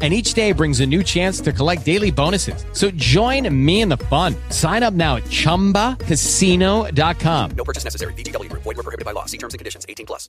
and 0.00 0.14
each 0.14 0.34
day 0.34 0.52
brings 0.52 0.78
a 0.78 0.86
new 0.86 1.02
chance 1.02 1.40
to 1.40 1.52
collect 1.52 1.84
daily 1.84 2.12
bonuses. 2.12 2.64
So 2.72 2.92
join 2.92 3.52
me 3.52 3.80
in 3.80 3.88
the 3.88 3.96
fun. 3.96 4.36
Sign 4.50 4.84
up 4.84 4.94
now 4.94 5.16
at 5.16 5.24
ChumbaCasino.com. 5.24 7.50
No 7.56 7.64
purchase 7.64 7.82
necessary. 7.82 8.12
BGW. 8.14 8.48
Void 8.52 8.64
were 8.64 8.74
prohibited 8.74 9.04
by 9.04 9.10
law. 9.10 9.24
See 9.24 9.38
terms 9.38 9.54
and 9.54 9.58
conditions. 9.58 9.84
18 9.88 10.06
plus. 10.06 10.28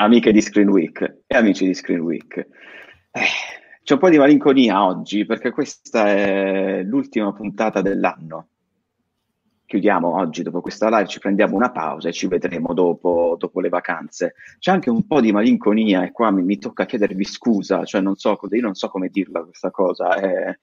Amiche 0.00 0.32
di 0.32 0.40
Screen 0.40 0.70
Week 0.70 1.22
e 1.26 1.36
amici 1.36 1.66
di 1.66 1.74
Screen 1.74 2.00
Week. 2.00 2.46
Eh, 3.12 3.26
c'è 3.82 3.94
un 3.94 3.98
po' 3.98 4.08
di 4.08 4.18
malinconia 4.18 4.84
oggi 4.84 5.26
perché 5.26 5.50
questa 5.50 6.06
è 6.06 6.82
l'ultima 6.84 7.32
puntata 7.32 7.82
dell'anno. 7.82 8.50
Chiudiamo 9.70 10.16
oggi 10.16 10.42
dopo 10.42 10.60
questa 10.60 10.88
live, 10.88 11.06
ci 11.06 11.20
prendiamo 11.20 11.54
una 11.54 11.70
pausa 11.70 12.08
e 12.08 12.12
ci 12.12 12.26
vedremo 12.26 12.74
dopo, 12.74 13.36
dopo 13.38 13.60
le 13.60 13.68
vacanze. 13.68 14.34
C'è 14.58 14.72
anche 14.72 14.90
un 14.90 15.06
po' 15.06 15.20
di 15.20 15.30
malinconia 15.30 16.02
e 16.02 16.10
qua 16.10 16.32
mi, 16.32 16.42
mi 16.42 16.58
tocca 16.58 16.86
chiedervi 16.86 17.22
scusa, 17.22 17.84
cioè 17.84 18.00
non 18.00 18.16
so, 18.16 18.36
io 18.50 18.60
non 18.62 18.74
so 18.74 18.88
come 18.88 19.10
dirla 19.10 19.44
questa 19.44 19.70
cosa. 19.70 20.12
È, 20.16 20.58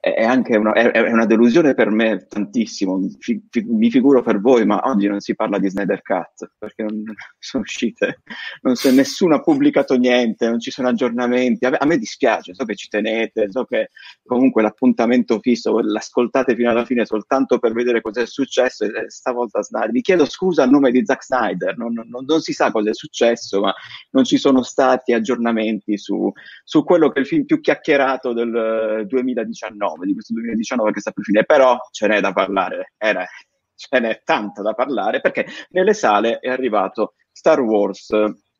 è 0.00 0.24
anche 0.24 0.56
una, 0.56 0.72
è, 0.72 1.10
una, 1.10 1.26
delusione 1.26 1.74
per 1.74 1.90
me 1.90 2.26
tantissimo, 2.26 2.98
fi, 3.18 3.38
fi, 3.50 3.62
mi 3.68 3.90
figuro 3.90 4.22
per 4.22 4.40
voi, 4.40 4.64
ma 4.64 4.80
oggi 4.84 5.06
non 5.06 5.20
si 5.20 5.34
parla 5.34 5.58
di 5.58 5.68
Snyder 5.68 6.00
Cut 6.00 6.52
perché 6.58 6.84
non 6.84 7.04
sono 7.38 7.62
uscite, 7.62 8.22
non 8.62 8.76
so, 8.76 8.90
nessuno 8.92 9.34
ha 9.34 9.42
pubblicato 9.42 9.98
niente, 9.98 10.48
non 10.48 10.58
ci 10.58 10.70
sono 10.70 10.88
aggiornamenti, 10.88 11.66
a 11.66 11.70
me, 11.70 11.76
a 11.76 11.84
me, 11.84 11.98
dispiace, 11.98 12.54
so 12.54 12.64
che 12.64 12.76
ci 12.76 12.88
tenete, 12.88 13.50
so 13.50 13.66
che 13.66 13.90
comunque 14.24 14.62
l'appuntamento 14.62 15.38
fisso, 15.38 15.78
l'ascoltate 15.80 16.54
fino 16.54 16.70
alla 16.70 16.86
fine 16.86 17.04
soltanto 17.04 17.58
per 17.58 17.74
vedere 17.74 18.00
cosa 18.00 18.22
è 18.22 18.26
successo 18.26 18.84
e 18.84 19.10
stavolta 19.10 19.62
Snyder, 19.62 19.90
vi 19.90 20.00
chiedo 20.00 20.24
scusa 20.24 20.62
a 20.62 20.66
nome 20.66 20.92
di 20.92 21.04
Zack 21.04 21.24
Snyder, 21.24 21.76
non, 21.76 21.92
non, 21.92 22.24
non 22.24 22.40
si 22.40 22.54
sa 22.54 22.70
cosa 22.70 22.88
è 22.88 22.94
successo, 22.94 23.60
ma 23.60 23.74
non 24.12 24.24
ci 24.24 24.38
sono 24.38 24.62
stati 24.62 25.12
aggiornamenti 25.12 25.98
su, 25.98 26.32
su 26.64 26.84
quello 26.84 27.10
che 27.10 27.18
è 27.18 27.20
il 27.20 27.26
film 27.26 27.44
più 27.44 27.60
chiacchierato 27.60 28.32
del 28.32 29.04
2019 29.06 29.88
2019, 29.96 30.06
di 30.06 30.12
questo 30.12 30.32
2019 30.34 30.92
che 30.92 31.00
sta 31.00 31.10
per 31.10 31.24
finire, 31.24 31.44
però 31.44 31.78
ce 31.90 32.06
n'è 32.06 32.20
da 32.20 32.32
parlare, 32.32 32.92
era, 32.96 33.26
ce 33.74 34.00
n'è 34.00 34.22
tanto 34.24 34.62
da 34.62 34.74
parlare 34.74 35.20
perché 35.20 35.46
nelle 35.70 35.94
sale 35.94 36.38
è 36.38 36.48
arrivato 36.48 37.14
Star 37.32 37.60
Wars, 37.60 38.08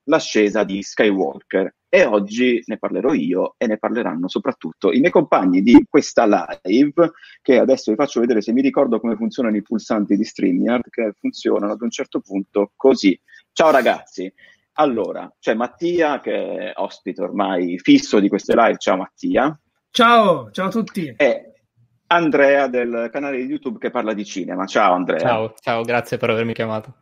l'ascesa 0.04 0.64
di 0.64 0.82
Skywalker 0.82 1.74
e 1.88 2.04
oggi 2.04 2.62
ne 2.66 2.78
parlerò 2.78 3.12
io 3.12 3.54
e 3.58 3.66
ne 3.66 3.78
parleranno 3.78 4.28
soprattutto 4.28 4.92
i 4.92 5.00
miei 5.00 5.10
compagni 5.10 5.60
di 5.60 5.84
questa 5.88 6.24
live 6.64 7.12
che 7.42 7.58
adesso 7.58 7.90
vi 7.90 7.96
faccio 7.96 8.20
vedere 8.20 8.40
se 8.40 8.52
mi 8.52 8.62
ricordo 8.62 9.00
come 9.00 9.16
funzionano 9.16 9.56
i 9.56 9.62
pulsanti 9.62 10.16
di 10.16 10.24
StreamYard 10.24 10.88
che 10.88 11.12
funzionano 11.18 11.72
ad 11.72 11.82
un 11.82 11.90
certo 11.90 12.20
punto 12.20 12.72
così. 12.76 13.18
Ciao 13.52 13.70
ragazzi, 13.70 14.32
allora 14.74 15.32
c'è 15.38 15.54
Mattia 15.54 16.20
che 16.20 16.32
è 16.32 16.72
ospite 16.76 17.22
ormai 17.22 17.78
fisso 17.78 18.20
di 18.20 18.28
queste 18.28 18.54
live, 18.54 18.78
ciao 18.78 18.96
Mattia. 18.96 19.60
Ciao, 19.92 20.52
ciao 20.52 20.68
a 20.68 20.70
tutti. 20.70 21.12
E 21.16 21.52
Andrea 22.06 22.68
del 22.68 23.08
canale 23.10 23.38
di 23.38 23.44
YouTube 23.44 23.80
che 23.80 23.90
parla 23.90 24.14
di 24.14 24.24
cinema. 24.24 24.64
Ciao 24.64 24.94
Andrea. 24.94 25.18
Ciao, 25.18 25.54
ciao, 25.60 25.82
grazie 25.82 26.16
per 26.16 26.30
avermi 26.30 26.54
chiamato. 26.54 26.94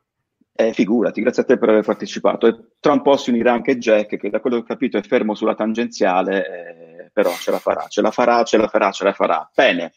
Eh, 0.54 0.72
figurati, 0.72 1.20
grazie 1.20 1.42
a 1.42 1.44
te 1.44 1.58
per 1.58 1.68
aver 1.68 1.84
partecipato. 1.84 2.46
E 2.46 2.56
tra 2.80 2.92
un 2.92 3.02
po' 3.02 3.18
si 3.18 3.28
unirà 3.28 3.52
anche 3.52 3.76
Jack, 3.76 4.16
che 4.16 4.30
da 4.30 4.40
quello 4.40 4.56
che 4.56 4.62
ho 4.62 4.66
capito 4.66 4.96
è 4.96 5.02
fermo 5.02 5.34
sulla 5.34 5.54
tangenziale, 5.54 6.46
eh, 6.46 7.10
però 7.12 7.30
ce 7.32 7.50
la 7.50 7.58
farà, 7.58 7.86
ce 7.88 8.00
la 8.00 8.10
farà, 8.10 8.42
ce 8.42 8.56
la 8.56 8.68
farà, 8.68 8.90
ce 8.90 9.04
la 9.04 9.12
farà. 9.12 9.50
Bene, 9.54 9.92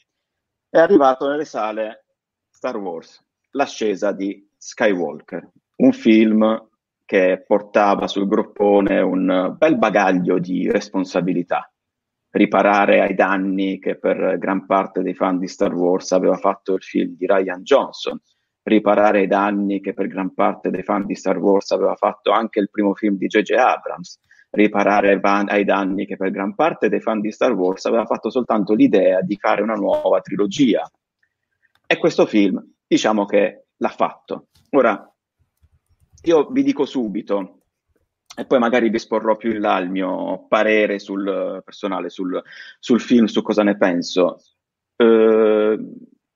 è 0.69 0.77
arrivato 0.77 1.29
nelle 1.29 1.45
sale 1.45 2.07
Star 2.49 2.75
Wars, 2.75 3.23
l'ascesa 3.51 4.11
di 4.11 4.45
Skywalker, 4.57 5.49
un 5.77 5.93
film 5.93 6.67
che 7.05 7.41
portava 7.47 8.07
sul 8.07 8.27
groppone 8.27 8.99
un 8.99 9.55
bel 9.57 9.77
bagaglio 9.77 10.39
di 10.39 10.69
responsabilità 10.69 11.70
riparare 12.31 13.01
ai 13.01 13.13
danni 13.13 13.79
che 13.79 13.97
per 13.97 14.37
gran 14.37 14.65
parte 14.65 15.01
dei 15.01 15.13
fan 15.13 15.37
di 15.37 15.47
Star 15.47 15.73
Wars 15.73 16.11
aveva 16.11 16.37
fatto 16.37 16.73
il 16.73 16.81
film 16.81 17.15
di 17.15 17.25
Ryan 17.25 17.61
Johnson, 17.61 18.19
riparare 18.63 19.19
ai 19.19 19.27
danni 19.27 19.81
che 19.81 19.93
per 19.93 20.07
gran 20.07 20.33
parte 20.33 20.69
dei 20.69 20.83
fan 20.83 21.05
di 21.05 21.15
Star 21.15 21.37
Wars 21.37 21.71
aveva 21.71 21.95
fatto 21.95 22.31
anche 22.31 22.59
il 22.59 22.69
primo 22.69 22.93
film 22.93 23.17
di 23.17 23.27
J.J. 23.27 23.51
Abrams, 23.53 24.19
riparare 24.51 25.19
ai 25.21 25.63
danni 25.65 26.05
che 26.05 26.17
per 26.17 26.31
gran 26.31 26.55
parte 26.55 26.89
dei 26.89 27.01
fan 27.01 27.21
di 27.21 27.31
Star 27.31 27.53
Wars 27.53 27.85
aveva 27.85 28.05
fatto 28.05 28.29
soltanto 28.29 28.73
l'idea 28.73 29.21
di 29.21 29.37
fare 29.37 29.61
una 29.61 29.75
nuova 29.75 30.21
trilogia. 30.21 30.89
E 31.85 31.97
questo 31.97 32.25
film, 32.25 32.63
diciamo 32.87 33.25
che 33.25 33.65
l'ha 33.75 33.89
fatto. 33.89 34.47
Ora, 34.71 35.05
io 36.23 36.47
vi 36.49 36.63
dico 36.63 36.85
subito, 36.85 37.60
e 38.35 38.45
poi 38.45 38.59
magari 38.59 38.89
vi 38.89 38.95
esporrò 38.95 39.35
più 39.35 39.51
in 39.51 39.59
là 39.59 39.77
il 39.79 39.89
mio 39.89 40.45
parere 40.47 40.99
sul 40.99 41.61
personale, 41.63 42.09
sul, 42.09 42.41
sul 42.79 43.01
film, 43.01 43.25
su 43.25 43.41
cosa 43.41 43.63
ne 43.63 43.77
penso. 43.77 44.37
Eh, 44.95 45.79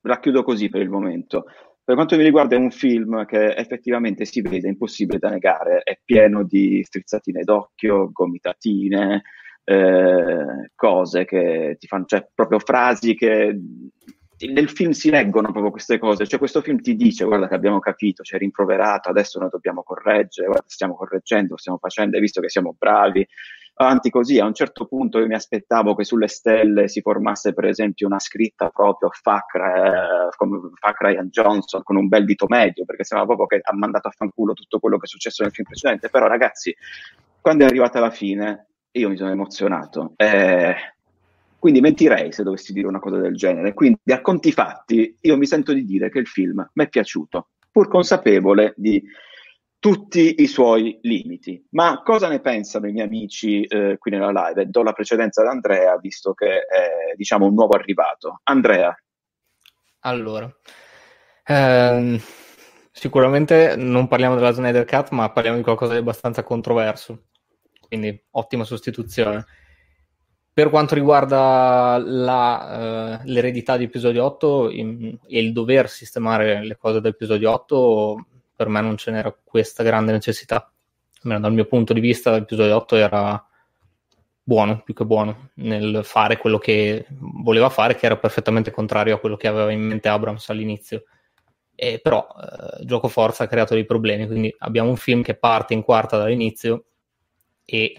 racchiudo 0.01 0.43
così 0.43 0.69
per 0.69 0.81
il 0.81 0.89
momento. 0.89 1.45
Per 1.83 1.95
quanto 1.95 2.17
mi 2.17 2.23
riguarda 2.23 2.55
è 2.55 2.59
un 2.59 2.71
film 2.71 3.25
che 3.25 3.53
effettivamente 3.53 4.25
si 4.25 4.41
vede, 4.41 4.67
impossibile 4.67 5.19
da 5.19 5.29
negare, 5.29 5.81
è 5.83 5.99
pieno 6.03 6.43
di 6.43 6.83
strizzatine 6.83 7.43
d'occhio, 7.43 8.09
gomitatine, 8.11 9.21
eh, 9.63 10.71
cose 10.73 11.25
che 11.25 11.75
ti 11.79 11.85
fanno, 11.87 12.05
cioè 12.05 12.27
proprio 12.33 12.59
frasi 12.59 13.15
che 13.15 13.59
nel 14.39 14.69
film 14.69 14.91
si 14.91 15.09
leggono 15.09 15.51
proprio 15.51 15.71
queste 15.71 15.97
cose, 15.97 16.27
cioè 16.27 16.39
questo 16.39 16.61
film 16.61 16.79
ti 16.81 16.95
dice 16.95 17.25
guarda 17.25 17.47
che 17.47 17.55
abbiamo 17.55 17.79
capito, 17.79 18.23
ci 18.23 18.33
hai 18.33 18.39
rimproverato, 18.39 19.09
adesso 19.09 19.39
noi 19.39 19.49
dobbiamo 19.49 19.83
correggere, 19.83 20.47
guarda 20.47 20.65
stiamo 20.67 20.95
correggendo, 20.95 21.57
stiamo 21.57 21.77
facendo, 21.77 22.15
hai 22.15 22.21
visto 22.21 22.41
che 22.41 22.49
siamo 22.49 22.75
bravi, 22.77 23.25
avanti 23.75 24.09
così, 24.09 24.39
a 24.39 24.45
un 24.45 24.53
certo 24.53 24.85
punto 24.85 25.19
io 25.19 25.27
mi 25.27 25.35
aspettavo 25.35 25.95
che 25.95 26.03
sulle 26.03 26.27
stelle 26.27 26.87
si 26.87 27.01
formasse 27.01 27.53
per 27.53 27.65
esempio 27.65 28.07
una 28.07 28.19
scritta 28.19 28.69
proprio 28.69 29.09
fuck, 29.11 29.55
eh, 29.55 30.35
come 30.35 30.59
Johnson 31.29 31.83
con 31.83 31.95
un 31.95 32.07
bel 32.07 32.25
dito 32.25 32.45
medio, 32.47 32.85
perché 32.85 33.03
sembrava 33.03 33.35
proprio 33.35 33.59
che 33.59 33.67
ha 33.67 33.75
mandato 33.75 34.07
a 34.09 34.11
fanculo 34.11 34.53
tutto 34.53 34.79
quello 34.79 34.97
che 34.97 35.05
è 35.05 35.09
successo 35.09 35.43
nel 35.43 35.51
film 35.51 35.67
precedente, 35.67 36.09
però 36.09 36.27
ragazzi, 36.27 36.75
quando 37.41 37.63
è 37.63 37.67
arrivata 37.67 37.99
la 37.99 38.11
fine 38.11 38.67
io 38.91 39.09
mi 39.09 39.17
sono 39.17 39.31
emozionato. 39.31 40.13
Eh, 40.15 40.75
quindi 41.65 41.81
mentirei 41.81 42.31
se 42.31 42.43
dovessi 42.43 42.73
dire 42.73 42.85
una 42.85 42.99
cosa 42.99 43.17
del 43.17 43.33
genere. 43.33 43.73
Quindi 43.73 44.11
a 44.11 44.21
conti 44.21 44.51
fatti 44.51 45.17
io 45.19 45.35
mi 45.35 45.47
sento 45.47 45.73
di 45.73 45.83
dire 45.83 46.11
che 46.11 46.19
il 46.19 46.27
film 46.27 46.69
mi 46.73 46.83
è 46.83 46.87
piaciuto, 46.87 47.47
pur 47.71 47.87
consapevole 47.87 48.75
di 48.77 49.03
tutti 49.79 50.43
i 50.43 50.45
suoi 50.45 50.99
limiti. 51.01 51.65
Ma 51.71 52.03
cosa 52.03 52.27
ne 52.27 52.39
pensano 52.39 52.87
i 52.87 52.91
miei 52.91 53.07
amici 53.07 53.63
eh, 53.63 53.97
qui 53.97 54.11
nella 54.11 54.29
live? 54.29 54.67
Do 54.67 54.83
la 54.83 54.93
precedenza 54.93 55.41
ad 55.41 55.47
Andrea, 55.47 55.97
visto 55.97 56.35
che 56.35 56.59
è 56.67 57.15
diciamo 57.15 57.47
un 57.47 57.55
nuovo 57.55 57.73
arrivato. 57.73 58.41
Andrea. 58.43 58.95
Allora, 60.01 60.47
ehm, 61.45 62.21
sicuramente 62.91 63.75
non 63.75 64.07
parliamo 64.07 64.35
della 64.35 64.51
Snyder 64.51 64.85
Cut, 64.85 65.09
ma 65.09 65.31
parliamo 65.31 65.57
di 65.57 65.63
qualcosa 65.63 65.93
di 65.93 65.99
abbastanza 65.99 66.43
controverso. 66.43 67.29
Quindi 67.87 68.23
ottima 68.29 68.65
sostituzione. 68.65 69.45
Per 70.55 70.69
quanto 70.69 70.95
riguarda 70.95 72.01
la, 72.01 73.19
uh, 73.19 73.27
l'eredità 73.29 73.75
di 73.75 73.83
episodio 73.83 74.23
8 74.23 74.69
in, 74.69 75.17
e 75.27 75.39
il 75.41 75.51
dover 75.51 75.89
sistemare 75.89 76.63
le 76.63 76.77
cose 76.77 77.01
dell'episodio 77.01 77.51
8, 77.51 78.25
per 78.55 78.69
me 78.69 78.79
non 78.79 78.95
ce 78.95 79.11
n'era 79.11 79.35
questa 79.43 79.83
grande 79.83 80.13
necessità. 80.13 80.71
Almeno 81.23 81.41
dal 81.41 81.51
mio 81.51 81.65
punto 81.65 81.91
di 81.91 81.99
vista, 81.99 82.31
l'episodio 82.31 82.73
8 82.73 82.95
era 82.95 83.45
buono, 84.41 84.81
più 84.81 84.93
che 84.93 85.03
buono, 85.03 85.49
nel 85.55 85.99
fare 86.05 86.37
quello 86.37 86.57
che 86.57 87.05
voleva 87.09 87.67
fare, 87.67 87.97
che 87.97 88.05
era 88.05 88.15
perfettamente 88.15 88.71
contrario 88.71 89.15
a 89.15 89.19
quello 89.19 89.35
che 89.35 89.49
aveva 89.49 89.73
in 89.73 89.81
mente 89.81 90.07
Abrams 90.07 90.47
all'inizio. 90.47 91.03
E 91.75 91.99
però 92.01 92.25
eh, 92.29 92.85
Gioco 92.85 93.09
Forza 93.09 93.43
ha 93.43 93.47
creato 93.47 93.73
dei 93.73 93.83
problemi, 93.83 94.25
quindi 94.25 94.55
abbiamo 94.59 94.87
un 94.87 94.95
film 94.95 95.21
che 95.21 95.35
parte 95.35 95.73
in 95.73 95.81
quarta 95.81 96.15
dall'inizio 96.17 96.85
e 97.65 97.95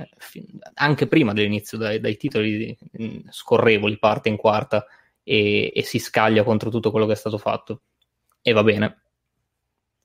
anche 0.75 1.07
prima 1.09 1.33
dell'inizio 1.33 1.77
dai, 1.77 2.01
dai 2.01 2.17
titoli 2.17 2.77
mm, 3.03 3.29
scorrevoli 3.31 3.99
parte 3.99 4.29
in 4.29 4.37
quarta 4.37 4.87
e, 5.23 5.73
e, 5.75 5.83
si 5.83 5.99
scaglia 5.99 6.45
contro 6.45 6.71
tutto 6.71 6.91
quello 6.91 7.07
che 7.07 7.13
è 7.13 7.17
stato 7.17 7.39
fatto. 7.39 7.83
E 8.41 8.53
va 8.53 8.63
bene. 8.63 9.03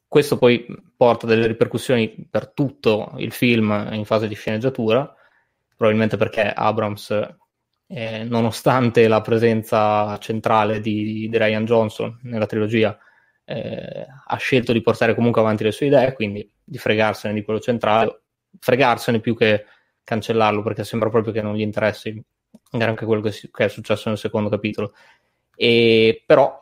Questo 0.07 0.37
poi 0.37 0.65
porta 0.97 1.27
delle 1.27 1.47
ripercussioni 1.47 2.27
per 2.29 2.51
tutto 2.51 3.13
il 3.17 3.31
film 3.31 3.89
in 3.93 4.03
fase 4.03 4.27
di 4.27 4.35
sceneggiatura 4.35 5.15
probabilmente 5.81 6.15
perché 6.15 6.41
Abrams 6.43 7.09
eh, 7.87 8.23
nonostante 8.23 9.07
la 9.07 9.21
presenza 9.21 10.15
centrale 10.19 10.79
di, 10.79 11.27
di, 11.27 11.35
Ryan 11.35 11.65
Johnson 11.65 12.19
nella 12.21 12.45
trilogia 12.45 12.95
eh, 13.43 14.05
ha 14.27 14.35
scelto 14.35 14.73
di 14.73 14.81
portare 14.81 15.15
comunque 15.15 15.41
avanti 15.41 15.63
le 15.63 15.71
sue 15.71 15.87
idee, 15.87 16.13
quindi 16.13 16.47
di 16.63 16.77
fregarsene 16.77 17.33
di 17.33 17.41
quello 17.41 17.59
centrale, 17.59 18.20
fregarsene 18.61 19.19
più 19.19 19.35
che 19.35 19.65
cancellarlo, 20.03 20.61
perché 20.61 20.83
sembra 20.83 21.09
proprio 21.09 21.33
che 21.33 21.41
non 21.41 21.55
gli 21.55 21.61
interessi 21.61 22.23
anche 22.71 23.05
quello 23.05 23.21
che, 23.21 23.31
che 23.51 23.65
è 23.65 23.67
successo 23.67 24.09
nel 24.09 24.17
secondo 24.17 24.49
capitolo. 24.49 24.93
E, 25.55 26.23
però 26.25 26.61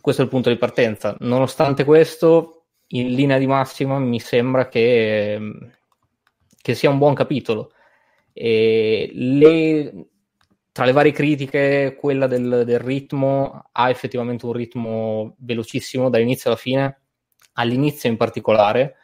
questo 0.00 0.22
è 0.22 0.24
il 0.24 0.30
punto 0.30 0.48
di 0.48 0.56
partenza. 0.56 1.14
Nonostante 1.20 1.84
questo, 1.84 2.64
in 2.88 3.14
linea 3.14 3.38
di 3.38 3.46
massima 3.46 3.98
mi 3.98 4.18
sembra 4.18 4.68
che, 4.68 5.38
che 6.60 6.74
sia 6.74 6.90
un 6.90 6.98
buon 6.98 7.14
capitolo. 7.14 7.72
Le, 8.32 10.06
tra 10.72 10.84
le 10.84 10.92
varie 10.92 11.12
critiche, 11.12 11.96
quella 11.98 12.26
del, 12.26 12.62
del, 12.64 12.78
ritmo 12.78 13.68
ha 13.72 13.90
effettivamente 13.90 14.46
un 14.46 14.52
ritmo 14.52 15.34
velocissimo 15.38 16.08
dall'inizio 16.08 16.50
alla 16.50 16.58
fine, 16.58 17.00
all'inizio 17.54 18.08
in 18.08 18.16
particolare, 18.16 18.94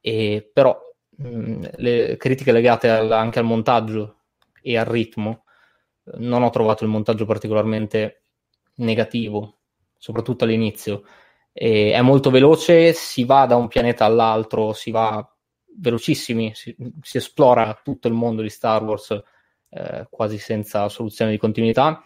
e 0.00 0.48
però 0.52 0.85
mh, 1.16 1.68
le 1.76 2.16
critiche 2.16 2.52
legate 2.52 2.88
al, 2.90 3.10
anche 3.12 3.38
al 3.38 3.44
montaggio 3.44 4.22
e 4.62 4.76
al 4.76 4.86
ritmo, 4.86 5.44
non 6.18 6.42
ho 6.42 6.50
trovato 6.50 6.84
il 6.84 6.90
montaggio 6.90 7.24
particolarmente 7.24 8.22
negativo, 8.76 9.58
soprattutto 9.96 10.44
all'inizio. 10.44 11.04
E 11.52 11.92
è 11.92 12.00
molto 12.02 12.30
veloce, 12.30 12.92
si 12.92 13.24
va 13.24 13.46
da 13.46 13.56
un 13.56 13.68
pianeta 13.68 14.04
all'altro, 14.04 14.72
si 14.72 14.90
va 14.90 15.26
velocissimi, 15.78 16.54
si, 16.54 16.74
si 17.00 17.16
esplora 17.16 17.80
tutto 17.82 18.08
il 18.08 18.14
mondo 18.14 18.42
di 18.42 18.50
Star 18.50 18.82
Wars 18.82 19.22
eh, 19.70 20.06
quasi 20.10 20.38
senza 20.38 20.88
soluzione 20.88 21.30
di 21.32 21.38
continuità 21.38 22.02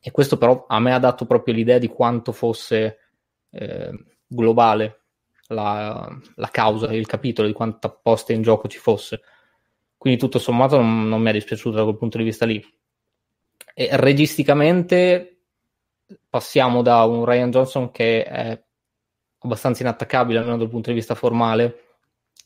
e 0.00 0.10
questo 0.10 0.36
però 0.38 0.64
a 0.66 0.80
me 0.80 0.92
ha 0.92 0.98
dato 0.98 1.26
proprio 1.26 1.54
l'idea 1.54 1.78
di 1.78 1.88
quanto 1.88 2.32
fosse 2.32 2.98
eh, 3.50 3.92
globale 4.26 5.01
la, 5.52 6.20
la, 6.36 6.48
causa, 6.48 6.92
il 6.92 7.06
capitolo, 7.06 7.46
di 7.46 7.54
quanta 7.54 7.90
posta 7.90 8.32
in 8.32 8.42
gioco 8.42 8.68
ci 8.68 8.78
fosse. 8.78 9.22
Quindi 9.96 10.18
tutto 10.18 10.38
sommato 10.38 10.76
non, 10.76 11.08
non 11.08 11.22
mi 11.22 11.30
è 11.30 11.32
dispiaciuto 11.32 11.76
da 11.76 11.84
quel 11.84 11.96
punto 11.96 12.18
di 12.18 12.24
vista 12.24 12.44
lì. 12.44 12.64
E 13.74 13.88
registicamente 13.92 15.32
passiamo 16.28 16.82
da 16.82 17.04
un 17.04 17.24
Ryan 17.24 17.50
Johnson 17.50 17.90
che 17.90 18.24
è 18.24 18.62
abbastanza 19.38 19.82
inattaccabile, 19.82 20.38
almeno 20.38 20.58
dal 20.58 20.68
punto 20.68 20.90
di 20.90 20.96
vista 20.96 21.14
formale, 21.14 21.84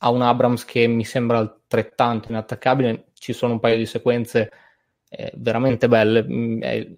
a 0.01 0.11
un 0.11 0.23
Abrams 0.23 0.65
che 0.65 0.87
mi 0.87 1.05
sembra 1.05 1.39
altrettanto 1.39 2.29
inattaccabile. 2.29 3.07
Ci 3.15 3.33
sono 3.33 3.55
un 3.55 3.61
paio 3.61 3.77
di 3.77 3.87
sequenze 3.87 4.51
eh, 5.09 5.33
veramente 5.37 5.89
belle. 5.89 6.23
Mm, 6.23 6.63
è 6.63 6.89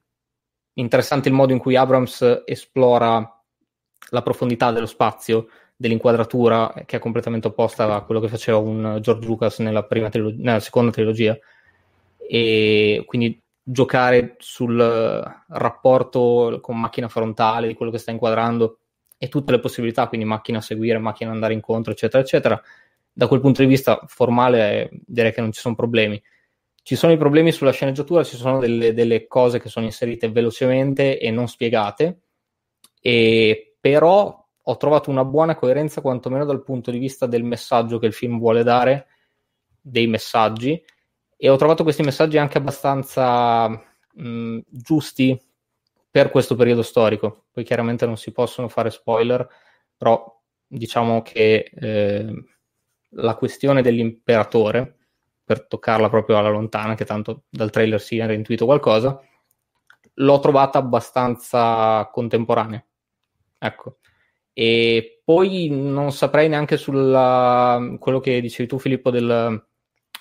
interessante 0.74 1.28
il 1.28 1.34
modo 1.34 1.52
in 1.52 1.58
cui 1.58 1.76
Abrams 1.76 2.42
esplora 2.44 3.38
la 4.10 4.22
profondità 4.22 4.72
dello 4.72 4.86
spazio, 4.86 5.48
dell'inquadratura, 5.80 6.74
che 6.84 6.96
è 6.96 6.98
completamente 6.98 7.46
opposta 7.46 7.94
a 7.94 8.02
quello 8.02 8.20
che 8.20 8.26
faceva 8.26 8.58
un 8.58 8.98
George 9.00 9.26
Lucas 9.26 9.60
nella, 9.60 9.84
trilog- 9.84 10.36
nella 10.36 10.58
seconda 10.58 10.90
trilogia. 10.90 11.38
E 12.28 13.04
quindi 13.06 13.40
giocare 13.62 14.34
sul 14.38 14.76
rapporto 14.76 16.58
con 16.60 16.80
macchina 16.80 17.08
frontale 17.08 17.68
di 17.68 17.74
quello 17.74 17.92
che 17.92 17.98
sta 17.98 18.10
inquadrando 18.10 18.80
e 19.16 19.28
tutte 19.28 19.52
le 19.52 19.60
possibilità, 19.60 20.08
quindi 20.08 20.26
macchina 20.26 20.58
a 20.58 20.62
seguire, 20.62 20.98
macchina 20.98 21.30
andare 21.30 21.52
incontro, 21.52 21.92
eccetera, 21.92 22.22
eccetera. 22.22 22.60
Da 23.12 23.28
quel 23.28 23.40
punto 23.40 23.62
di 23.62 23.68
vista 23.68 24.02
formale 24.06 24.90
direi 25.06 25.32
che 25.32 25.40
non 25.40 25.52
ci 25.52 25.60
sono 25.60 25.76
problemi. 25.76 26.20
Ci 26.82 26.96
sono 26.96 27.12
i 27.12 27.16
problemi 27.16 27.52
sulla 27.52 27.70
sceneggiatura, 27.70 28.24
ci 28.24 28.36
sono 28.36 28.58
delle, 28.58 28.92
delle 28.94 29.28
cose 29.28 29.60
che 29.60 29.68
sono 29.68 29.84
inserite 29.84 30.28
velocemente 30.28 31.20
e 31.20 31.30
non 31.30 31.46
spiegate, 31.46 32.22
e 33.00 33.76
però 33.80 34.37
ho 34.70 34.76
trovato 34.76 35.08
una 35.08 35.24
buona 35.24 35.54
coerenza 35.54 36.02
quantomeno 36.02 36.44
dal 36.44 36.62
punto 36.62 36.90
di 36.90 36.98
vista 36.98 37.24
del 37.24 37.42
messaggio 37.42 37.98
che 37.98 38.04
il 38.04 38.12
film 38.12 38.38
vuole 38.38 38.62
dare, 38.62 39.06
dei 39.80 40.06
messaggi, 40.06 40.82
e 41.38 41.48
ho 41.48 41.56
trovato 41.56 41.84
questi 41.84 42.02
messaggi 42.02 42.36
anche 42.36 42.58
abbastanza 42.58 43.68
mh, 43.68 44.58
giusti 44.66 45.40
per 46.10 46.30
questo 46.30 46.54
periodo 46.54 46.82
storico. 46.82 47.46
Poi 47.50 47.64
chiaramente 47.64 48.04
non 48.04 48.18
si 48.18 48.30
possono 48.30 48.68
fare 48.68 48.90
spoiler, 48.90 49.48
però 49.96 50.38
diciamo 50.66 51.22
che 51.22 51.70
eh, 51.74 52.44
la 53.12 53.36
questione 53.36 53.80
dell'imperatore 53.80 54.96
per 55.44 55.66
toccarla 55.66 56.10
proprio 56.10 56.36
alla 56.36 56.50
lontana, 56.50 56.94
che 56.94 57.06
tanto 57.06 57.44
dal 57.48 57.70
trailer 57.70 58.02
si 58.02 58.18
era 58.18 58.34
intuito 58.34 58.66
qualcosa, 58.66 59.18
l'ho 60.14 60.38
trovata 60.40 60.76
abbastanza 60.78 62.06
contemporanea. 62.12 62.84
Ecco. 63.58 63.96
E 64.60 65.20
poi 65.24 65.68
non 65.70 66.10
saprei 66.10 66.48
neanche 66.48 66.76
su 66.76 66.90
quello 66.90 68.18
che 68.18 68.40
dicevi 68.40 68.68
tu, 68.68 68.76
Filippo, 68.80 69.08
del 69.12 69.64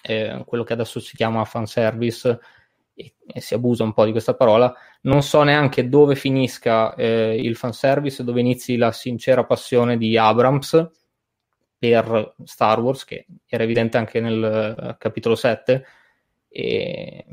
eh, 0.03 0.43
quello 0.45 0.63
che 0.63 0.73
adesso 0.73 0.99
si 0.99 1.15
chiama 1.15 1.43
fanservice, 1.43 2.39
e, 2.93 3.15
e 3.25 3.41
si 3.41 3.55
abusa 3.55 3.83
un 3.83 3.93
po' 3.93 4.05
di 4.05 4.11
questa 4.11 4.35
parola. 4.35 4.71
Non 5.01 5.23
so 5.23 5.41
neanche 5.41 5.89
dove 5.89 6.13
finisca 6.13 6.93
eh, 6.93 7.35
il 7.35 7.55
fanservice, 7.55 8.23
dove 8.23 8.41
inizi 8.41 8.77
la 8.77 8.91
sincera 8.91 9.43
passione 9.43 9.97
di 9.97 10.15
Abrams 10.19 10.87
per 11.75 12.35
Star 12.43 12.79
Wars, 12.79 13.05
che 13.05 13.25
era 13.47 13.63
evidente 13.63 13.97
anche 13.97 14.19
nel 14.19 14.75
uh, 14.77 14.97
capitolo 14.99 15.33
7, 15.33 15.83
e 16.47 17.25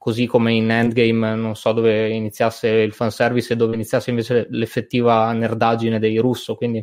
così 0.00 0.24
come 0.24 0.54
in 0.54 0.70
Endgame 0.70 1.34
non 1.34 1.54
so 1.56 1.72
dove 1.72 2.08
iniziasse 2.08 2.68
il 2.68 2.94
fanservice 2.94 3.52
e 3.52 3.56
dove 3.56 3.74
iniziasse 3.74 4.08
invece 4.08 4.46
l'effettiva 4.48 5.30
nerdaggine 5.32 5.98
dei 5.98 6.16
russo, 6.16 6.54
quindi 6.54 6.82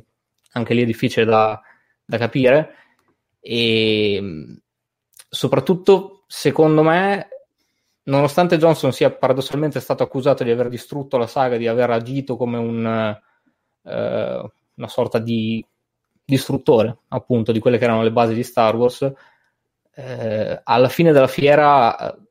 anche 0.51 0.75
lì 0.75 0.83
è 0.83 0.85
difficile 0.85 1.25
da, 1.25 1.59
da 2.05 2.17
capire. 2.19 2.75
E 3.39 4.59
soprattutto, 5.27 6.25
secondo 6.27 6.83
me, 6.83 7.29
nonostante 8.03 8.59
Johnson 8.59 8.93
sia 8.93 9.09
paradossalmente 9.09 9.79
stato 9.79 10.03
accusato 10.03 10.43
di 10.43 10.51
aver 10.51 10.69
distrutto 10.69 11.17
la 11.17 11.25
saga, 11.25 11.57
di 11.57 11.65
aver 11.65 11.89
agito 11.89 12.37
come 12.37 12.59
un, 12.59 13.19
uh, 13.81 13.89
una 13.89 14.87
sorta 14.87 15.17
di 15.17 15.65
distruttore 16.23 16.99
appunto 17.07 17.51
di 17.51 17.57
quelle 17.57 17.79
che 17.79 17.85
erano 17.85 18.03
le 18.03 18.11
basi 18.11 18.35
di 18.35 18.43
Star 18.43 18.75
Wars, 18.75 19.11
eh, 19.95 20.61
alla 20.63 20.89
fine 20.89 21.11
della 21.11 21.25
fiera 21.25 22.13
eh, 22.13 22.26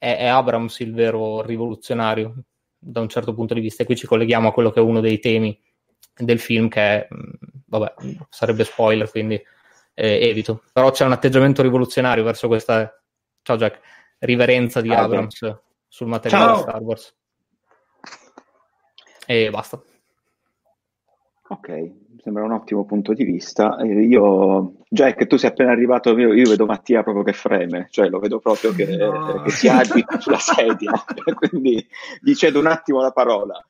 è, 0.00 0.16
è, 0.16 0.26
Abrams 0.26 0.80
il 0.80 0.94
vero 0.94 1.42
rivoluzionario 1.42 2.44
da 2.78 3.00
un 3.00 3.08
certo 3.08 3.34
punto 3.34 3.52
di 3.52 3.60
vista 3.60 3.82
e 3.82 3.86
qui 3.86 3.96
ci 3.96 4.06
colleghiamo 4.06 4.48
a 4.48 4.52
quello 4.52 4.70
che 4.70 4.80
è 4.80 4.82
uno 4.82 5.00
dei 5.00 5.18
temi 5.18 5.56
del 6.16 6.38
film 6.38 6.68
che 6.68 6.80
è, 6.80 7.08
mm, 7.12 7.30
vabbè, 7.66 7.94
sarebbe 8.30 8.64
spoiler 8.64 9.10
quindi 9.10 9.34
eh, 9.34 10.28
evito, 10.28 10.62
però 10.72 10.90
c'è 10.90 11.04
un 11.04 11.12
atteggiamento 11.12 11.60
rivoluzionario 11.60 12.24
verso 12.24 12.48
questa, 12.48 12.98
ciao 13.42 13.56
Jack, 13.58 13.80
riverenza 14.20 14.80
di 14.80 14.90
Abrams 14.90 15.40
beh. 15.40 15.58
sul 15.86 16.06
materiale 16.06 16.54
ciao. 16.54 16.62
Star 16.62 16.80
Wars. 16.80 17.14
E 19.26 19.50
basta. 19.50 19.80
Ok, 21.48 21.92
sembra 22.18 22.44
un 22.44 22.52
ottimo 22.52 22.86
punto 22.86 23.12
di 23.12 23.24
vista. 23.24 23.76
Io, 23.82 24.79
Jack, 24.92 25.28
tu 25.28 25.36
sei 25.36 25.50
appena 25.50 25.70
arrivato, 25.70 26.18
io, 26.18 26.32
io 26.32 26.48
vedo 26.48 26.66
Mattia 26.66 27.04
proprio 27.04 27.22
che 27.22 27.32
freme, 27.32 27.86
cioè 27.90 28.08
lo 28.08 28.18
vedo 28.18 28.40
proprio 28.40 28.72
che, 28.72 28.96
no. 28.96 29.40
che 29.42 29.50
si 29.50 29.68
agita 29.68 30.18
sulla 30.18 30.40
sedia, 30.40 30.90
quindi 31.38 31.86
gli 32.20 32.34
cedo 32.34 32.58
un 32.58 32.66
attimo 32.66 33.00
la 33.00 33.12
parola. 33.12 33.64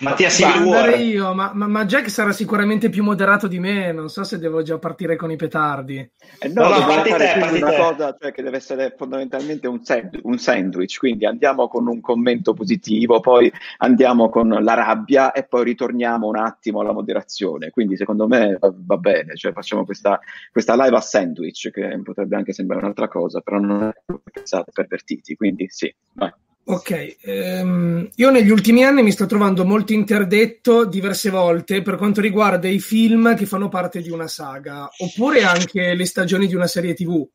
Mattia 0.00 0.28
Civil 0.28 1.00
io, 1.00 1.34
ma, 1.34 1.50
ma, 1.54 1.66
ma, 1.66 1.84
Jack 1.84 2.08
sarà 2.08 2.32
sicuramente 2.32 2.88
più 2.88 3.02
moderato 3.02 3.48
di 3.48 3.58
me, 3.58 3.92
non 3.92 4.08
so 4.08 4.22
se 4.22 4.38
devo 4.38 4.62
già 4.62 4.78
partire 4.78 5.16
con 5.16 5.30
i 5.30 5.36
petardi. 5.36 5.98
Eh 6.38 6.48
no, 6.48 6.68
no, 6.68 6.78
no 6.78 6.86
fare 6.86 7.02
te, 7.02 7.56
una 7.58 7.70
te. 7.70 7.76
cosa 7.76 8.16
cioè, 8.20 8.32
che 8.32 8.42
deve 8.42 8.58
essere 8.58 8.94
fondamentalmente 8.96 9.66
un, 9.66 9.82
sand- 9.82 10.20
un, 10.22 10.38
sandwich, 10.38 10.98
quindi 10.98 11.26
andiamo 11.26 11.68
con 11.68 11.88
un 11.88 12.00
commento 12.00 12.54
positivo, 12.54 13.20
poi 13.20 13.50
andiamo 13.78 14.28
con 14.28 14.48
la 14.48 14.74
rabbia 14.74 15.32
e 15.32 15.44
poi 15.44 15.64
ritorniamo 15.64 16.28
un 16.28 16.36
attimo 16.36 16.80
alla 16.80 16.92
moderazione. 16.92 17.70
Quindi 17.70 17.96
secondo 17.96 18.28
me 18.28 18.56
va, 18.58 18.72
va 18.74 18.96
bene, 18.96 19.34
cioè 19.36 19.52
facciamo 19.52 19.84
questa, 19.84 20.20
questa, 20.52 20.74
live 20.74 20.96
a 20.96 21.00
sandwich, 21.00 21.70
che 21.70 22.00
potrebbe 22.02 22.36
anche 22.36 22.52
sembrare 22.52 22.82
un'altra 22.82 23.08
cosa, 23.08 23.40
però 23.40 23.58
non 23.58 23.82
è 23.82 24.12
pensate 24.30 24.70
pervertiti, 24.72 25.34
quindi 25.34 25.66
sì, 25.68 25.92
vai. 26.12 26.32
Ok, 26.70 27.16
ehm, 27.22 28.10
io 28.16 28.30
negli 28.30 28.50
ultimi 28.50 28.84
anni 28.84 29.02
mi 29.02 29.10
sto 29.10 29.24
trovando 29.24 29.64
molto 29.64 29.94
interdetto 29.94 30.84
diverse 30.84 31.30
volte 31.30 31.80
per 31.80 31.96
quanto 31.96 32.20
riguarda 32.20 32.68
i 32.68 32.78
film 32.78 33.34
che 33.34 33.46
fanno 33.46 33.70
parte 33.70 34.02
di 34.02 34.10
una 34.10 34.28
saga, 34.28 34.86
oppure 34.98 35.44
anche 35.44 35.94
le 35.94 36.04
stagioni 36.04 36.46
di 36.46 36.54
una 36.54 36.66
serie 36.66 36.92
TV. 36.92 37.26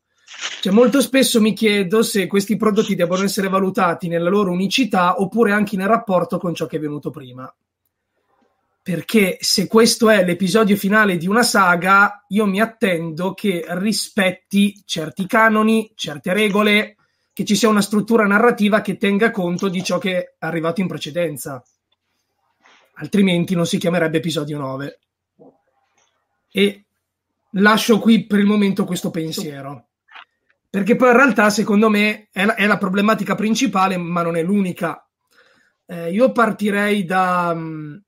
Cioè, 0.60 0.72
molto 0.72 1.00
spesso 1.00 1.40
mi 1.40 1.52
chiedo 1.52 2.02
se 2.02 2.28
questi 2.28 2.54
prodotti 2.54 2.94
devono 2.94 3.24
essere 3.24 3.48
valutati 3.48 4.06
nella 4.06 4.28
loro 4.28 4.52
unicità 4.52 5.20
oppure 5.20 5.50
anche 5.50 5.76
nel 5.76 5.88
rapporto 5.88 6.38
con 6.38 6.54
ciò 6.54 6.66
che 6.66 6.76
è 6.76 6.80
venuto 6.80 7.10
prima. 7.10 7.52
Perché 8.84 9.38
se 9.40 9.66
questo 9.66 10.10
è 10.10 10.24
l'episodio 10.24 10.76
finale 10.76 11.16
di 11.16 11.26
una 11.26 11.42
saga, 11.42 12.24
io 12.28 12.46
mi 12.46 12.60
attendo 12.60 13.34
che 13.34 13.64
rispetti 13.66 14.80
certi 14.84 15.26
canoni, 15.26 15.90
certe 15.96 16.32
regole, 16.32 16.98
che 17.34 17.44
ci 17.44 17.56
sia 17.56 17.68
una 17.68 17.82
struttura 17.82 18.26
narrativa 18.26 18.80
che 18.80 18.96
tenga 18.96 19.32
conto 19.32 19.68
di 19.68 19.82
ciò 19.82 19.98
che 19.98 20.18
è 20.18 20.34
arrivato 20.38 20.80
in 20.80 20.86
precedenza. 20.86 21.62
altrimenti 22.94 23.56
non 23.56 23.66
si 23.66 23.76
chiamerebbe 23.76 24.18
episodio 24.18 24.56
9. 24.56 24.98
E 26.52 26.84
lascio 27.54 27.98
qui 27.98 28.24
per 28.24 28.38
il 28.38 28.46
momento 28.46 28.84
questo 28.84 29.10
pensiero. 29.10 29.88
Perché 30.70 30.94
poi 30.94 31.10
in 31.10 31.16
realtà, 31.16 31.50
secondo 31.50 31.90
me, 31.90 32.28
è 32.30 32.44
la, 32.44 32.54
è 32.54 32.66
la 32.66 32.78
problematica 32.78 33.34
principale, 33.34 33.96
ma 33.96 34.22
non 34.22 34.36
è 34.36 34.42
l'unica. 34.42 35.04
Eh, 35.86 36.12
io 36.12 36.30
partirei 36.30 37.04
da, 37.04 37.52
mh, 37.52 38.04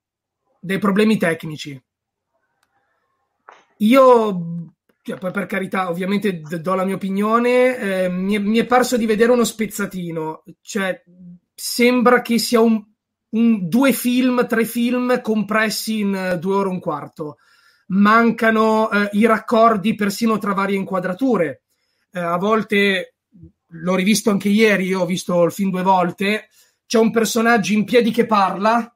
dai 0.60 0.78
problemi 0.78 1.16
tecnici. 1.16 1.80
Io, 3.78 4.75
poi 5.14 5.30
per 5.30 5.46
carità, 5.46 5.88
ovviamente 5.88 6.40
do 6.40 6.74
la 6.74 6.84
mia 6.84 6.96
opinione, 6.96 7.76
eh, 7.78 8.08
mi, 8.08 8.34
è, 8.34 8.38
mi, 8.38 8.58
è, 8.58 8.66
parso 8.66 8.96
di 8.96 9.06
vedere 9.06 9.30
uno 9.30 9.44
spezzatino, 9.44 10.42
cioè 10.62 11.02
sembra 11.54 12.22
che 12.22 12.38
sia 12.38 12.60
un, 12.60 12.82
un, 13.30 13.68
due 13.68 13.92
film, 13.92 14.46
tre 14.46 14.64
film 14.64 15.20
compressi 15.20 16.00
in 16.00 16.32
uh, 16.34 16.38
due 16.38 16.54
ore 16.54 16.68
e 16.68 16.72
un 16.72 16.80
quarto. 16.80 17.36
Mancano 17.88 18.88
uh, 18.88 19.08
i 19.12 19.26
raccordi 19.26 19.94
persino 19.94 20.38
tra 20.38 20.52
varie 20.52 20.76
inquadrature 20.76 21.62
eh, 22.16 22.20
a 22.20 22.38
volte 22.38 23.16
l'ho 23.66 23.94
rivisto 23.94 24.30
anche 24.30 24.48
ieri, 24.48 24.94
ho 24.94 25.04
visto 25.04 25.44
il 25.44 25.52
film 25.52 25.70
due 25.70 25.82
volte, 25.82 26.48
c'è 26.86 26.98
un 26.98 27.10
personaggio 27.10 27.74
in 27.74 27.84
piedi 27.84 28.10
che 28.10 28.24
parla, 28.24 28.90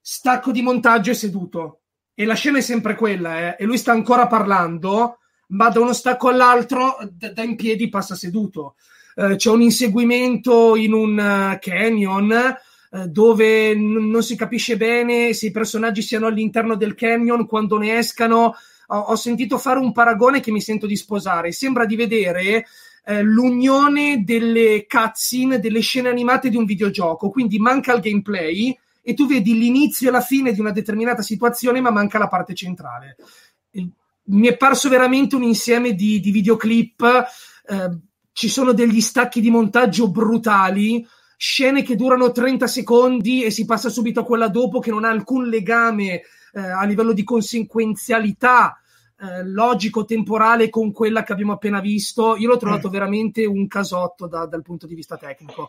stacco 0.00 0.50
di 0.52 0.60
montaggio 0.60 1.10
e 1.10 1.14
seduto. 1.14 1.80
E 2.14 2.24
la 2.26 2.34
scena 2.34 2.58
è 2.58 2.60
sempre 2.60 2.94
quella, 2.94 3.56
eh, 3.56 3.62
e 3.62 3.64
lui 3.64 3.78
sta 3.78 3.92
ancora 3.92 4.26
parlando, 4.26 5.17
ma 5.48 5.68
da 5.68 5.80
uno 5.80 5.92
stacco 5.92 6.28
all'altro, 6.28 6.98
da, 7.10 7.32
da 7.32 7.42
in 7.42 7.56
piedi 7.56 7.88
passa 7.88 8.14
seduto. 8.14 8.74
Eh, 9.14 9.36
c'è 9.36 9.50
un 9.50 9.62
inseguimento 9.62 10.76
in 10.76 10.92
un 10.92 11.18
uh, 11.18 11.58
canyon 11.60 12.56
uh, 12.90 13.06
dove 13.06 13.74
n- 13.74 14.10
non 14.10 14.22
si 14.22 14.36
capisce 14.36 14.76
bene 14.76 15.32
se 15.32 15.46
i 15.46 15.50
personaggi 15.50 16.02
siano 16.02 16.26
all'interno 16.26 16.76
del 16.76 16.94
canyon, 16.94 17.46
quando 17.46 17.78
ne 17.78 17.98
escano 17.98 18.54
ho, 18.88 18.98
ho 18.98 19.16
sentito 19.16 19.58
fare 19.58 19.78
un 19.78 19.92
paragone 19.92 20.40
che 20.40 20.50
mi 20.50 20.60
sento 20.60 20.86
di 20.86 20.96
sposare. 20.96 21.52
Sembra 21.52 21.84
di 21.84 21.96
vedere 21.96 22.66
eh, 23.04 23.22
l'unione 23.22 24.22
delle 24.24 24.86
cutscene, 24.86 25.58
delle 25.58 25.80
scene 25.80 26.08
animate 26.08 26.48
di 26.48 26.56
un 26.56 26.64
videogioco. 26.64 27.30
Quindi 27.30 27.58
manca 27.58 27.94
il 27.94 28.00
gameplay 28.00 28.78
e 29.02 29.14
tu 29.14 29.26
vedi 29.26 29.58
l'inizio 29.58 30.08
e 30.08 30.12
la 30.12 30.20
fine 30.20 30.52
di 30.52 30.60
una 30.60 30.70
determinata 30.72 31.22
situazione, 31.22 31.80
ma 31.80 31.90
manca 31.90 32.18
la 32.18 32.28
parte 32.28 32.54
centrale. 32.54 33.16
Mi 34.28 34.48
è 34.48 34.56
parso 34.56 34.88
veramente 34.88 35.36
un 35.36 35.42
insieme 35.42 35.94
di, 35.94 36.20
di 36.20 36.30
videoclip. 36.30 37.02
Eh, 37.66 37.98
ci 38.32 38.48
sono 38.48 38.72
degli 38.72 39.00
stacchi 39.00 39.40
di 39.40 39.50
montaggio 39.50 40.10
brutali 40.10 41.06
scene 41.36 41.82
che 41.82 41.94
durano 41.94 42.32
30 42.32 42.66
secondi 42.66 43.44
e 43.44 43.50
si 43.50 43.64
passa 43.64 43.88
subito 43.88 44.20
a 44.20 44.24
quella 44.24 44.48
dopo 44.48 44.80
che 44.80 44.90
non 44.90 45.04
ha 45.04 45.08
alcun 45.08 45.46
legame 45.46 46.22
eh, 46.52 46.60
a 46.60 46.84
livello 46.84 47.12
di 47.12 47.22
conseguenzialità 47.22 48.80
eh, 49.20 49.44
logico-temporale 49.44 50.68
con 50.68 50.92
quella 50.92 51.22
che 51.22 51.32
abbiamo 51.32 51.52
appena 51.52 51.80
visto. 51.80 52.36
Io 52.36 52.48
l'ho 52.48 52.56
trovato 52.56 52.88
mm. 52.88 52.92
veramente 52.92 53.44
un 53.44 53.66
casotto 53.66 54.26
da, 54.26 54.46
dal 54.46 54.62
punto 54.62 54.86
di 54.86 54.94
vista 54.94 55.16
tecnico. 55.16 55.68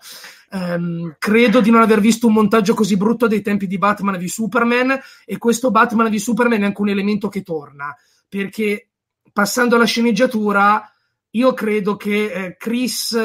Um, 0.51 1.15
credo 1.17 1.61
di 1.61 1.71
non 1.71 1.81
aver 1.81 1.99
visto 1.99 2.27
un 2.27 2.33
montaggio 2.33 2.73
così 2.73 2.97
brutto 2.97 3.27
dei 3.27 3.41
tempi 3.41 3.67
di 3.67 3.77
Batman 3.77 4.19
v 4.19 4.25
Superman 4.25 4.99
e 5.25 5.37
questo 5.37 5.71
Batman 5.71 6.11
v 6.11 6.15
Superman 6.15 6.61
è 6.61 6.65
anche 6.65 6.81
un 6.81 6.89
elemento 6.89 7.27
che 7.27 7.41
torna 7.41 7.95
perché 8.29 8.89
passando 9.33 9.75
alla 9.75 9.85
sceneggiatura 9.85 10.89
io 11.31 11.53
credo 11.53 11.95
che 11.95 12.31
eh, 12.31 12.57
Chris 12.57 13.17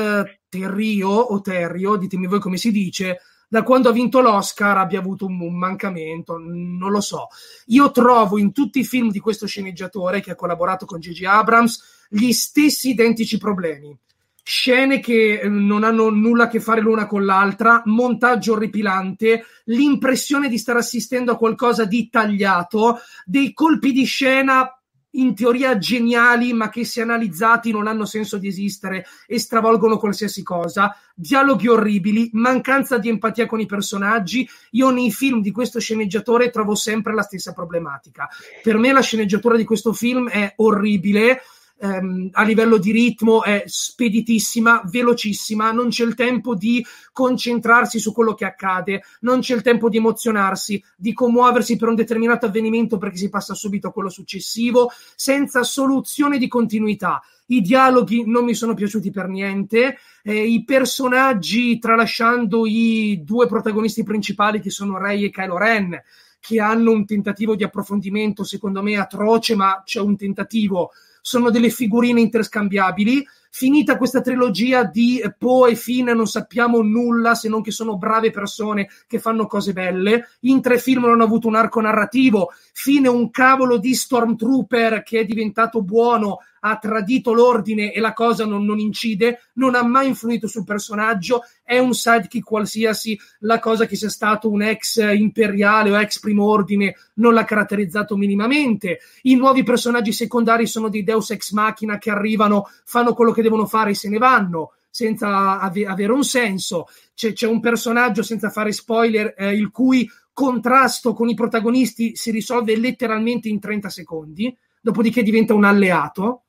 Terrio 0.48 1.08
o 1.08 1.40
Terrio, 1.40 1.96
ditemi 1.96 2.26
voi 2.26 2.40
come 2.40 2.56
si 2.56 2.70
dice, 2.70 3.20
da 3.48 3.62
quando 3.62 3.88
ha 3.88 3.92
vinto 3.92 4.20
l'Oscar 4.20 4.78
abbia 4.78 4.98
avuto 4.98 5.26
un, 5.26 5.40
un, 5.40 5.56
mancamento, 5.56 6.38
non 6.38 6.90
lo 6.90 7.00
so. 7.00 7.28
Io 7.66 7.90
trovo 7.90 8.38
in 8.38 8.52
tutti 8.52 8.80
i 8.80 8.84
film 8.84 9.10
di 9.10 9.20
questo 9.20 9.46
sceneggiatore 9.46 10.20
che 10.20 10.32
ha 10.32 10.34
collaborato 10.34 10.86
con 10.86 10.98
J.J. 10.98 11.24
Abrams 11.24 12.06
gli 12.08 12.32
stessi 12.32 12.90
identici 12.90 13.38
problemi. 13.38 13.96
Scene 14.42 15.00
che 15.00 15.40
eh, 15.40 15.48
non 15.48 15.84
hanno 15.84 16.10
nulla 16.10 16.44
a 16.44 16.48
che 16.48 16.60
fare 16.60 16.80
l'una 16.80 17.06
con 17.06 17.24
l'altra, 17.24 17.82
montaggio 17.86 18.52
orripilante, 18.52 19.44
l'impressione 19.64 20.48
di 20.48 20.58
stare 20.58 20.80
assistendo 20.80 21.32
a 21.32 21.36
qualcosa 21.36 21.84
di 21.84 22.10
tagliato, 22.10 22.98
dei 23.24 23.52
colpi 23.52 23.92
di 23.92 24.04
scena 24.04 24.68
in 25.14 25.34
teoria 25.34 25.76
geniali, 25.78 26.52
ma 26.52 26.68
che 26.68 26.84
se 26.84 27.02
analizzati 27.02 27.70
non 27.70 27.86
hanno 27.86 28.04
senso 28.04 28.38
di 28.38 28.48
esistere 28.48 29.06
e 29.26 29.38
stravolgono 29.38 29.98
qualsiasi 29.98 30.42
cosa, 30.42 30.96
dialoghi 31.14 31.68
orribili, 31.68 32.30
mancanza 32.32 32.98
di 32.98 33.08
empatia 33.08 33.46
con 33.46 33.60
i 33.60 33.66
personaggi. 33.66 34.48
Io 34.72 34.90
nei 34.90 35.12
film 35.12 35.40
di 35.40 35.50
questo 35.50 35.80
sceneggiatore 35.80 36.50
trovo 36.50 36.74
sempre 36.74 37.14
la 37.14 37.22
stessa 37.22 37.52
problematica. 37.52 38.28
Per 38.62 38.76
me 38.78 38.92
la 38.92 39.00
sceneggiatura 39.00 39.56
di 39.56 39.64
questo 39.64 39.92
film 39.92 40.28
è 40.28 40.52
orribile 40.56 41.42
ehm, 41.78 42.30
a 42.32 42.42
livello 42.42 42.78
di 42.78 42.92
ritmo 42.92 43.42
è 43.42 43.64
speditissima, 43.66 44.82
velocissima, 44.84 45.72
non 45.72 45.88
c'è 45.88 46.04
il 46.04 46.14
tempo 46.14 46.54
di 46.54 46.84
concentrarsi 47.12 47.98
su 47.98 48.12
quello 48.12 48.34
che 48.34 48.44
accade, 48.44 49.02
non 49.20 49.40
c'è 49.40 49.54
il 49.54 49.62
tempo 49.62 49.88
di 49.88 49.96
emozionarsi, 49.96 50.82
di 50.96 51.12
commuoversi 51.12 51.76
per 51.76 51.88
un 51.88 51.94
determinato 51.94 52.46
avvenimento 52.46 52.98
perché 52.98 53.16
si 53.16 53.28
passa 53.28 53.54
subito 53.54 53.88
a 53.88 53.92
quello 53.92 54.08
successivo, 54.08 54.90
senza 55.14 55.62
soluzione 55.62 56.38
di 56.38 56.48
continuità. 56.48 57.22
I 57.46 57.60
dialoghi 57.60 58.24
non 58.26 58.44
mi 58.44 58.54
sono 58.54 58.72
piaciuti 58.72 59.10
per 59.10 59.28
niente, 59.28 59.98
eh, 60.22 60.46
i 60.46 60.64
personaggi, 60.64 61.78
tralasciando 61.78 62.66
i 62.66 63.20
due 63.22 63.46
protagonisti 63.46 64.02
principali 64.02 64.60
che 64.60 64.70
sono 64.70 64.96
Rey 64.96 65.24
e 65.24 65.30
Kylo 65.30 65.58
Ren, 65.58 66.02
che 66.40 66.60
hanno 66.60 66.90
un 66.90 67.06
tentativo 67.06 67.54
di 67.54 67.64
approfondimento 67.64 68.44
secondo 68.44 68.82
me 68.82 68.98
atroce, 68.98 69.54
ma 69.54 69.82
c'è 69.84 70.00
un 70.00 70.16
tentativo 70.16 70.90
sono 71.26 71.48
delle 71.48 71.70
figurine 71.70 72.20
interscambiabili. 72.20 73.26
Finita 73.48 73.96
questa 73.96 74.20
trilogia 74.20 74.84
di 74.84 75.22
Poe 75.38 75.70
e 75.70 75.74
Finn, 75.74 76.10
non 76.10 76.26
sappiamo 76.26 76.82
nulla 76.82 77.34
se 77.34 77.48
non 77.48 77.62
che 77.62 77.70
sono 77.70 77.96
brave 77.96 78.30
persone 78.30 78.90
che 79.06 79.18
fanno 79.18 79.46
cose 79.46 79.72
belle. 79.72 80.28
In 80.40 80.60
tre 80.60 80.78
film 80.78 81.00
non 81.02 81.12
hanno 81.12 81.24
avuto 81.24 81.48
un 81.48 81.54
arco 81.54 81.80
narrativo. 81.80 82.50
Finn 82.74 83.06
è 83.06 83.08
un 83.08 83.30
cavolo 83.30 83.78
di 83.78 83.94
Stormtrooper 83.94 85.02
che 85.02 85.20
è 85.20 85.24
diventato 85.24 85.82
buono, 85.82 86.40
ha 86.66 86.78
tradito 86.78 87.34
l'ordine 87.34 87.92
e 87.92 88.00
la 88.00 88.14
cosa 88.14 88.46
non, 88.46 88.64
non 88.64 88.78
incide, 88.78 89.50
non 89.54 89.74
ha 89.74 89.82
mai 89.82 90.08
influito 90.08 90.46
sul 90.46 90.64
personaggio, 90.64 91.42
è 91.62 91.78
un 91.78 91.92
sidekick 91.92 92.42
qualsiasi, 92.42 93.18
la 93.40 93.58
cosa 93.58 93.84
che 93.84 93.96
sia 93.96 94.08
stato 94.08 94.50
un 94.50 94.62
ex 94.62 94.96
imperiale 95.14 95.90
o 95.90 96.00
ex 96.00 96.20
primo 96.20 96.46
ordine 96.46 96.96
non 97.14 97.34
l'ha 97.34 97.44
caratterizzato 97.44 98.16
minimamente. 98.16 99.00
I 99.22 99.36
nuovi 99.36 99.62
personaggi 99.62 100.12
secondari 100.12 100.66
sono 100.66 100.88
dei 100.88 101.04
Deus 101.04 101.30
ex 101.30 101.52
machina 101.52 101.98
che 101.98 102.10
arrivano, 102.10 102.70
fanno 102.84 103.12
quello 103.12 103.32
che 103.32 103.42
devono 103.42 103.66
fare 103.66 103.90
e 103.90 103.94
se 103.94 104.08
ne 104.08 104.18
vanno 104.18 104.72
senza 104.88 105.58
ave- 105.58 105.86
avere 105.86 106.12
un 106.12 106.24
senso. 106.24 106.86
C'è, 107.14 107.34
c'è, 107.34 107.46
un 107.46 107.60
personaggio, 107.60 108.22
senza 108.22 108.48
fare 108.48 108.72
spoiler, 108.72 109.34
eh, 109.36 109.52
il 109.52 109.70
cui 109.70 110.08
contrasto 110.32 111.12
con 111.12 111.28
i 111.28 111.34
protagonisti 111.34 112.16
si 112.16 112.30
risolve 112.30 112.76
letteralmente 112.76 113.48
in 113.48 113.60
30 113.60 113.88
secondi, 113.90 114.56
dopodiché 114.80 115.22
diventa 115.22 115.52
un 115.52 115.64
alleato 115.64 116.43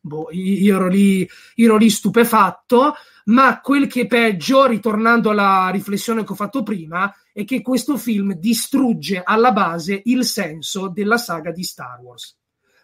boh, 0.00 0.28
io, 0.30 0.76
ero 0.76 0.88
lì, 0.88 1.28
io 1.56 1.64
ero 1.66 1.76
lì 1.76 1.90
stupefatto, 1.90 2.94
ma 3.26 3.60
quel 3.60 3.86
che 3.86 4.02
è 4.02 4.06
peggio, 4.06 4.66
ritornando 4.66 5.30
alla 5.30 5.68
riflessione 5.70 6.24
che 6.24 6.32
ho 6.32 6.36
fatto 6.36 6.62
prima, 6.62 7.14
è 7.32 7.44
che 7.44 7.60
questo 7.62 7.96
film 7.96 8.34
distrugge 8.34 9.22
alla 9.22 9.52
base 9.52 10.00
il 10.04 10.24
senso 10.24 10.88
della 10.88 11.18
saga 11.18 11.52
di 11.52 11.62
Star 11.62 12.00
Wars. 12.00 12.36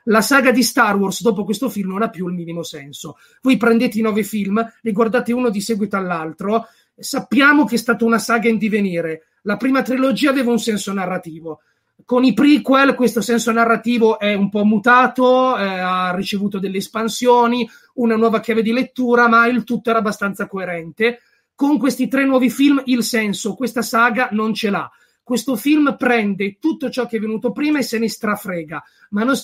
La 0.09 0.21
saga 0.21 0.51
di 0.51 0.63
Star 0.63 0.97
Wars 0.97 1.23
dopo 1.23 1.45
questo 1.45 1.71
film 1.71 1.91
non 1.91 2.03
ha 2.03 2.11
più 2.11 2.27
il 2.29 2.35
minimo 2.35 2.63
senso. 2.63 3.17
Voi 3.41 3.57
prendete 3.57 3.99
i 3.99 4.03
nove 4.03 4.23
film, 4.23 4.63
li 4.83 4.93
guardate 4.93 5.33
uno 5.33 5.49
di 5.49 5.63
seguito 5.63 5.97
all'altro, 5.97 6.67
sappiamo 6.95 7.65
che 7.65 7.77
è 7.77 7.79
stata 7.79 8.05
una 8.05 8.19
saga 8.19 8.49
in 8.49 8.59
divenire. 8.59 9.29
La 9.43 9.57
prima 9.57 9.81
trilogia 9.81 10.29
aveva 10.29 10.51
un 10.51 10.59
senso 10.59 10.93
narrativo, 10.93 11.61
con 12.05 12.25
i 12.25 12.35
prequel 12.35 12.95
questo 12.95 13.21
senso 13.21 13.51
narrativo 13.51 14.19
è 14.19 14.35
un 14.35 14.51
po' 14.51 14.65
mutato, 14.65 15.57
eh, 15.57 15.65
ha 15.65 16.15
ricevuto 16.15 16.59
delle 16.59 16.79
espansioni, 16.79 17.69
una 17.95 18.17
nuova 18.17 18.41
chiave 18.41 18.63
di 18.63 18.73
lettura, 18.73 19.29
ma 19.29 19.47
il 19.47 19.65
tutto 19.65 19.91
era 19.91 20.01
abbastanza 20.01 20.47
coerente. 20.47 21.21
Con 21.55 21.79
questi 21.79 22.09
tre 22.09 22.25
nuovi 22.25 22.51
film 22.51 22.83
il 22.87 23.03
senso, 23.05 23.55
questa 23.55 23.83
saga 23.83 24.29
non 24.33 24.55
ce 24.55 24.71
l'ha. 24.71 24.91
Questo 25.23 25.57
film 25.57 25.97
prende 25.97 26.59
tutto 26.59 26.91
ciò 26.91 27.07
che 27.07 27.17
è 27.17 27.21
venuto 27.21 27.53
prima 27.53 27.79
e 27.79 27.83
se 27.83 27.99
ne 27.99 28.11
strafrega, 28.11 28.83
ma 29.11 29.25
non, 29.25 29.35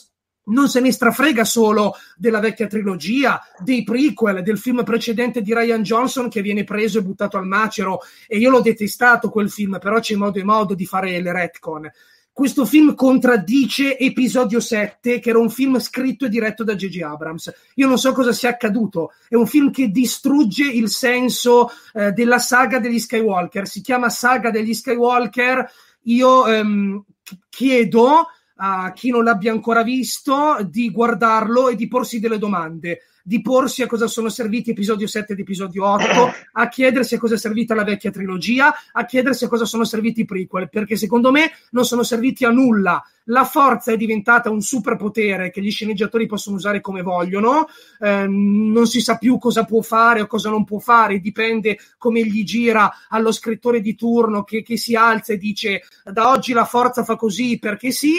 non 0.47 0.69
se 0.69 0.81
ne 0.81 0.93
strafrega 0.93 1.45
solo 1.45 1.95
della 2.17 2.40
vecchia 2.40 2.67
trilogia, 2.67 3.40
dei 3.62 3.83
prequel, 3.85 4.43
del 4.43 4.59
film 4.59 4.85
precedente 4.85 5.40
di 5.40 5.55
Ryan 5.55 5.83
Johnson 5.83 6.29
che 6.29 6.43
viene 6.43 6.64
preso 6.64 6.99
e 6.99 7.02
buttato 7.02 7.38
al 7.38 7.47
macero. 7.47 8.00
E 8.26 8.37
io 8.37 8.50
l'ho 8.50 8.61
detestato 8.61 9.31
quel 9.31 9.49
film, 9.49 9.79
però 9.81 10.00
c'è 10.00 10.17
modo 10.17 10.38
e 10.38 10.45
modo 10.45 10.75
di 10.75 10.85
fare 10.85 11.19
le 11.23 11.33
retcon 11.33 11.90
questo 12.32 12.64
film 12.64 12.94
contraddice 12.94 13.99
episodio 13.99 14.60
7, 14.60 15.18
che 15.18 15.30
era 15.30 15.38
un 15.38 15.50
film 15.50 15.78
scritto 15.78 16.25
e 16.25 16.28
diretto 16.28 16.64
da 16.64 16.75
J.J. 16.75 17.02
Abrams. 17.02 17.52
Io 17.75 17.87
non 17.87 17.99
so 17.99 18.12
cosa 18.12 18.32
sia 18.32 18.50
accaduto. 18.50 19.12
È 19.28 19.34
un 19.34 19.46
film 19.46 19.70
che 19.70 19.88
distrugge 19.88 20.64
il 20.64 20.88
senso 20.88 21.70
eh, 21.92 22.12
della 22.12 22.38
saga 22.38 22.78
degli 22.78 22.99
Skywalker. 22.99 23.66
Si 23.66 23.80
chiama 23.80 24.08
saga 24.08 24.50
degli 24.50 24.72
Skywalker 24.72 25.70
io 26.04 26.46
ehm, 26.46 27.04
chiedo 27.49 28.26
a 28.56 28.92
chi 28.92 29.10
non 29.10 29.25
l'abbia 29.25 29.52
ancora 29.52 29.82
visto 29.82 30.58
di 30.68 30.90
guardarlo 30.90 31.68
e 31.68 31.76
di 31.76 31.88
porsi 31.88 32.20
delle 32.20 32.38
domande 32.38 33.02
di 33.23 33.41
porsi 33.41 33.83
a 33.83 33.87
cosa 33.87 34.07
sono 34.07 34.29
serviti 34.29 34.71
episodio 34.71 35.07
7 35.07 35.33
ed 35.33 35.41
episodio 35.41 35.87
8, 35.87 36.05
a 36.53 36.69
chiedersi 36.69 37.15
a 37.15 37.19
cosa 37.19 37.35
è 37.35 37.39
servita 37.39 37.75
la 37.75 37.85
vecchia 37.85 38.11
trilogia, 38.11 38.75
a 38.93 39.05
chiedersi 39.05 39.45
a 39.45 39.49
cosa 39.49 39.65
sono 39.65 39.85
serviti 39.85 40.21
i 40.23 40.25
prequel, 40.25 40.69
perché 40.69 40.97
secondo 40.97 41.31
me 41.31 41.50
non 41.71 41.85
sono 41.85 42.03
serviti 42.03 42.45
a 42.45 42.50
nulla. 42.50 43.03
La 43.25 43.45
forza 43.45 43.93
è 43.93 43.97
diventata 43.97 44.50
un 44.50 44.61
superpotere 44.61 45.50
che 45.50 45.61
gli 45.61 45.71
sceneggiatori 45.71 46.27
possono 46.27 46.57
usare 46.57 46.81
come 46.81 47.03
vogliono, 47.03 47.69
eh, 48.00 48.27
non 48.27 48.87
si 48.87 49.00
sa 49.00 49.19
più 49.19 49.39
cosa 49.39 49.65
può 49.65 49.83
fare 49.83 50.23
o 50.23 50.27
cosa 50.27 50.50
non 50.50 50.65
può 50.65 50.79
fare, 50.79 51.21
dipende 51.21 51.79
come 51.97 52.25
gli 52.25 52.43
gira 52.43 52.93
allo 53.09 53.31
scrittore 53.31 53.81
di 53.81 53.95
turno 53.95 54.43
che, 54.43 54.62
che 54.62 54.77
si 54.77 54.97
alza 54.97 55.33
e 55.33 55.39
dice 55.39 55.83
da 56.05 56.31
oggi 56.31 56.53
la 56.53 56.65
forza 56.65 57.05
fa 57.05 57.17
così 57.17 57.59
perché 57.59 57.93
sì 57.93 58.15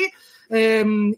ehm, 0.51 1.13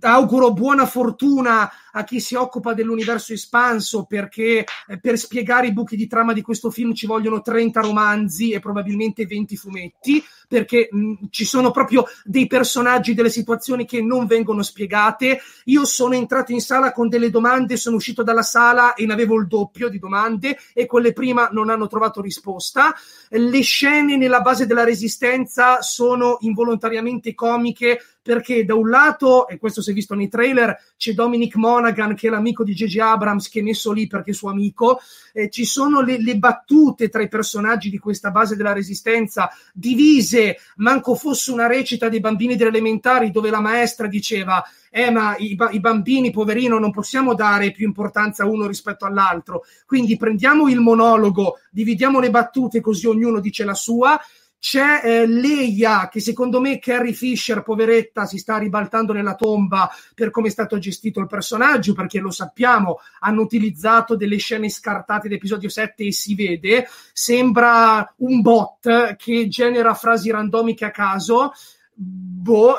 auguro 0.00 0.52
buona 0.52 0.86
fortuna 0.86 1.70
a 1.96 2.04
chi 2.04 2.20
si 2.20 2.34
occupa 2.34 2.74
dell'universo 2.74 3.32
espanso 3.32 4.04
perché 4.04 4.64
eh, 4.86 4.98
per 5.00 5.18
spiegare 5.18 5.68
i 5.68 5.72
buchi 5.72 5.96
di 5.96 6.06
trama 6.06 6.34
di 6.34 6.42
questo 6.42 6.70
film 6.70 6.92
ci 6.92 7.06
vogliono 7.06 7.40
30 7.40 7.80
romanzi 7.80 8.52
e 8.52 8.60
probabilmente 8.60 9.24
20 9.24 9.56
fumetti 9.56 10.22
perché 10.46 10.88
mh, 10.90 11.14
ci 11.30 11.44
sono 11.44 11.70
proprio 11.70 12.04
dei 12.22 12.46
personaggi, 12.46 13.14
delle 13.14 13.30
situazioni 13.30 13.86
che 13.86 14.02
non 14.02 14.26
vengono 14.26 14.62
spiegate. 14.62 15.40
Io 15.64 15.84
sono 15.84 16.14
entrato 16.14 16.52
in 16.52 16.60
sala 16.60 16.92
con 16.92 17.08
delle 17.08 17.30
domande, 17.30 17.76
sono 17.76 17.96
uscito 17.96 18.22
dalla 18.22 18.42
sala 18.42 18.94
e 18.94 19.06
ne 19.06 19.14
avevo 19.14 19.40
il 19.40 19.46
doppio 19.46 19.88
di 19.88 19.98
domande 19.98 20.58
e 20.74 20.86
quelle 20.86 21.12
prima 21.12 21.48
non 21.50 21.70
hanno 21.70 21.86
trovato 21.86 22.20
risposta. 22.20 22.94
Le 23.30 23.60
scene 23.62 24.16
nella 24.16 24.40
base 24.40 24.66
della 24.66 24.84
resistenza 24.84 25.80
sono 25.80 26.36
involontariamente 26.40 27.34
comiche 27.34 28.00
perché 28.26 28.64
da 28.64 28.74
un 28.74 28.90
lato, 28.90 29.46
e 29.46 29.56
questo 29.56 29.80
si 29.80 29.92
è 29.92 29.94
visto 29.94 30.16
nei 30.16 30.28
trailer, 30.28 30.76
c'è 30.96 31.12
Dominic 31.12 31.54
Monaghan 31.54 31.85
che 31.92 32.26
è 32.26 32.30
l'amico 32.30 32.64
di 32.64 32.74
J.J. 32.74 32.98
Abrams 32.98 33.48
che 33.48 33.60
è 33.60 33.62
messo 33.62 33.92
lì 33.92 34.06
perché 34.06 34.30
è 34.30 34.34
suo 34.34 34.50
amico, 34.50 35.00
eh, 35.32 35.50
ci 35.50 35.64
sono 35.64 36.00
le, 36.00 36.20
le, 36.20 36.36
battute 36.36 37.08
tra 37.08 37.22
i 37.22 37.28
personaggi 37.28 37.90
di 37.90 37.98
questa 37.98 38.30
base 38.30 38.56
della 38.56 38.72
resistenza 38.72 39.50
divise, 39.72 40.58
manco 40.76 41.14
fosse 41.14 41.52
una 41.52 41.66
recita 41.66 42.08
dei 42.08 42.20
bambini 42.20 42.56
delle 42.56 42.70
elementari 42.70 43.30
dove 43.30 43.50
la 43.50 43.60
maestra 43.60 44.06
diceva 44.06 44.62
eh 44.90 45.10
ma 45.10 45.36
i, 45.36 45.56
i 45.72 45.80
bambini 45.80 46.30
poverino 46.30 46.78
non 46.78 46.90
possiamo 46.90 47.34
dare 47.34 47.70
più 47.70 47.86
importanza 47.86 48.46
uno 48.46 48.66
rispetto 48.66 49.04
all'altro, 49.04 49.64
quindi 49.84 50.16
prendiamo 50.16 50.68
il 50.68 50.80
monologo, 50.80 51.58
dividiamo 51.70 52.18
le 52.18 52.30
battute 52.30 52.80
così 52.80 53.06
ognuno 53.06 53.40
dice 53.40 53.64
la 53.64 53.74
sua 53.74 54.18
c'è 54.68 55.00
eh, 55.04 55.26
Leia 55.28 56.08
che 56.08 56.18
secondo 56.18 56.60
me 56.60 56.80
Carrie 56.80 57.12
Fisher, 57.12 57.62
poveretta, 57.62 58.26
si 58.26 58.36
sta 58.36 58.58
ribaltando 58.58 59.12
nella 59.12 59.36
tomba 59.36 59.88
per 60.12 60.32
come 60.32 60.48
è 60.48 60.50
stato 60.50 60.76
gestito 60.78 61.20
il 61.20 61.28
personaggio, 61.28 61.94
perché 61.94 62.18
lo 62.18 62.32
sappiamo, 62.32 62.98
hanno 63.20 63.42
utilizzato 63.42 64.16
delle 64.16 64.38
scene 64.38 64.68
scartate 64.68 65.28
d'episodio 65.28 65.68
7 65.68 66.06
e 66.06 66.12
si 66.12 66.34
vede, 66.34 66.88
sembra 67.12 68.12
un 68.16 68.40
bot 68.40 69.14
che 69.14 69.46
genera 69.46 69.94
frasi 69.94 70.32
randomiche 70.32 70.84
a 70.84 70.90
caso 70.90 71.52
boh, 71.98 72.76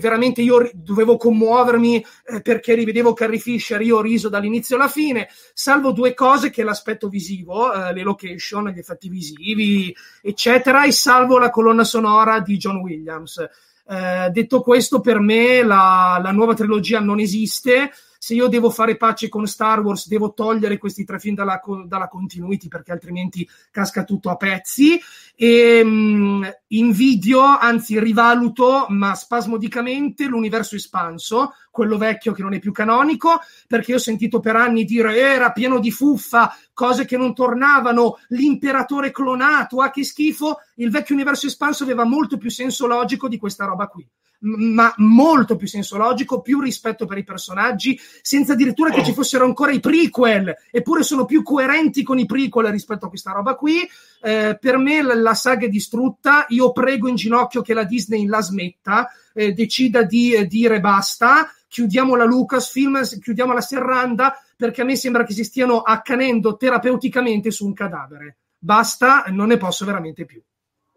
veramente 0.00 0.40
io 0.40 0.70
dovevo 0.74 1.16
commuovermi 1.16 2.04
eh, 2.24 2.40
perché 2.40 2.74
rivedevo 2.74 3.12
Carrie 3.12 3.38
Fisher, 3.38 3.80
io 3.82 3.98
ho 3.98 4.00
riso 4.00 4.28
dall'inizio 4.28 4.76
alla 4.76 4.88
fine, 4.88 5.28
salvo 5.52 5.92
due 5.92 6.14
cose 6.14 6.50
che 6.50 6.64
l'aspetto 6.64 7.08
visivo, 7.08 7.72
eh, 7.72 7.92
le 7.92 8.02
location, 8.02 8.68
gli 8.70 8.78
effetti 8.78 9.08
visivi, 9.08 9.94
eccetera, 10.22 10.84
e 10.84 10.92
salvo 10.92 11.38
la 11.38 11.50
colonna 11.50 11.84
sonora 11.84 12.40
di 12.40 12.56
John 12.56 12.76
Williams. 12.76 13.46
Eh, 13.86 14.30
detto 14.32 14.62
questo, 14.62 15.00
per 15.00 15.20
me 15.20 15.62
la, 15.62 16.18
la 16.22 16.32
nuova 16.32 16.54
trilogia 16.54 17.00
non 17.00 17.20
esiste, 17.20 17.92
se 18.24 18.32
io 18.32 18.48
devo 18.48 18.70
fare 18.70 18.96
pace 18.96 19.28
con 19.28 19.46
Star 19.46 19.80
Wars, 19.80 20.08
devo 20.08 20.32
togliere 20.32 20.78
questi 20.78 21.04
tre 21.04 21.18
film 21.18 21.34
dalla, 21.34 21.60
dalla 21.84 22.08
continuity 22.08 22.68
perché 22.68 22.90
altrimenti 22.90 23.46
casca 23.70 24.02
tutto 24.02 24.30
a 24.30 24.36
pezzi. 24.36 24.98
E 25.36 25.82
um, 25.82 26.50
invidio, 26.68 27.42
anzi 27.42 28.00
rivaluto, 28.00 28.86
ma 28.88 29.14
spasmodicamente 29.14 30.24
l'universo 30.24 30.74
espanso, 30.74 31.52
quello 31.70 31.98
vecchio 31.98 32.32
che 32.32 32.40
non 32.40 32.54
è 32.54 32.60
più 32.60 32.72
canonico, 32.72 33.40
perché 33.68 33.92
ho 33.92 33.98
sentito 33.98 34.40
per 34.40 34.56
anni 34.56 34.84
dire 34.84 35.18
era 35.18 35.52
pieno 35.52 35.78
di 35.78 35.90
fuffa, 35.90 36.56
cose 36.72 37.04
che 37.04 37.18
non 37.18 37.34
tornavano, 37.34 38.20
l'imperatore 38.28 39.10
clonato, 39.10 39.82
ah 39.82 39.90
che 39.90 40.02
schifo. 40.02 40.60
Il 40.76 40.90
vecchio 40.90 41.14
universo 41.14 41.46
espanso 41.46 41.82
aveva 41.82 42.04
molto 42.04 42.38
più 42.38 42.48
senso 42.48 42.86
logico 42.86 43.28
di 43.28 43.36
questa 43.36 43.66
roba 43.66 43.86
qui 43.86 44.08
ma 44.44 44.92
molto 44.98 45.56
più 45.56 45.66
senso 45.66 45.96
logico, 45.96 46.40
più 46.40 46.60
rispetto 46.60 47.06
per 47.06 47.18
i 47.18 47.24
personaggi, 47.24 47.98
senza 48.20 48.52
addirittura 48.52 48.90
che 48.90 49.04
ci 49.04 49.12
fossero 49.12 49.44
ancora 49.44 49.72
i 49.72 49.80
prequel, 49.80 50.54
eppure 50.70 51.02
sono 51.02 51.24
più 51.24 51.42
coerenti 51.42 52.02
con 52.02 52.18
i 52.18 52.26
prequel 52.26 52.66
rispetto 52.66 53.06
a 53.06 53.08
questa 53.08 53.32
roba 53.32 53.54
qui. 53.54 53.88
Eh, 54.22 54.56
per 54.60 54.78
me 54.78 55.02
la, 55.02 55.14
la, 55.14 55.34
saga 55.34 55.66
è 55.66 55.68
distrutta, 55.68 56.46
io 56.48 56.72
prego 56.72 57.08
in 57.08 57.16
ginocchio 57.16 57.62
che 57.62 57.74
la 57.74 57.84
Disney 57.84 58.26
la 58.26 58.40
smetta, 58.40 59.10
eh, 59.32 59.52
decida 59.52 60.02
di 60.02 60.32
eh, 60.32 60.46
dire 60.46 60.80
basta, 60.80 61.50
chiudiamo 61.68 62.14
la 62.14 62.24
Lucasfilm, 62.24 63.02
chiudiamo 63.20 63.52
la 63.52 63.60
serranda, 63.60 64.38
perché 64.56 64.82
a 64.82 64.84
me 64.84 64.96
sembra 64.96 65.24
che 65.24 65.32
si 65.32 65.44
stiano 65.44 65.80
accanendo 65.80 66.56
terapeuticamente 66.56 67.50
su 67.50 67.66
un 67.66 67.72
cadavere. 67.72 68.36
Basta, 68.58 69.24
non 69.28 69.48
ne 69.48 69.56
posso 69.56 69.84
veramente 69.84 70.24
più. 70.24 70.40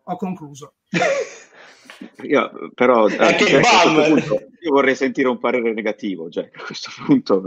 Ho 0.03 0.15
concluso. 0.15 0.75
Io, 2.23 2.71
però 2.75 3.07
eh, 3.07 3.37
cioè, 3.37 3.61
punto, 3.61 4.35
io 4.59 4.71
vorrei 4.71 4.95
sentire 4.95 5.27
un 5.27 5.39
parere 5.39 5.73
negativo 5.73 6.29
cioè, 6.29 6.49
a 6.53 6.63
questo 6.63 6.91
punto. 7.05 7.43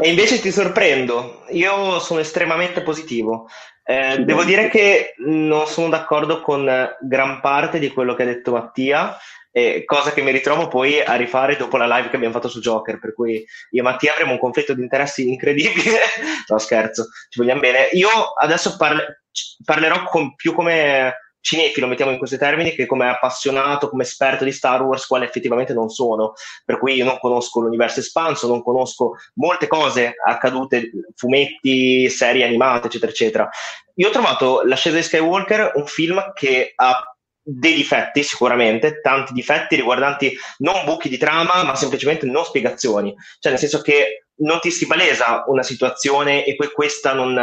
E 0.00 0.08
invece 0.08 0.40
ti 0.40 0.50
sorprendo, 0.50 1.44
io 1.50 1.98
sono 2.00 2.20
estremamente 2.20 2.82
positivo. 2.82 3.48
Eh, 3.84 4.18
devo 4.18 4.44
dire 4.44 4.68
che 4.68 5.14
non 5.18 5.66
sono 5.66 5.88
d'accordo 5.88 6.40
con 6.40 6.68
gran 7.00 7.40
parte 7.40 7.78
di 7.78 7.88
quello 7.88 8.14
che 8.14 8.22
ha 8.22 8.26
detto 8.26 8.52
Mattia, 8.52 9.16
eh, 9.50 9.84
cosa 9.84 10.12
che 10.12 10.22
mi 10.22 10.30
ritrovo 10.30 10.68
poi 10.68 11.00
a 11.00 11.14
rifare 11.14 11.56
dopo 11.56 11.76
la 11.78 11.86
live 11.86 12.10
che 12.10 12.16
abbiamo 12.16 12.34
fatto 12.34 12.48
su 12.48 12.60
Joker, 12.60 12.98
per 12.98 13.14
cui 13.14 13.44
io 13.70 13.80
e 13.80 13.82
Mattia 13.82 14.12
avremo 14.12 14.32
un 14.32 14.38
conflitto 14.38 14.74
di 14.74 14.82
interessi 14.82 15.28
incredibile. 15.28 15.98
no, 16.48 16.58
scherzo, 16.58 17.08
ci 17.28 17.40
vogliamo 17.40 17.60
bene. 17.60 17.88
Io 17.92 18.08
adesso 18.38 18.76
parle- 18.76 19.22
parlerò 19.64 20.04
con, 20.04 20.34
più 20.34 20.52
come 20.52 21.14
cinefilo, 21.40 21.86
mettiamo 21.86 22.10
in 22.10 22.18
questi 22.18 22.38
termini, 22.38 22.74
che 22.74 22.86
come 22.86 23.08
appassionato, 23.08 23.88
come 23.88 24.02
esperto 24.02 24.44
di 24.44 24.52
Star 24.52 24.82
Wars, 24.82 25.06
quale 25.06 25.24
effettivamente 25.24 25.72
non 25.72 25.88
sono. 25.88 26.32
Per 26.64 26.78
cui 26.78 26.94
io 26.94 27.04
non 27.04 27.18
conosco 27.18 27.60
l'universo 27.60 28.00
espanso, 28.00 28.48
non 28.48 28.62
conosco 28.62 29.12
molte 29.34 29.66
cose 29.66 30.14
accadute, 30.24 30.90
fumetti, 31.14 32.08
serie 32.10 32.44
animate, 32.44 32.88
eccetera, 32.88 33.10
eccetera. 33.10 33.48
Io 33.94 34.08
ho 34.08 34.12
trovato 34.12 34.62
L'ascesa 34.64 34.96
di 34.96 35.02
Skywalker 35.02 35.72
un 35.74 35.86
film 35.86 36.32
che 36.34 36.72
ha 36.74 37.02
dei 37.50 37.74
difetti 37.74 38.22
sicuramente, 38.22 39.00
tanti 39.00 39.32
difetti 39.32 39.74
riguardanti 39.74 40.36
non 40.58 40.84
buchi 40.84 41.08
di 41.08 41.16
trama, 41.16 41.62
ma 41.62 41.74
semplicemente 41.74 42.26
non 42.26 42.44
spiegazioni. 42.44 43.14
Cioè, 43.38 43.52
nel 43.52 43.60
senso 43.60 43.80
che 43.80 44.27
non 44.38 44.60
ti 44.60 44.70
si 44.70 44.86
palesa 44.86 45.44
una 45.46 45.62
situazione 45.62 46.44
e 46.44 46.54
poi 46.54 46.70
questa 46.70 47.12
non, 47.12 47.36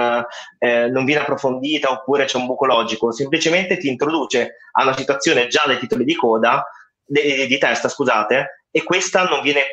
eh, 0.60 0.88
non, 0.90 1.06
viene 1.06 1.22
approfondita 1.22 1.92
oppure 1.92 2.26
c'è 2.26 2.38
un 2.38 2.46
buco 2.46 2.66
logico, 2.66 3.12
semplicemente 3.12 3.78
ti 3.78 3.88
introduce 3.88 4.58
a 4.72 4.84
una 4.84 4.96
situazione 4.96 5.48
già 5.48 5.64
dai 5.66 5.80
titoli 5.80 6.04
di 6.04 6.16
coda, 6.16 6.64
di, 7.04 7.48
di 7.48 7.58
testa, 7.58 7.90
scusate, 7.90 8.66
e 8.72 8.84
questa 8.84 9.24
non 9.24 9.42
viene 9.42 9.64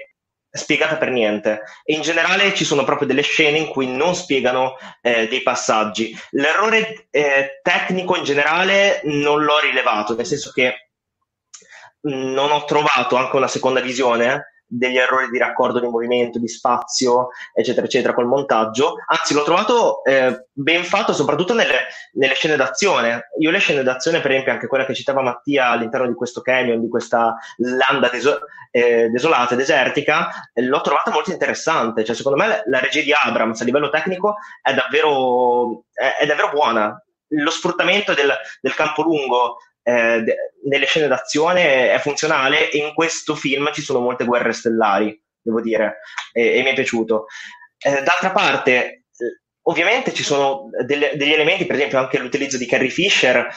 spiegata 0.51 0.97
per 0.97 1.11
niente. 1.11 1.63
E 1.85 1.95
in 1.95 2.03
generale 2.03 2.55
ci 2.55 2.65
sono 2.65 2.85
proprio 2.85 3.07
delle 3.07 3.23
scene 3.23 3.59
in 3.59 3.69
cui 3.69 3.87
non 3.87 4.15
spiegano 4.15 4.77
eh, 5.01 5.27
dei 5.29 5.43
passaggi. 5.43 6.17
L'errore 6.31 7.07
eh, 7.11 7.61
tecnico 7.63 8.17
in 8.17 8.25
generale 8.25 9.01
non 9.05 9.43
l'ho 9.43 9.59
rilevato, 9.61 10.15
nel 10.15 10.27
senso 10.27 10.51
che 10.51 10.89
non 12.03 12.51
ho 12.51 12.65
trovato 12.65 13.17
anche 13.17 13.37
una 13.37 13.49
seconda 13.49 13.81
visione 13.81 14.52
degli 14.75 14.97
errori 14.97 15.29
di 15.29 15.37
raccordo 15.37 15.79
di 15.79 15.87
movimento, 15.87 16.39
di 16.39 16.49
spazio, 16.49 17.29
eccetera, 17.53 17.85
eccetera, 17.85 18.15
col 18.15 18.27
montaggio. 18.27 18.95
Anzi, 19.07 19.35
l'ho 19.35 19.43
trovato 19.43 20.03
eh, 20.05 20.47
ben 20.51 20.83
fatto 20.85 21.13
soprattutto 21.13 21.53
nelle, 21.53 21.89
nelle, 22.15 22.35
scene 22.35 22.57
d'azione. 22.57 23.29
Io 23.39 23.51
le 23.51 23.59
scene 23.59 23.83
d'azione, 23.83 24.21
per 24.21 24.31
esempio, 24.31 24.53
anche 24.53 24.67
quella 24.67 24.87
che 24.87 24.95
citava 24.95 25.21
Mattia 25.21 25.69
all'interno 25.69 26.07
di 26.07 26.15
questo 26.15 26.41
canyon, 26.41 26.81
di 26.81 26.89
questa 26.89 27.37
landa 27.59 28.09
deso- 28.09 28.41
eh, 28.71 29.11
desolata, 29.11 29.55
desertica, 29.55 30.31
l'ho 30.55 30.81
trovata 30.81 31.11
molto 31.11 31.31
interessante. 31.31 32.03
Cioè, 32.03 32.17
secondo 32.17 32.39
me 32.39 32.63
la 32.67 32.81
regia 32.81 33.03
di 33.03 33.13
Abrams 33.13 33.61
a 33.61 33.65
livello 33.65 33.91
tecnico 33.91 34.37
è 34.63 34.73
davvero, 34.73 35.85
è, 35.93 36.17
è 36.21 36.27
davvero 36.27 36.51
buona. 36.51 37.05
Lo 37.35 37.51
sfruttamento 37.51 38.15
del, 38.15 38.35
del 38.61 38.75
campo 38.75 39.03
lungo 39.03 39.57
eh, 39.83 40.25
nelle 40.65 40.87
scene 40.87 41.09
d'azione 41.09 41.93
è 41.93 41.99
funzionale 41.99 42.71
e 42.71 42.79
in 42.79 42.95
questo 42.95 43.35
film 43.35 43.73
ci 43.73 43.83
sono 43.83 44.01
molte 44.01 44.25
guerre 44.25 44.53
stellari, 44.53 45.21
devo 45.41 45.61
dire, 45.61 46.01
e, 46.33 46.59
e 46.59 46.63
mi 46.63 46.71
è 46.71 46.75
piaciuto. 46.75 47.27
Eh, 47.79 48.03
d'altra 48.03 48.31
parte, 48.31 48.85
eh, 48.85 49.05
ovviamente 49.63 50.13
ci 50.13 50.23
sono 50.23 50.71
delle, 50.85 51.13
degli 51.15 51.33
elementi, 51.33 51.67
per 51.67 51.77
esempio 51.77 51.99
anche 51.99 52.19
l'utilizzo 52.19 52.59
di 52.59 52.67
Carrie 52.67 52.91
Fisher, 52.91 53.49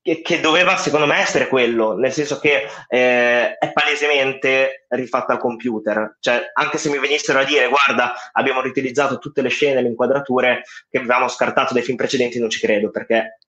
che, 0.00 0.22
che, 0.22 0.40
doveva 0.40 0.76
secondo 0.78 1.04
me 1.04 1.18
essere 1.18 1.48
quello, 1.48 1.94
nel 1.94 2.12
senso 2.12 2.38
che 2.38 2.66
eh, 2.88 3.58
è 3.58 3.72
palesemente 3.72 4.86
rifatta 4.88 5.34
al 5.34 5.38
computer, 5.38 6.16
cioè 6.20 6.50
anche 6.54 6.78
se 6.78 6.88
mi 6.88 6.98
venissero 6.98 7.40
a 7.40 7.44
dire 7.44 7.68
guarda 7.68 8.14
abbiamo 8.32 8.62
riutilizzato 8.62 9.18
tutte 9.18 9.42
le 9.42 9.50
scene, 9.50 9.82
le 9.82 9.88
inquadrature 9.88 10.62
che 10.88 10.98
avevamo 10.98 11.28
scartato 11.28 11.74
dai 11.74 11.82
film 11.82 11.98
precedenti, 11.98 12.38
non 12.38 12.48
ci 12.48 12.60
credo 12.60 12.90
perché 12.90 13.38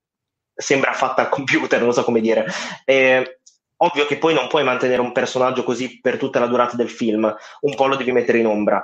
sembra 0.61 0.93
fatta 0.93 1.23
al 1.23 1.29
computer, 1.29 1.81
non 1.81 1.93
so 1.93 2.05
come 2.05 2.21
dire. 2.21 2.47
Eh, 2.85 3.41
ovvio 3.83 4.07
che 4.07 4.19
poi 4.19 4.35
non 4.35 4.49
puoi 4.49 4.65
mantenere 4.65 5.01
un 5.01 5.13
personaggio 5.13 5.65
così 5.65 6.01
per 6.01 6.19
tutta 6.19 6.39
la 6.39 6.47
durata 6.47 6.77
del 6.77 6.91
film, 6.91 7.35
un 7.61 7.75
po' 7.75 7.87
lo 7.87 7.97
devi 7.97 8.13
mettere 8.13 8.39
in 8.39 8.47
ombra. 8.47 8.83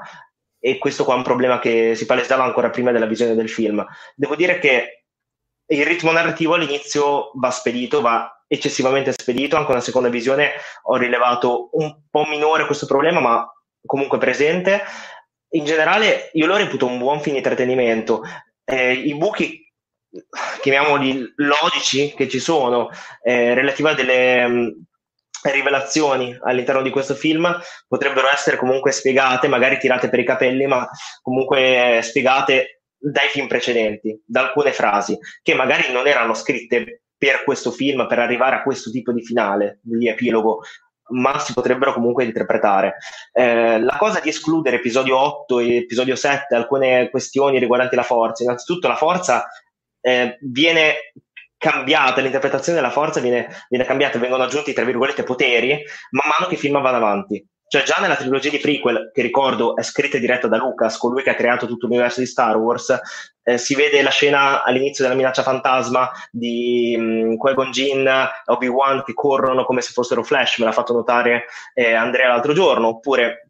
E 0.58 0.78
questo 0.78 1.04
qua 1.04 1.14
è 1.14 1.18
un 1.18 1.22
problema 1.22 1.58
che 1.58 1.94
si 1.94 2.06
palesava 2.06 2.44
ancora 2.44 2.70
prima 2.70 2.90
della 2.90 3.06
visione 3.06 3.34
del 3.34 3.50
film. 3.50 3.84
Devo 4.14 4.34
dire 4.34 4.58
che 4.58 5.04
il 5.66 5.84
ritmo 5.84 6.12
narrativo 6.12 6.54
all'inizio 6.54 7.30
va 7.34 7.50
spedito, 7.50 8.00
va 8.00 8.44
eccessivamente 8.48 9.12
spedito, 9.12 9.56
anche 9.56 9.72
una 9.72 9.80
seconda 9.80 10.08
visione 10.08 10.52
ho 10.84 10.96
rilevato 10.96 11.70
un 11.72 12.02
po' 12.08 12.24
minore 12.24 12.66
questo 12.66 12.86
problema, 12.86 13.20
ma 13.20 13.52
comunque 13.84 14.18
presente. 14.18 14.82
In 15.50 15.64
generale 15.64 16.30
io 16.32 16.46
lo 16.46 16.56
reputo 16.56 16.86
un 16.86 16.98
buon 16.98 17.20
film 17.20 17.32
di 17.32 17.42
intrattenimento. 17.42 18.22
Eh, 18.64 18.92
I 18.92 19.14
buchi 19.14 19.65
chiamiamoli 20.60 21.32
logici 21.36 22.14
che 22.14 22.28
ci 22.28 22.38
sono 22.38 22.90
eh, 23.22 23.54
relativi 23.54 23.88
a 23.88 23.94
delle 23.94 24.46
mh, 24.46 24.86
rivelazioni 25.42 26.36
all'interno 26.42 26.82
di 26.82 26.90
questo 26.90 27.14
film 27.14 27.58
potrebbero 27.86 28.28
essere 28.32 28.56
comunque 28.56 28.92
spiegate, 28.92 29.48
magari 29.48 29.78
tirate 29.78 30.08
per 30.08 30.18
i 30.18 30.24
capelli, 30.24 30.66
ma 30.66 30.88
comunque 31.22 32.00
spiegate 32.02 32.82
dai 32.98 33.28
film 33.28 33.46
precedenti, 33.46 34.20
da 34.24 34.40
alcune 34.40 34.72
frasi 34.72 35.16
che 35.42 35.54
magari 35.54 35.92
non 35.92 36.06
erano 36.06 36.34
scritte 36.34 37.02
per 37.16 37.44
questo 37.44 37.70
film, 37.70 38.06
per 38.06 38.18
arrivare 38.18 38.56
a 38.56 38.62
questo 38.62 38.90
tipo 38.90 39.12
di 39.12 39.22
finale, 39.22 39.78
di 39.82 40.08
epilogo, 40.08 40.60
ma 41.08 41.38
si 41.38 41.52
potrebbero 41.52 41.92
comunque 41.92 42.24
interpretare. 42.24 42.96
Eh, 43.32 43.80
la 43.80 43.96
cosa 43.96 44.20
di 44.20 44.28
escludere 44.28 44.76
episodio 44.76 45.18
8 45.18 45.60
e 45.60 45.76
episodio 45.76 46.16
7, 46.16 46.54
alcune 46.54 47.08
questioni 47.10 47.58
riguardanti 47.58 47.96
la 47.96 48.02
forza, 48.02 48.42
innanzitutto 48.42 48.88
la 48.88 48.96
forza 48.96 49.46
eh, 50.06 50.38
viene 50.40 51.12
cambiata, 51.58 52.20
l'interpretazione 52.20 52.78
della 52.78 52.92
forza 52.92 53.18
viene, 53.18 53.48
viene 53.68 53.84
cambiata, 53.84 54.20
vengono 54.20 54.44
aggiunti, 54.44 54.72
tra 54.72 54.84
virgolette, 54.84 55.24
poteri, 55.24 55.82
man 56.10 56.28
mano 56.28 56.46
che 56.46 56.54
il 56.54 56.60
film 56.60 56.80
va 56.80 56.90
avanti. 56.90 57.44
Cioè 57.68 57.82
già 57.82 57.96
nella 57.98 58.14
trilogia 58.14 58.50
di 58.50 58.58
prequel, 58.58 59.10
che 59.12 59.22
ricordo 59.22 59.74
è 59.74 59.82
scritta 59.82 60.18
e 60.18 60.20
diretta 60.20 60.46
da 60.46 60.58
Lucas, 60.58 60.96
colui 60.96 61.24
che 61.24 61.30
ha 61.30 61.34
creato 61.34 61.66
tutto 61.66 61.86
l'universo 61.86 62.20
di 62.20 62.26
Star 62.26 62.56
Wars, 62.56 62.96
eh, 63.42 63.58
si 63.58 63.74
vede 63.74 64.00
la 64.02 64.10
scena 64.10 64.62
all'inizio 64.62 65.02
della 65.02 65.16
minaccia 65.16 65.42
fantasma 65.42 66.08
di 66.30 66.94
um, 66.96 67.36
Qui-Gon 67.36 67.72
Jinn, 67.72 68.08
Obi-Wan 68.44 69.02
che 69.02 69.14
corrono 69.14 69.64
come 69.64 69.80
se 69.80 69.90
fossero 69.90 70.22
Flash, 70.22 70.58
me 70.58 70.66
l'ha 70.66 70.72
fatto 70.72 70.92
notare 70.92 71.46
eh, 71.74 71.94
Andrea 71.94 72.28
l'altro 72.28 72.52
giorno, 72.52 72.86
oppure 72.86 73.48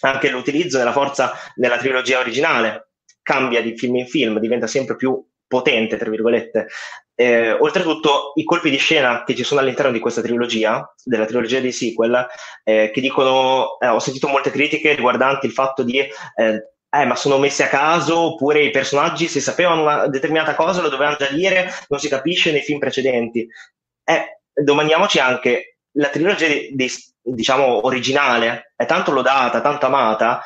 anche 0.00 0.30
l'utilizzo 0.30 0.78
della 0.78 0.90
forza 0.90 1.32
nella 1.54 1.78
trilogia 1.78 2.18
originale 2.18 2.88
cambia 3.22 3.62
di 3.62 3.78
film 3.78 3.94
in 3.94 4.08
film, 4.08 4.40
diventa 4.40 4.66
sempre 4.66 4.96
più 4.96 5.24
potente, 5.46 5.96
tra 5.96 6.10
virgolette. 6.10 6.68
Eh, 7.14 7.52
oltretutto, 7.52 8.32
i 8.34 8.44
colpi 8.44 8.68
di 8.68 8.76
scena 8.76 9.24
che 9.24 9.34
ci 9.34 9.42
sono 9.42 9.60
all'interno 9.60 9.92
di 9.92 10.00
questa 10.00 10.20
trilogia, 10.20 10.94
della 11.02 11.24
trilogia 11.24 11.60
dei 11.60 11.72
sequel, 11.72 12.26
eh, 12.62 12.90
che 12.92 13.00
dicono, 13.00 13.78
eh, 13.78 13.88
ho 13.88 13.98
sentito 13.98 14.28
molte 14.28 14.50
critiche 14.50 14.94
riguardanti 14.94 15.46
il 15.46 15.52
fatto 15.52 15.82
di, 15.82 15.98
eh, 15.98 16.10
eh, 16.90 17.04
ma 17.04 17.16
sono 17.16 17.38
messi 17.38 17.62
a 17.62 17.68
caso, 17.68 18.18
oppure 18.18 18.62
i 18.62 18.70
personaggi, 18.70 19.28
se 19.28 19.40
sapevano 19.40 19.82
una 19.82 20.06
determinata 20.08 20.54
cosa, 20.54 20.82
lo 20.82 20.88
dovevano 20.88 21.16
già 21.16 21.28
dire, 21.28 21.70
non 21.88 21.98
si 22.00 22.08
capisce 22.08 22.52
nei 22.52 22.62
film 22.62 22.78
precedenti. 22.78 23.48
Eh, 24.04 24.40
domandiamoci 24.52 25.18
anche, 25.18 25.78
la 25.92 26.08
trilogia 26.08 26.48
di, 26.48 26.70
di, 26.74 26.90
diciamo, 27.22 27.86
originale 27.86 28.72
è 28.76 28.84
tanto 28.86 29.10
lodata, 29.12 29.60
tanto 29.60 29.86
amata, 29.86 30.42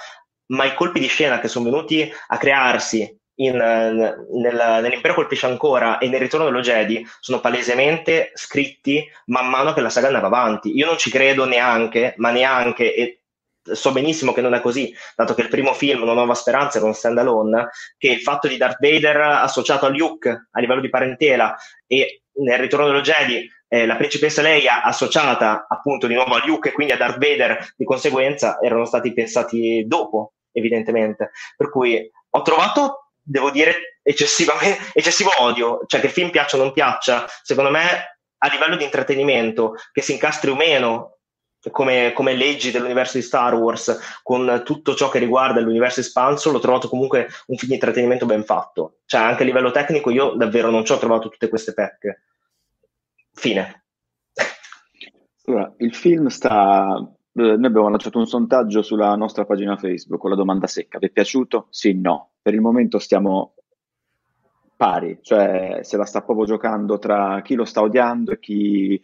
ma 0.52 0.64
i 0.64 0.74
colpi 0.74 1.00
di 1.00 1.06
scena 1.08 1.40
che 1.40 1.48
sono 1.48 1.64
venuti 1.64 2.10
a 2.28 2.38
crearsi 2.38 3.19
in, 3.40 3.56
nel, 3.56 4.78
nell'impero 4.82 5.14
colpisce 5.14 5.46
ancora 5.46 5.98
e 5.98 6.08
nel 6.08 6.20
ritorno 6.20 6.46
dello 6.46 6.60
Jedi 6.60 7.06
sono 7.20 7.40
palesemente 7.40 8.32
scritti 8.34 9.06
man 9.26 9.48
mano 9.48 9.72
che 9.72 9.80
la 9.80 9.90
saga 9.90 10.08
andava 10.08 10.26
avanti. 10.26 10.76
Io 10.76 10.86
non 10.86 10.98
ci 10.98 11.10
credo 11.10 11.44
neanche, 11.44 12.14
ma 12.16 12.30
neanche, 12.30 12.94
e 12.94 13.20
so 13.62 13.92
benissimo 13.92 14.32
che 14.32 14.40
non 14.40 14.54
è 14.54 14.60
così, 14.60 14.94
dato 15.14 15.34
che 15.34 15.42
il 15.42 15.48
primo 15.48 15.72
film, 15.74 16.02
Una 16.02 16.12
nuova 16.12 16.34
speranza, 16.34 16.78
era 16.78 16.86
un 16.86 16.94
stand-alone, 16.94 17.68
che 17.96 18.08
il 18.08 18.20
fatto 18.20 18.48
di 18.48 18.56
Darth 18.56 18.78
Vader 18.80 19.16
associato 19.16 19.86
a 19.86 19.90
Luke 19.90 20.48
a 20.50 20.60
livello 20.60 20.80
di 20.80 20.88
parentela 20.88 21.56
e 21.86 22.22
nel 22.40 22.58
ritorno 22.58 22.86
dello 22.86 23.00
Jedi 23.00 23.48
eh, 23.68 23.86
la 23.86 23.96
principessa 23.96 24.42
Leia 24.42 24.82
associata 24.82 25.66
appunto 25.68 26.06
di 26.06 26.14
nuovo 26.14 26.34
a 26.34 26.42
Luke 26.44 26.70
e 26.70 26.72
quindi 26.72 26.92
a 26.92 26.96
Darth 26.96 27.18
Vader 27.18 27.74
di 27.76 27.84
conseguenza 27.84 28.58
erano 28.60 28.84
stati 28.84 29.12
pensati 29.12 29.84
dopo 29.86 30.32
evidentemente 30.52 31.30
per 31.56 31.70
cui 31.70 32.10
ho 32.30 32.42
trovato 32.42 33.09
devo 33.30 33.50
dire, 33.50 33.98
eccessivo 34.02 35.30
odio, 35.38 35.80
cioè 35.86 36.00
che 36.00 36.06
il 36.06 36.12
film 36.12 36.30
piaccia 36.30 36.56
o 36.56 36.60
non 36.60 36.72
piaccia, 36.72 37.26
secondo 37.42 37.70
me 37.70 38.18
a 38.42 38.48
livello 38.48 38.76
di 38.76 38.84
intrattenimento, 38.84 39.74
che 39.92 40.02
si 40.02 40.12
incastri 40.12 40.50
o 40.50 40.56
meno 40.56 41.18
come, 41.70 42.12
come, 42.14 42.34
leggi 42.34 42.70
dell'universo 42.70 43.18
di 43.18 43.22
Star 43.22 43.54
Wars 43.54 44.20
con 44.22 44.62
tutto 44.64 44.94
ciò 44.94 45.10
che 45.10 45.18
riguarda 45.18 45.60
l'universo 45.60 46.00
espanso, 46.00 46.50
l'ho 46.50 46.58
trovato 46.58 46.88
comunque 46.88 47.28
un 47.46 47.56
film 47.56 47.68
di 47.68 47.74
intrattenimento 47.74 48.24
ben 48.24 48.44
fatto. 48.44 49.00
Cioè, 49.04 49.20
anche 49.20 49.42
a 49.42 49.46
livello 49.46 49.70
tecnico, 49.70 50.10
io 50.10 50.30
davvero 50.30 50.70
non 50.70 50.86
ci 50.86 50.92
ho 50.92 50.98
trovato 50.98 51.28
tutte 51.28 51.48
queste 51.48 51.74
pecche. 51.74 52.22
Fine. 53.34 53.84
Allora, 55.44 55.72
il 55.78 55.94
film 55.94 56.28
sta. 56.28 57.06
Eh, 57.32 57.56
noi 57.56 57.66
abbiamo 57.66 57.88
lanciato 57.88 58.18
un 58.18 58.26
sondaggio 58.26 58.82
sulla 58.82 59.14
nostra 59.14 59.44
pagina 59.44 59.76
Facebook 59.76 60.20
con 60.20 60.30
la 60.30 60.36
domanda 60.36 60.66
secca: 60.66 60.98
vi 60.98 61.06
è 61.06 61.10
piaciuto? 61.10 61.66
Sì, 61.70 61.94
no 61.94 62.30
per 62.42 62.54
il 62.54 62.60
momento 62.60 62.98
stiamo 62.98 63.54
pari, 64.76 65.18
cioè 65.20 65.80
se 65.82 65.96
la 65.96 66.06
sta 66.06 66.22
proprio 66.22 66.46
giocando 66.46 66.98
tra 66.98 67.42
chi 67.42 67.54
lo 67.54 67.64
sta 67.64 67.82
odiando 67.82 68.32
e 68.32 68.38
chi 68.38 69.00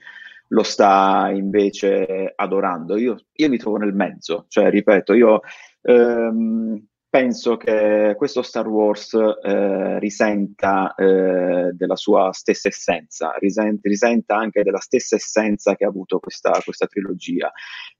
lo 0.48 0.62
sta 0.62 1.30
invece 1.32 2.32
adorando. 2.34 2.96
Io, 2.96 3.18
io 3.32 3.48
mi 3.48 3.58
trovo 3.58 3.76
nel 3.76 3.92
mezzo, 3.94 4.46
cioè 4.48 4.70
ripeto, 4.70 5.12
io 5.12 5.40
ehm, 5.82 6.82
penso 7.08 7.56
che 7.56 8.14
questo 8.16 8.42
Star 8.42 8.66
Wars 8.66 9.14
eh, 9.14 9.98
risenta 9.98 10.94
eh, 10.94 11.70
della 11.72 11.96
sua 11.96 12.30
stessa 12.32 12.68
essenza, 12.68 13.34
risente, 13.38 13.88
risenta 13.88 14.36
anche 14.36 14.62
della 14.62 14.80
stessa 14.80 15.16
essenza 15.16 15.74
che 15.76 15.84
ha 15.84 15.88
avuto 15.88 16.18
questa, 16.18 16.60
questa 16.64 16.86
trilogia. 16.86 17.50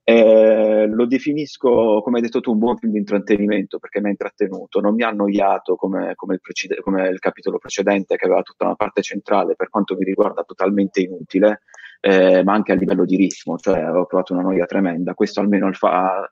Eh, 0.03 0.87
lo 0.87 1.07
definisco, 1.07 2.01
come 2.03 2.17
hai 2.17 2.23
detto 2.23 2.41
tu, 2.41 2.53
un 2.53 2.59
buon 2.59 2.77
film 2.77 2.93
di 2.93 2.99
intrattenimento 2.99 3.79
perché 3.79 4.01
mi 4.01 4.09
ha 4.09 4.11
intrattenuto, 4.11 4.81
non 4.81 4.95
mi 4.95 5.03
ha 5.03 5.09
annoiato 5.09 5.77
come, 5.77 6.15
come, 6.15 6.35
il 6.35 6.41
precede, 6.41 6.81
come, 6.81 7.09
il 7.09 7.19
capitolo 7.19 7.59
precedente 7.59 8.17
che 8.17 8.25
aveva 8.27 8.43
tutta 8.43 8.67
una 8.67 8.77
parte 8.77 9.03
centrale, 9.03 9.57
per 9.57 9.69
quanto 9.71 9.97
mi 9.97 10.05
riguarda 10.05 10.43
totalmente 10.43 11.01
inutile, 11.01 11.63
eh, 12.01 12.45
ma 12.45 12.53
anche 12.53 12.73
a 12.73 12.77
livello 12.77 13.05
di 13.05 13.17
ritmo, 13.17 13.57
cioè 13.57 13.89
ho 13.91 14.05
provato 14.07 14.33
una 14.33 14.43
noia 14.43 14.67
tremenda. 14.67 15.15
Questo 15.15 15.41
almeno 15.41 15.69
il 15.69 15.75
fa 15.75 16.31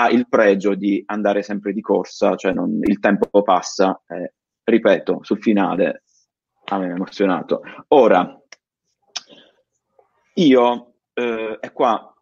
ha 0.00 0.08
il 0.10 0.28
pregio 0.28 0.76
di 0.76 1.02
andare 1.06 1.42
sempre 1.42 1.72
di 1.72 1.80
corsa, 1.80 2.36
cioè 2.36 2.52
non, 2.52 2.78
il 2.82 3.00
tempo 3.00 3.42
passa, 3.42 4.00
eh, 4.06 4.34
ripeto, 4.62 5.18
sul 5.22 5.42
finale 5.42 6.04
a 6.66 6.78
me 6.78 6.86
mi 6.86 6.92
ha 6.92 6.94
emozionato. 6.94 7.62
Ora, 7.88 8.40
io, 10.34 10.94
eh, 11.14 11.58
e 11.60 11.72
qua 11.72 12.14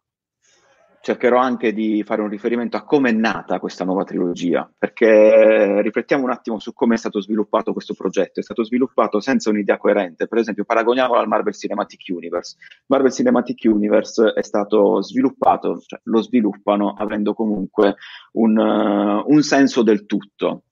cercherò 1.07 1.37
anche 1.37 1.71
di 1.71 2.03
fare 2.03 2.21
un 2.21 2.27
riferimento 2.27 2.75
a 2.75 2.83
come 2.83 3.11
è 3.11 3.13
nata 3.13 3.59
questa 3.59 3.85
nuova 3.85 4.03
trilogia, 4.03 4.69
perché 4.77 5.81
riflettiamo 5.81 6.25
un 6.25 6.31
attimo 6.31 6.59
su 6.59 6.73
come 6.73 6.95
è 6.95 6.97
stato 6.97 7.21
sviluppato 7.21 7.71
questo 7.71 7.93
progetto. 7.93 8.41
È 8.41 8.43
stato 8.43 8.65
sviluppato 8.65 9.21
senza 9.21 9.49
un'idea 9.49 9.77
coerente, 9.77 10.27
per 10.27 10.39
esempio 10.39 10.65
paragoniamolo 10.65 11.17
al 11.17 11.29
Marvel 11.29 11.55
Cinematic 11.55 12.01
Universe. 12.09 12.57
Marvel 12.87 13.13
Cinematic 13.13 13.61
Universe 13.71 14.33
è 14.35 14.43
stato 14.43 15.01
sviluppato, 15.01 15.79
cioè 15.85 16.01
lo 16.03 16.21
sviluppano 16.21 16.93
avendo 16.97 17.33
comunque 17.33 17.95
un, 18.33 18.57
uh, 18.57 19.23
un 19.31 19.41
senso 19.43 19.83
del 19.83 20.05
tutto 20.05 20.63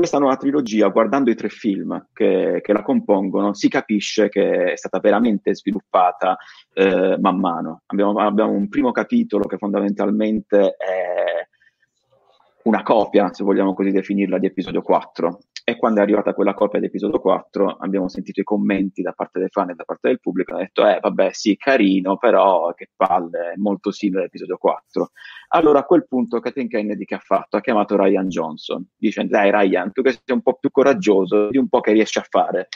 questa 0.00 0.18
nuova 0.18 0.38
trilogia, 0.38 0.88
guardando 0.88 1.30
i 1.30 1.34
tre 1.34 1.50
film 1.50 2.06
che, 2.14 2.60
che, 2.62 2.72
la 2.72 2.80
compongono, 2.80 3.52
si 3.52 3.68
capisce 3.68 4.30
che 4.30 4.72
è 4.72 4.76
stata 4.76 4.98
veramente 4.98 5.54
sviluppata 5.54 6.38
eh, 6.72 7.18
man 7.20 7.38
mano. 7.38 7.82
Abbiamo, 7.84 8.18
abbiamo, 8.18 8.52
un 8.52 8.70
primo 8.70 8.92
capitolo 8.92 9.44
che 9.44 9.58
fondamentalmente 9.58 10.74
è 10.78 11.46
una 12.64 12.82
copia, 12.82 13.32
se 13.32 13.44
vogliamo 13.44 13.74
così 13.74 13.90
definirla, 13.90 14.38
di 14.38 14.46
episodio 14.46 14.82
4 14.82 15.38
e 15.64 15.76
quando 15.76 16.00
è 16.00 16.02
arrivata 16.02 16.34
quella 16.34 16.52
copia 16.52 16.80
di 16.80 16.86
episodio 16.86 17.20
4 17.20 17.76
abbiamo 17.78 18.08
sentito 18.08 18.40
i 18.40 18.44
commenti 18.44 19.02
da 19.02 19.12
parte 19.12 19.38
dei 19.38 19.48
fan 19.48 19.70
e 19.70 19.74
da 19.74 19.84
parte 19.84 20.08
del 20.08 20.20
pubblico, 20.20 20.52
hanno 20.52 20.62
detto, 20.62 20.86
eh 20.86 20.98
vabbè 21.00 21.30
sì, 21.32 21.56
carino, 21.56 22.16
però 22.16 22.72
che 22.74 22.90
palle, 22.96 23.52
è 23.52 23.56
molto 23.56 23.90
simile 23.92 24.22
all'episodio 24.22 24.56
4. 24.56 25.10
Allora 25.48 25.80
a 25.80 25.84
quel 25.84 26.06
punto 26.06 26.40
Kathleen 26.40 26.68
Kennedy 26.68 27.04
che 27.04 27.14
ha 27.14 27.20
fatto? 27.22 27.56
Ha 27.56 27.60
chiamato 27.60 27.96
Ryan 27.96 28.28
Johnson, 28.28 28.84
dicendo, 28.96 29.32
dai 29.32 29.50
Ryan, 29.50 29.92
tu 29.92 30.02
che 30.02 30.10
sei 30.10 30.34
un 30.34 30.42
po' 30.42 30.54
più 30.54 30.70
coraggioso, 30.70 31.48
di 31.50 31.58
un 31.58 31.68
po' 31.68 31.80
che 31.80 31.92
riesci 31.92 32.18
a 32.18 32.26
fare. 32.28 32.68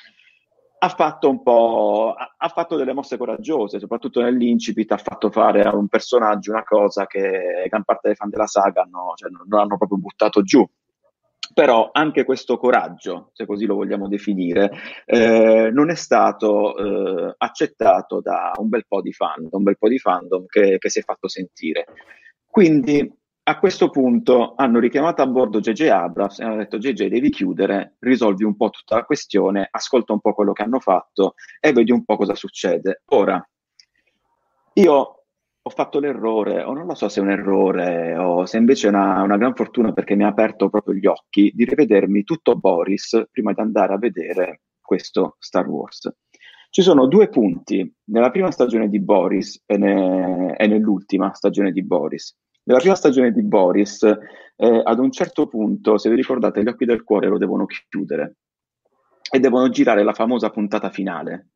Ha 0.84 0.88
fatto 0.90 1.30
un 1.30 1.42
po', 1.42 2.14
ha, 2.14 2.48
fatto 2.48 2.76
delle 2.76 2.92
mosse 2.92 3.16
coraggiose, 3.16 3.78
soprattutto 3.78 4.20
nell'incipit 4.20 4.92
ha 4.92 4.98
fatto 4.98 5.30
fare 5.30 5.62
a 5.62 5.74
un 5.74 5.88
personaggio 5.88 6.50
una 6.52 6.62
cosa 6.62 7.06
che 7.06 7.66
gran 7.68 7.84
parte 7.84 8.08
dei 8.08 8.16
fan 8.16 8.28
della 8.28 8.46
saga 8.46 8.82
hanno, 8.82 9.14
cioè, 9.14 9.30
non 9.30 9.60
hanno 9.60 9.78
proprio 9.78 9.98
buttato 9.98 10.42
giù. 10.42 10.68
Però 11.54 11.90
anche 11.92 12.24
questo 12.24 12.58
coraggio, 12.58 13.30
se 13.32 13.46
così 13.46 13.64
lo 13.64 13.76
vogliamo 13.76 14.08
definire, 14.08 14.72
eh, 15.06 15.70
non 15.72 15.90
è 15.90 15.94
stato 15.94 16.76
eh, 16.76 17.34
accettato 17.38 18.20
da 18.20 18.52
un 18.58 18.68
bel 18.68 18.84
po' 18.86 19.00
di 19.00 19.12
fan, 19.12 19.48
un 19.50 19.62
bel 19.62 19.78
po' 19.78 19.88
di 19.88 19.98
fandom 19.98 20.46
che, 20.46 20.76
che 20.78 20.90
si 20.90 20.98
è 20.98 21.02
fatto 21.02 21.28
sentire. 21.28 21.86
Quindi 22.44 23.10
a 23.46 23.58
questo 23.58 23.90
punto 23.90 24.54
hanno 24.56 24.78
richiamato 24.78 25.20
a 25.20 25.26
bordo 25.26 25.60
JJ 25.60 25.82
Abrams 25.88 26.38
e 26.38 26.44
hanno 26.44 26.56
detto 26.56 26.78
JJ 26.78 27.08
devi 27.08 27.28
chiudere, 27.28 27.96
risolvi 27.98 28.42
un 28.42 28.56
po' 28.56 28.70
tutta 28.70 28.96
la 28.96 29.04
questione, 29.04 29.68
ascolta 29.70 30.14
un 30.14 30.20
po' 30.20 30.32
quello 30.32 30.52
che 30.52 30.62
hanno 30.62 30.80
fatto 30.80 31.34
e 31.60 31.72
vedi 31.72 31.92
un 31.92 32.04
po' 32.04 32.16
cosa 32.16 32.34
succede. 32.34 33.02
Ora, 33.06 33.46
io 34.74 35.24
ho 35.66 35.70
fatto 35.70 35.98
l'errore, 35.98 36.62
o 36.62 36.72
non 36.72 36.86
lo 36.86 36.94
so 36.94 37.08
se 37.08 37.20
è 37.20 37.22
un 37.22 37.30
errore, 37.30 38.16
o 38.16 38.46
se 38.46 38.56
invece 38.56 38.86
è 38.86 38.90
una, 38.90 39.22
una 39.22 39.36
gran 39.36 39.54
fortuna 39.54 39.92
perché 39.92 40.14
mi 40.14 40.24
ha 40.24 40.28
aperto 40.28 40.70
proprio 40.70 40.94
gli 40.94 41.06
occhi, 41.06 41.52
di 41.54 41.64
rivedermi 41.64 42.24
tutto 42.24 42.56
Boris 42.56 43.28
prima 43.30 43.52
di 43.52 43.60
andare 43.60 43.92
a 43.92 43.98
vedere 43.98 44.62
questo 44.80 45.36
Star 45.38 45.66
Wars. 45.66 46.10
Ci 46.70 46.82
sono 46.82 47.06
due 47.06 47.28
punti 47.28 47.94
nella 48.04 48.30
prima 48.30 48.50
stagione 48.50 48.88
di 48.88 49.00
Boris 49.00 49.62
e, 49.66 49.76
ne, 49.76 50.56
e 50.56 50.66
nell'ultima 50.66 51.32
stagione 51.34 51.72
di 51.72 51.84
Boris 51.84 52.36
nella 52.64 52.78
prima 52.78 52.94
stagione 52.94 53.30
di 53.30 53.42
Boris, 53.42 54.02
eh, 54.02 54.82
ad 54.84 54.98
un 54.98 55.10
certo 55.10 55.46
punto, 55.46 55.98
se 55.98 56.08
vi 56.08 56.16
ricordate, 56.16 56.62
gli 56.62 56.68
occhi 56.68 56.84
del 56.84 57.02
cuore 57.02 57.28
lo 57.28 57.38
devono 57.38 57.66
chiudere 57.66 58.36
e 59.30 59.38
devono 59.38 59.68
girare 59.68 60.02
la 60.02 60.12
famosa 60.12 60.50
puntata 60.50 60.90
finale. 60.90 61.48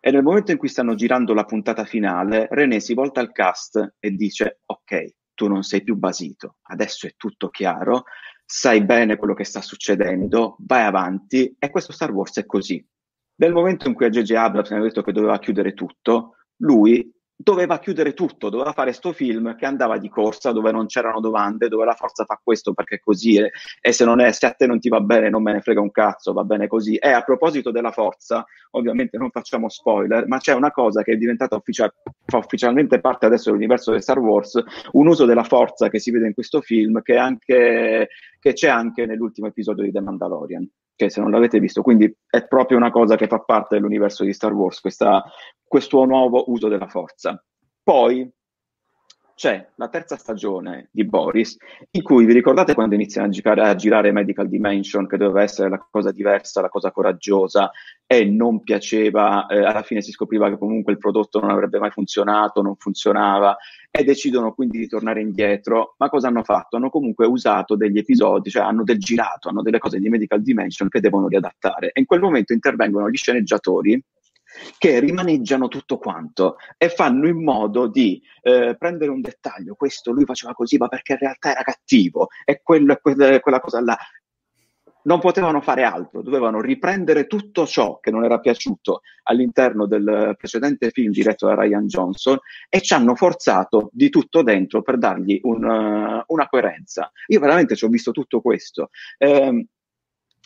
E 0.00 0.10
nel 0.10 0.22
momento 0.22 0.52
in 0.52 0.58
cui 0.58 0.68
stanno 0.68 0.94
girando 0.94 1.34
la 1.34 1.44
puntata 1.44 1.84
finale, 1.84 2.46
René 2.50 2.80
si 2.80 2.94
volta 2.94 3.20
al 3.20 3.32
cast 3.32 3.96
e 3.98 4.10
dice: 4.12 4.60
Ok, 4.66 5.14
tu 5.34 5.48
non 5.48 5.62
sei 5.62 5.82
più 5.82 5.96
basito, 5.96 6.58
adesso 6.62 7.06
è 7.06 7.14
tutto 7.16 7.48
chiaro, 7.48 8.04
sai 8.44 8.84
bene 8.84 9.16
quello 9.16 9.34
che 9.34 9.44
sta 9.44 9.60
succedendo, 9.60 10.56
vai 10.60 10.84
avanti. 10.84 11.54
E 11.58 11.70
questo 11.70 11.92
Star 11.92 12.12
Wars 12.12 12.36
è 12.38 12.46
così. 12.46 12.84
Nel 13.38 13.52
momento 13.52 13.88
in 13.88 13.94
cui 13.94 14.06
a 14.06 14.08
J.J. 14.08 14.32
Abrams 14.32 14.70
hanno 14.70 14.84
detto 14.84 15.02
che 15.02 15.12
doveva 15.12 15.38
chiudere 15.38 15.74
tutto, 15.74 16.36
lui 16.58 17.12
doveva 17.36 17.78
chiudere 17.78 18.14
tutto, 18.14 18.48
doveva 18.48 18.72
fare 18.72 18.92
sto 18.92 19.12
film 19.12 19.54
che 19.56 19.66
andava 19.66 19.98
di 19.98 20.08
corsa, 20.08 20.52
dove 20.52 20.72
non 20.72 20.86
c'erano 20.86 21.20
domande, 21.20 21.68
dove 21.68 21.84
la 21.84 21.94
forza 21.94 22.24
fa 22.24 22.40
questo 22.42 22.72
perché 22.72 22.98
così 22.98 23.38
è, 23.38 23.50
e 23.80 23.92
se, 23.92 24.04
non 24.04 24.20
è, 24.20 24.32
se 24.32 24.46
a 24.46 24.52
te 24.52 24.66
non 24.66 24.80
ti 24.80 24.88
va 24.88 25.00
bene 25.00 25.28
non 25.28 25.42
me 25.42 25.52
ne 25.52 25.60
frega 25.60 25.80
un 25.80 25.90
cazzo, 25.90 26.32
va 26.32 26.44
bene 26.44 26.66
così. 26.66 26.96
E 26.96 27.10
a 27.10 27.22
proposito 27.22 27.70
della 27.70 27.90
forza, 27.90 28.44
ovviamente 28.70 29.18
non 29.18 29.30
facciamo 29.30 29.68
spoiler, 29.68 30.26
ma 30.26 30.38
c'è 30.38 30.54
una 30.54 30.72
cosa 30.72 31.02
che 31.02 31.12
è 31.12 31.16
diventata 31.16 31.56
ufficia- 31.56 31.92
fa 32.24 32.38
ufficialmente 32.38 33.00
parte 33.00 33.26
adesso 33.26 33.50
dell'universo 33.50 33.92
di 33.92 34.00
Star 34.00 34.18
Wars, 34.18 34.62
un 34.92 35.06
uso 35.06 35.26
della 35.26 35.44
forza 35.44 35.88
che 35.90 35.98
si 35.98 36.10
vede 36.10 36.28
in 36.28 36.34
questo 36.34 36.62
film 36.62 37.02
che, 37.02 37.16
anche, 37.16 38.08
che 38.40 38.52
c'è 38.54 38.68
anche 38.68 39.04
nell'ultimo 39.04 39.46
episodio 39.46 39.84
di 39.84 39.92
The 39.92 40.00
Mandalorian 40.00 40.68
che 40.96 41.10
se 41.10 41.20
non 41.20 41.30
l'avete 41.30 41.60
visto, 41.60 41.82
quindi 41.82 42.12
è 42.28 42.46
proprio 42.46 42.78
una 42.78 42.90
cosa 42.90 43.16
che 43.16 43.28
fa 43.28 43.40
parte 43.40 43.76
dell'universo 43.76 44.24
di 44.24 44.32
Star 44.32 44.52
Wars, 44.52 44.80
questa, 44.80 45.22
questo 45.62 46.04
nuovo 46.04 46.50
uso 46.50 46.68
della 46.68 46.88
forza. 46.88 47.40
Poi 47.82 48.28
c'è 49.36 49.68
la 49.74 49.88
terza 49.88 50.16
stagione 50.16 50.88
di 50.90 51.04
Boris, 51.04 51.58
in 51.90 52.02
cui 52.02 52.24
vi 52.24 52.32
ricordate 52.32 52.72
quando 52.72 52.94
iniziano 52.94 53.26
a 53.26 53.30
girare, 53.30 53.68
a 53.68 53.74
girare 53.74 54.10
Medical 54.10 54.48
Dimension, 54.48 55.06
che 55.06 55.18
doveva 55.18 55.42
essere 55.42 55.68
la 55.68 55.86
cosa 55.90 56.10
diversa, 56.10 56.62
la 56.62 56.70
cosa 56.70 56.90
coraggiosa, 56.90 57.70
e 58.06 58.24
non 58.24 58.62
piaceva, 58.62 59.44
eh, 59.46 59.62
alla 59.62 59.82
fine 59.82 60.00
si 60.00 60.10
scopriva 60.10 60.48
che 60.48 60.56
comunque 60.56 60.92
il 60.92 60.98
prodotto 60.98 61.38
non 61.38 61.50
avrebbe 61.50 61.78
mai 61.78 61.90
funzionato, 61.90 62.62
non 62.62 62.76
funzionava, 62.76 63.58
e 63.90 64.04
decidono 64.04 64.54
quindi 64.54 64.78
di 64.78 64.88
tornare 64.88 65.20
indietro. 65.20 65.96
Ma 65.98 66.08
cosa 66.08 66.28
hanno 66.28 66.42
fatto? 66.42 66.76
Hanno 66.76 66.88
comunque 66.88 67.26
usato 67.26 67.76
degli 67.76 67.98
episodi, 67.98 68.48
cioè 68.48 68.62
hanno 68.62 68.84
del 68.84 68.98
girato, 68.98 69.50
hanno 69.50 69.60
delle 69.60 69.78
cose 69.78 69.98
di 69.98 70.08
Medical 70.08 70.40
Dimension 70.40 70.88
che 70.88 71.00
devono 71.00 71.28
riadattare. 71.28 71.90
E 71.92 72.00
in 72.00 72.06
quel 72.06 72.20
momento 72.20 72.54
intervengono 72.54 73.10
gli 73.10 73.16
sceneggiatori 73.16 74.02
che 74.78 75.00
rimaneggiano 75.00 75.68
tutto 75.68 75.98
quanto 75.98 76.56
e 76.76 76.88
fanno 76.88 77.28
in 77.28 77.42
modo 77.42 77.86
di 77.86 78.22
eh, 78.42 78.76
prendere 78.78 79.10
un 79.10 79.20
dettaglio, 79.20 79.74
questo 79.74 80.12
lui 80.12 80.24
faceva 80.24 80.52
così, 80.52 80.76
ma 80.76 80.88
perché 80.88 81.12
in 81.12 81.18
realtà 81.18 81.50
era 81.50 81.62
cattivo, 81.62 82.28
e 82.44 82.60
quello, 82.62 82.96
quella, 83.00 83.40
quella 83.40 83.60
cosa 83.60 83.80
là. 83.80 83.96
Non 85.06 85.20
potevano 85.20 85.60
fare 85.60 85.84
altro, 85.84 86.20
dovevano 86.20 86.60
riprendere 86.60 87.28
tutto 87.28 87.64
ciò 87.64 88.00
che 88.00 88.10
non 88.10 88.24
era 88.24 88.40
piaciuto 88.40 89.02
all'interno 89.22 89.86
del 89.86 90.34
precedente 90.36 90.90
film 90.90 91.12
diretto 91.12 91.46
da 91.46 91.54
Ryan 91.54 91.86
Johnson 91.86 92.36
e 92.68 92.80
ci 92.80 92.92
hanno 92.92 93.14
forzato 93.14 93.88
di 93.92 94.08
tutto 94.08 94.42
dentro 94.42 94.82
per 94.82 94.98
dargli 94.98 95.38
un, 95.44 95.62
uh, 95.62 96.24
una 96.26 96.48
coerenza. 96.48 97.12
Io 97.28 97.38
veramente 97.38 97.76
ci 97.76 97.84
ho 97.84 97.88
visto 97.88 98.10
tutto 98.10 98.40
questo. 98.40 98.90
Eh, 99.18 99.66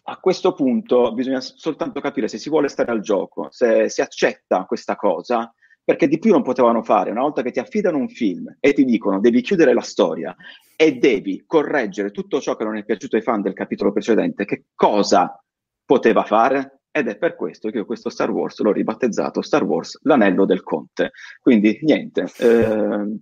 a 0.03 0.17
questo 0.19 0.53
punto 0.53 1.13
bisogna 1.13 1.41
soltanto 1.41 2.01
capire 2.01 2.29
se 2.29 2.39
si 2.39 2.49
vuole 2.49 2.69
stare 2.69 2.91
al 2.91 3.01
gioco, 3.01 3.49
se 3.51 3.89
si 3.89 4.01
accetta 4.01 4.65
questa 4.65 4.97
cosa, 4.97 5.53
perché 5.83 6.09
di 6.09 6.19
più 6.19 6.33
non 6.33 6.43
potevano 6.43 6.83
fare. 6.83 7.11
Una 7.11 7.23
volta 7.23 7.43
che 7.43 7.51
ti 7.51 7.59
affidano 7.59 7.99
un 7.99 8.09
film 8.09 8.57
e 8.61 8.73
ti 8.73 8.85
dicono 8.85 9.21
devi 9.21 9.41
chiudere 9.41 9.75
la 9.75 9.81
storia 9.81 10.35
e 10.77 10.97
devi 10.97 11.45
correggere 11.47 12.11
tutto 12.11 12.41
ciò 12.41 12.57
che 12.57 12.65
non 12.65 12.77
è 12.77 12.85
piaciuto 12.85 13.17
ai 13.17 13.23
fan 13.23 13.43
del 13.43 13.53
capitolo 13.53 13.93
precedente, 13.93 14.45
che 14.45 14.65
cosa 14.75 15.43
poteva 15.85 16.25
fare? 16.25 16.83
Ed 16.93 17.09
è 17.09 17.17
per 17.17 17.37
questo 17.37 17.71
che 17.71 17.79
io 17.79 17.85
questo 17.85 18.09
Star 18.09 18.31
Wars 18.31 18.59
l'ho 18.61 18.73
ribattezzato 18.73 19.43
Star 19.43 19.63
Wars 19.63 20.01
l'anello 20.03 20.45
del 20.45 20.63
conte. 20.63 21.13
Quindi 21.41 21.79
niente. 21.83 22.27
Eh, 22.39 23.19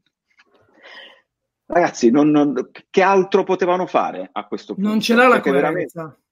ragazzi, 1.66 2.10
non, 2.10 2.30
non, 2.30 2.70
che 2.88 3.02
altro 3.02 3.44
potevano 3.44 3.86
fare 3.86 4.28
a 4.32 4.46
questo 4.46 4.74
punto? 4.74 4.88
Non 4.88 5.00
ce 5.00 5.14
l'ha 5.14 5.28
la 5.28 5.40
coerenza. 5.40 6.02
Veramente... 6.02 6.27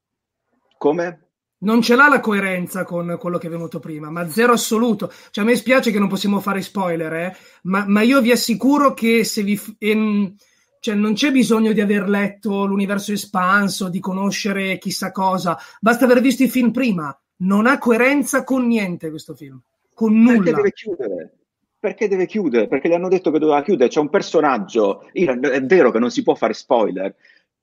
Come? 0.78 1.20
Non 1.58 1.80
ce 1.80 1.96
l'ha 1.96 2.08
la 2.08 2.20
coerenza 2.20 2.84
con 2.84 3.16
quello 3.18 3.38
che 3.38 3.46
è 3.46 3.50
venuto 3.50 3.80
prima, 3.80 4.10
ma 4.10 4.28
zero 4.28 4.52
assoluto. 4.52 5.10
Cioè, 5.30 5.42
a 5.42 5.46
me 5.46 5.56
spiace 5.56 5.90
che 5.90 5.98
non 5.98 6.08
possiamo 6.08 6.38
fare 6.40 6.60
spoiler, 6.60 7.12
eh? 7.14 7.36
ma, 7.62 7.84
ma, 7.86 8.02
io 8.02 8.20
vi 8.20 8.30
assicuro 8.30 8.92
che 8.92 9.24
se 9.24 9.42
vi. 9.42 9.58
Ehm, 9.78 10.34
cioè, 10.80 10.94
non 10.94 11.14
c'è 11.14 11.32
bisogno 11.32 11.72
di 11.72 11.80
aver 11.80 12.08
letto 12.08 12.66
l'universo 12.66 13.12
espanso, 13.12 13.88
di 13.88 14.00
conoscere 14.00 14.78
chissà 14.78 15.10
cosa, 15.12 15.58
basta 15.80 16.04
aver 16.04 16.20
visto 16.20 16.42
i 16.42 16.48
film 16.48 16.70
prima. 16.72 17.18
Non 17.38 17.66
ha 17.66 17.78
coerenza 17.78 18.44
con 18.44 18.66
niente 18.66 19.08
questo 19.08 19.34
film, 19.34 19.60
con 19.94 20.12
nulla. 20.12 20.42
Perché 20.42 20.52
deve 20.52 20.72
chiudere? 20.72 21.36
Perché 21.78 22.08
deve 22.08 22.26
chiudere? 22.26 22.68
Perché 22.68 22.88
gli 22.88 22.94
hanno 22.94 23.08
detto 23.08 23.30
che 23.30 23.38
doveva 23.38 23.62
chiudere. 23.62 23.88
C'è 23.88 24.00
un 24.00 24.10
personaggio. 24.10 25.08
È 25.10 25.62
vero 25.62 25.90
che 25.90 25.98
non 25.98 26.10
si 26.10 26.22
può 26.22 26.34
fare 26.34 26.52
spoiler, 26.52 27.14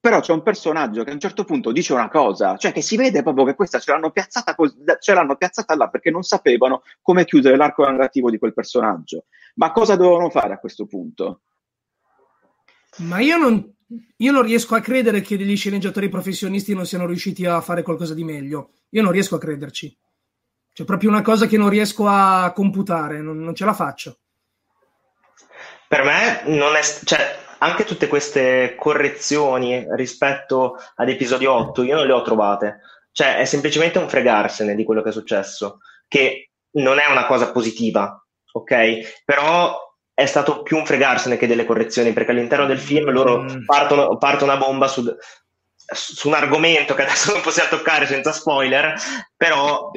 però 0.04 0.20
c'è 0.20 0.34
un 0.34 0.44
personaggio 0.44 1.06
che 1.06 1.12
a 1.12 1.14
un 1.14 1.20
certo 1.22 1.46
punto 1.46 1.72
dice 1.72 1.94
una 1.94 2.10
cosa, 2.10 2.58
cioè 2.58 2.74
che 2.74 2.82
si 2.82 2.98
vede 2.98 3.24
proprio 3.24 3.46
che 3.46 3.56
questa 3.56 3.80
ce 3.80 3.94
l'hanno 3.94 4.12
piazzata, 4.12 4.54
cos- 4.54 4.76
ce 5.00 5.14
l'hanno 5.14 5.38
piazzata 5.38 5.78
là 5.78 5.88
perché 5.88 6.12
non 6.12 6.24
sapevano 6.24 6.84
come 7.02 7.24
chiudere 7.24 7.56
l'arco 7.56 7.86
narrativo 7.86 8.30
di 8.30 8.38
quel 8.38 8.54
personaggio. 8.54 9.28
Ma 9.56 9.72
cosa 9.72 9.96
dovevano 9.96 10.30
fare 10.30 10.52
a 10.52 10.60
questo 10.60 10.88
punto? 10.88 11.44
Ma 12.98 13.22
io 13.22 13.38
non, 13.38 13.76
io 14.18 14.32
non 14.34 14.42
riesco 14.42 14.76
a 14.76 14.82
credere 14.82 15.22
che 15.22 15.38
degli 15.38 15.56
sceneggiatori 15.56 16.10
professionisti 16.10 16.74
non 16.74 16.86
siano 16.86 17.06
riusciti 17.06 17.46
a 17.46 17.62
fare 17.62 17.82
qualcosa 17.82 18.14
di 18.14 18.26
meglio. 18.26 18.72
Io 18.90 19.04
non 19.04 19.14
riesco 19.14 19.36
a 19.36 19.40
crederci. 19.40 19.98
C'è 20.74 20.84
proprio 20.84 21.12
una 21.12 21.22
cosa 21.22 21.46
che 21.46 21.56
non 21.56 21.70
riesco 21.70 22.08
a 22.08 22.52
computare, 22.54 23.22
non, 23.22 23.40
non 23.40 23.56
ce 23.56 23.64
la 23.64 23.74
faccio. 23.74 24.20
Per 25.88 26.04
me 26.04 26.44
non 26.48 26.76
è... 26.76 26.82
Cioè, 26.82 27.43
anche 27.64 27.86
tutte 27.86 28.08
queste 28.08 28.76
correzioni 28.78 29.86
rispetto 29.96 30.76
ad 30.96 31.08
episodio 31.08 31.54
8 31.54 31.84
io 31.84 31.96
non 31.96 32.06
le 32.06 32.12
ho 32.12 32.22
trovate. 32.22 32.82
Cioè, 33.12 33.38
è 33.38 33.46
semplicemente 33.46 34.00
un 34.00 34.10
fregarsene 34.10 34.76
di 34.76 34.84
quello 34.84 35.02
che 35.02 35.10
è 35.10 35.14
successo, 35.14 35.80
che 36.08 36.50
non 36.72 37.00
è 37.00 37.10
una 37.10 37.26
cosa 37.26 37.52
positiva, 37.52 38.22
ok? 38.52 39.22
Però 39.24 39.80
è 40.14 40.26
stato 40.26 40.62
più 40.62 40.78
un 40.78 40.86
fregarsene 40.86 41.38
che 41.38 41.48
delle 41.48 41.66
correzioni, 41.66 42.12
perché 42.12 42.32
all'interno 42.32 42.66
del 42.66 42.80
film 42.80 43.12
loro 43.12 43.44
mm. 43.44 43.66
partono, 43.66 44.18
partono 44.18 44.52
una 44.52 44.62
bomba 44.62 44.88
su, 44.88 45.04
su 45.76 46.28
un 46.28 46.34
argomento 46.34 46.96
che 46.96 47.04
adesso 47.04 47.32
non 47.32 47.42
possiamo 47.42 47.70
toccare 47.70 48.06
senza 48.08 48.34
spoiler, 48.34 48.94
però 49.38 49.90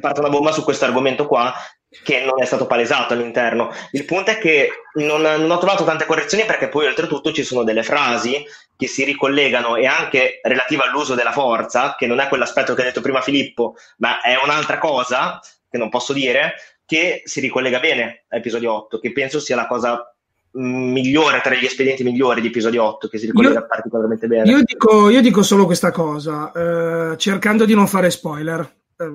parte 0.00 0.20
una 0.20 0.30
bomba 0.30 0.50
su 0.50 0.64
questo 0.64 0.84
argomento 0.84 1.28
qua 1.28 1.54
che 2.02 2.20
non 2.20 2.40
è 2.42 2.44
stato 2.44 2.66
palesato 2.66 3.14
all'interno. 3.14 3.70
Il 3.92 4.04
punto 4.04 4.30
è 4.30 4.38
che 4.38 4.68
non, 4.94 5.22
non, 5.22 5.50
ho 5.50 5.58
trovato 5.58 5.84
tante 5.84 6.04
correzioni 6.04 6.44
perché 6.44 6.68
poi 6.68 6.86
oltretutto 6.86 7.32
ci 7.32 7.42
sono 7.42 7.64
delle 7.64 7.82
frasi 7.82 8.44
che 8.76 8.86
si 8.86 9.04
ricollegano 9.04 9.76
e 9.76 9.86
anche 9.86 10.40
relative 10.42 10.84
all'uso 10.84 11.14
della 11.14 11.32
forza, 11.32 11.94
che 11.98 12.06
non 12.06 12.20
è 12.20 12.28
quell'aspetto 12.28 12.74
che 12.74 12.82
ha 12.82 12.84
detto 12.84 13.00
prima 13.00 13.22
Filippo, 13.22 13.74
ma 13.98 14.20
è 14.20 14.38
un'altra 14.42 14.78
cosa 14.78 15.40
che 15.68 15.78
non 15.78 15.88
posso 15.88 16.12
dire, 16.12 16.54
che 16.84 17.22
si 17.24 17.40
ricollega 17.40 17.80
bene 17.80 18.24
a 18.28 18.36
episodio 18.36 18.72
8, 18.72 18.98
che 18.98 19.12
penso 19.12 19.40
sia 19.40 19.56
la 19.56 19.66
cosa 19.66 20.14
migliore 20.52 21.40
tra 21.42 21.54
gli 21.54 21.64
espedienti 21.64 22.02
migliori 22.02 22.40
di 22.40 22.48
episodio 22.48 22.82
8 22.82 23.08
che 23.08 23.18
si 23.18 23.26
ricollega 23.26 23.60
io, 23.60 23.66
particolarmente 23.66 24.26
bene. 24.26 24.50
Io 24.50 24.62
dico, 24.62 25.10
io 25.10 25.20
dico 25.20 25.42
solo 25.42 25.66
questa 25.66 25.90
cosa, 25.90 26.52
eh, 26.52 27.16
cercando 27.18 27.64
di 27.64 27.74
non 27.74 27.86
fare 27.86 28.10
spoiler. 28.10 28.76
Eh, 28.96 29.14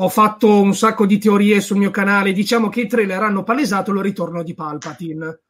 ho 0.00 0.08
fatto 0.08 0.60
un 0.60 0.74
sacco 0.74 1.06
di 1.06 1.18
teorie 1.18 1.60
sul 1.60 1.78
mio 1.78 1.90
canale. 1.90 2.32
Diciamo 2.32 2.68
che 2.68 2.82
i 2.82 2.86
trailer 2.86 3.20
hanno 3.20 3.42
palesato 3.42 3.90
il 3.90 4.00
ritorno 4.00 4.44
di 4.44 4.54
Palpatine. 4.54 5.40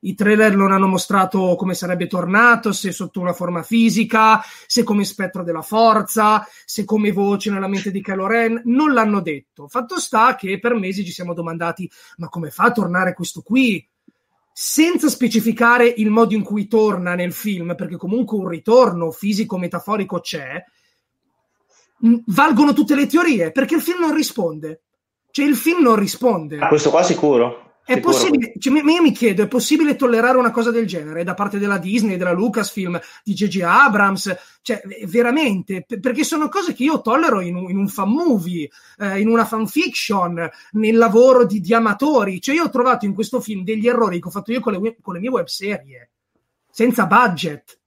I 0.00 0.14
trailer 0.14 0.56
non 0.56 0.72
hanno 0.72 0.86
mostrato 0.86 1.56
come 1.56 1.74
sarebbe 1.74 2.06
tornato, 2.06 2.72
se 2.72 2.90
sotto 2.90 3.20
una 3.20 3.34
forma 3.34 3.62
fisica, 3.62 4.40
se 4.66 4.82
come 4.82 5.04
spettro 5.04 5.42
della 5.42 5.60
forza, 5.60 6.46
se 6.64 6.84
come 6.84 7.12
voce 7.12 7.50
nella 7.50 7.68
mente 7.68 7.90
di 7.90 8.00
Kylo 8.00 8.26
Ren. 8.26 8.62
Non 8.64 8.94
l'hanno 8.94 9.20
detto. 9.20 9.68
Fatto 9.68 9.98
sta 9.98 10.36
che 10.36 10.58
per 10.58 10.74
mesi 10.74 11.04
ci 11.04 11.12
siamo 11.12 11.34
domandati: 11.34 11.90
ma 12.16 12.28
come 12.28 12.48
fa 12.48 12.64
a 12.64 12.72
tornare 12.72 13.12
questo 13.12 13.42
qui? 13.42 13.86
Senza 14.50 15.08
specificare 15.08 15.86
il 15.86 16.08
modo 16.08 16.32
in 16.34 16.42
cui 16.42 16.66
torna 16.66 17.14
nel 17.14 17.32
film, 17.34 17.74
perché 17.76 17.96
comunque 17.96 18.38
un 18.38 18.48
ritorno 18.48 19.10
fisico-metaforico 19.10 20.20
c'è, 20.20 20.64
valgono 22.26 22.72
tutte 22.72 22.94
le 22.94 23.06
teorie, 23.06 23.52
perché 23.52 23.74
il 23.74 23.82
film 23.82 24.00
non 24.00 24.14
risponde. 24.14 24.82
Cioè, 25.30 25.46
il 25.46 25.56
film 25.56 25.82
non 25.82 25.96
risponde. 25.96 26.58
A 26.58 26.68
questo 26.68 26.90
qua 26.90 27.02
sicuro. 27.02 27.66
È 27.88 27.94
Sicuro. 27.94 28.12
possibile, 28.12 28.52
cioè, 28.58 28.82
io 28.82 29.02
mi 29.02 29.12
chiedo, 29.12 29.42
è 29.42 29.48
possibile 29.48 29.96
tollerare 29.96 30.36
una 30.36 30.50
cosa 30.50 30.70
del 30.70 30.86
genere 30.86 31.24
da 31.24 31.32
parte 31.32 31.58
della 31.58 31.78
Disney, 31.78 32.18
della 32.18 32.32
Lucasfilm, 32.32 33.00
di 33.24 33.32
J.J. 33.32 33.62
Abrams? 33.62 34.36
Cioè, 34.60 34.82
veramente, 35.06 35.86
perché 35.98 36.22
sono 36.22 36.50
cose 36.50 36.74
che 36.74 36.82
io 36.82 37.00
tollero 37.00 37.40
in 37.40 37.54
un, 37.54 37.70
in 37.70 37.78
un 37.78 37.88
fan 37.88 38.10
movie, 38.10 38.68
eh, 38.98 39.20
in 39.20 39.28
una 39.28 39.46
fanfiction, 39.46 40.50
nel 40.72 40.96
lavoro 40.98 41.46
di, 41.46 41.60
di, 41.60 41.72
amatori. 41.72 42.42
Cioè, 42.42 42.56
io 42.56 42.64
ho 42.64 42.68
trovato 42.70 43.06
in 43.06 43.14
questo 43.14 43.40
film 43.40 43.64
degli 43.64 43.88
errori 43.88 44.20
che 44.20 44.28
ho 44.28 44.32
fatto 44.32 44.52
io 44.52 44.60
con 44.60 44.74
le, 44.74 44.96
con 45.00 45.14
le 45.14 45.20
mie 45.20 45.30
web 45.30 45.46
serie, 45.46 46.10
senza 46.70 47.06
budget. 47.06 47.77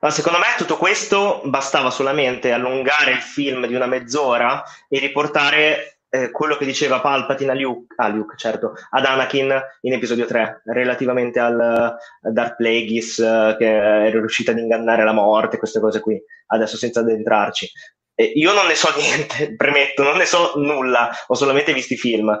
Ma 0.00 0.10
secondo 0.10 0.38
me 0.38 0.46
tutto 0.56 0.76
questo 0.76 1.42
bastava 1.44 1.90
solamente 1.90 2.52
allungare 2.52 3.12
il 3.12 3.20
film 3.20 3.66
di 3.66 3.74
una 3.74 3.86
mezz'ora 3.86 4.62
e 4.88 4.98
riportare 4.98 6.00
eh, 6.08 6.30
quello 6.30 6.56
che 6.56 6.64
diceva 6.64 7.00
Palpatine 7.00 7.52
a 7.52 7.54
Luke, 7.54 7.94
a 7.96 8.08
Luke, 8.08 8.36
certo, 8.36 8.72
ad 8.90 9.04
Anakin 9.04 9.60
in 9.82 9.92
episodio 9.92 10.26
3, 10.26 10.62
relativamente 10.64 11.38
al 11.38 11.98
uh, 12.22 12.30
Darth 12.32 12.56
Plagueis 12.56 13.18
uh, 13.18 13.56
che 13.56 13.66
era 13.66 14.18
riuscita 14.18 14.50
ad 14.50 14.58
ingannare 14.58 15.04
la 15.04 15.12
morte, 15.12 15.58
queste 15.58 15.80
cose 15.80 16.00
qui, 16.00 16.20
adesso 16.46 16.76
senza 16.76 17.00
addentrarci. 17.00 17.70
E 18.14 18.24
io 18.34 18.52
non 18.52 18.66
ne 18.66 18.74
so 18.74 18.88
niente, 18.98 19.54
premetto, 19.54 20.02
non 20.02 20.16
ne 20.16 20.24
so 20.26 20.52
nulla, 20.56 21.10
ho 21.26 21.34
solamente 21.34 21.72
visto 21.72 21.94
i 21.94 21.98
film. 21.98 22.36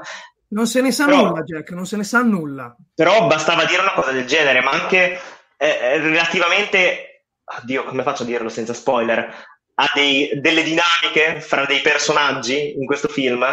Non 0.48 0.66
se 0.66 0.80
ne 0.80 0.90
sa 0.90 1.04
però, 1.04 1.28
nulla, 1.28 1.42
Jack, 1.42 1.70
non 1.70 1.86
se 1.86 1.96
ne 1.96 2.04
sa 2.04 2.22
nulla. 2.22 2.74
Però 2.92 3.26
bastava 3.28 3.64
dire 3.66 3.82
una 3.82 3.92
cosa 3.92 4.10
del 4.10 4.26
genere, 4.26 4.60
ma 4.62 4.72
anche 4.72 5.20
eh, 5.56 5.98
relativamente, 5.98 7.09
oddio, 7.58 7.84
come 7.84 8.02
faccio 8.02 8.22
a 8.22 8.26
dirlo 8.26 8.48
senza 8.48 8.74
spoiler, 8.74 9.34
ha 9.74 9.90
dei, 9.94 10.40
delle 10.40 10.62
dinamiche 10.62 11.40
fra 11.40 11.64
dei 11.64 11.80
personaggi 11.80 12.78
in 12.78 12.86
questo 12.86 13.08
film, 13.08 13.44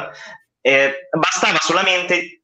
eh, 0.61 1.07
bastava 1.11 1.59
solamente 1.59 2.41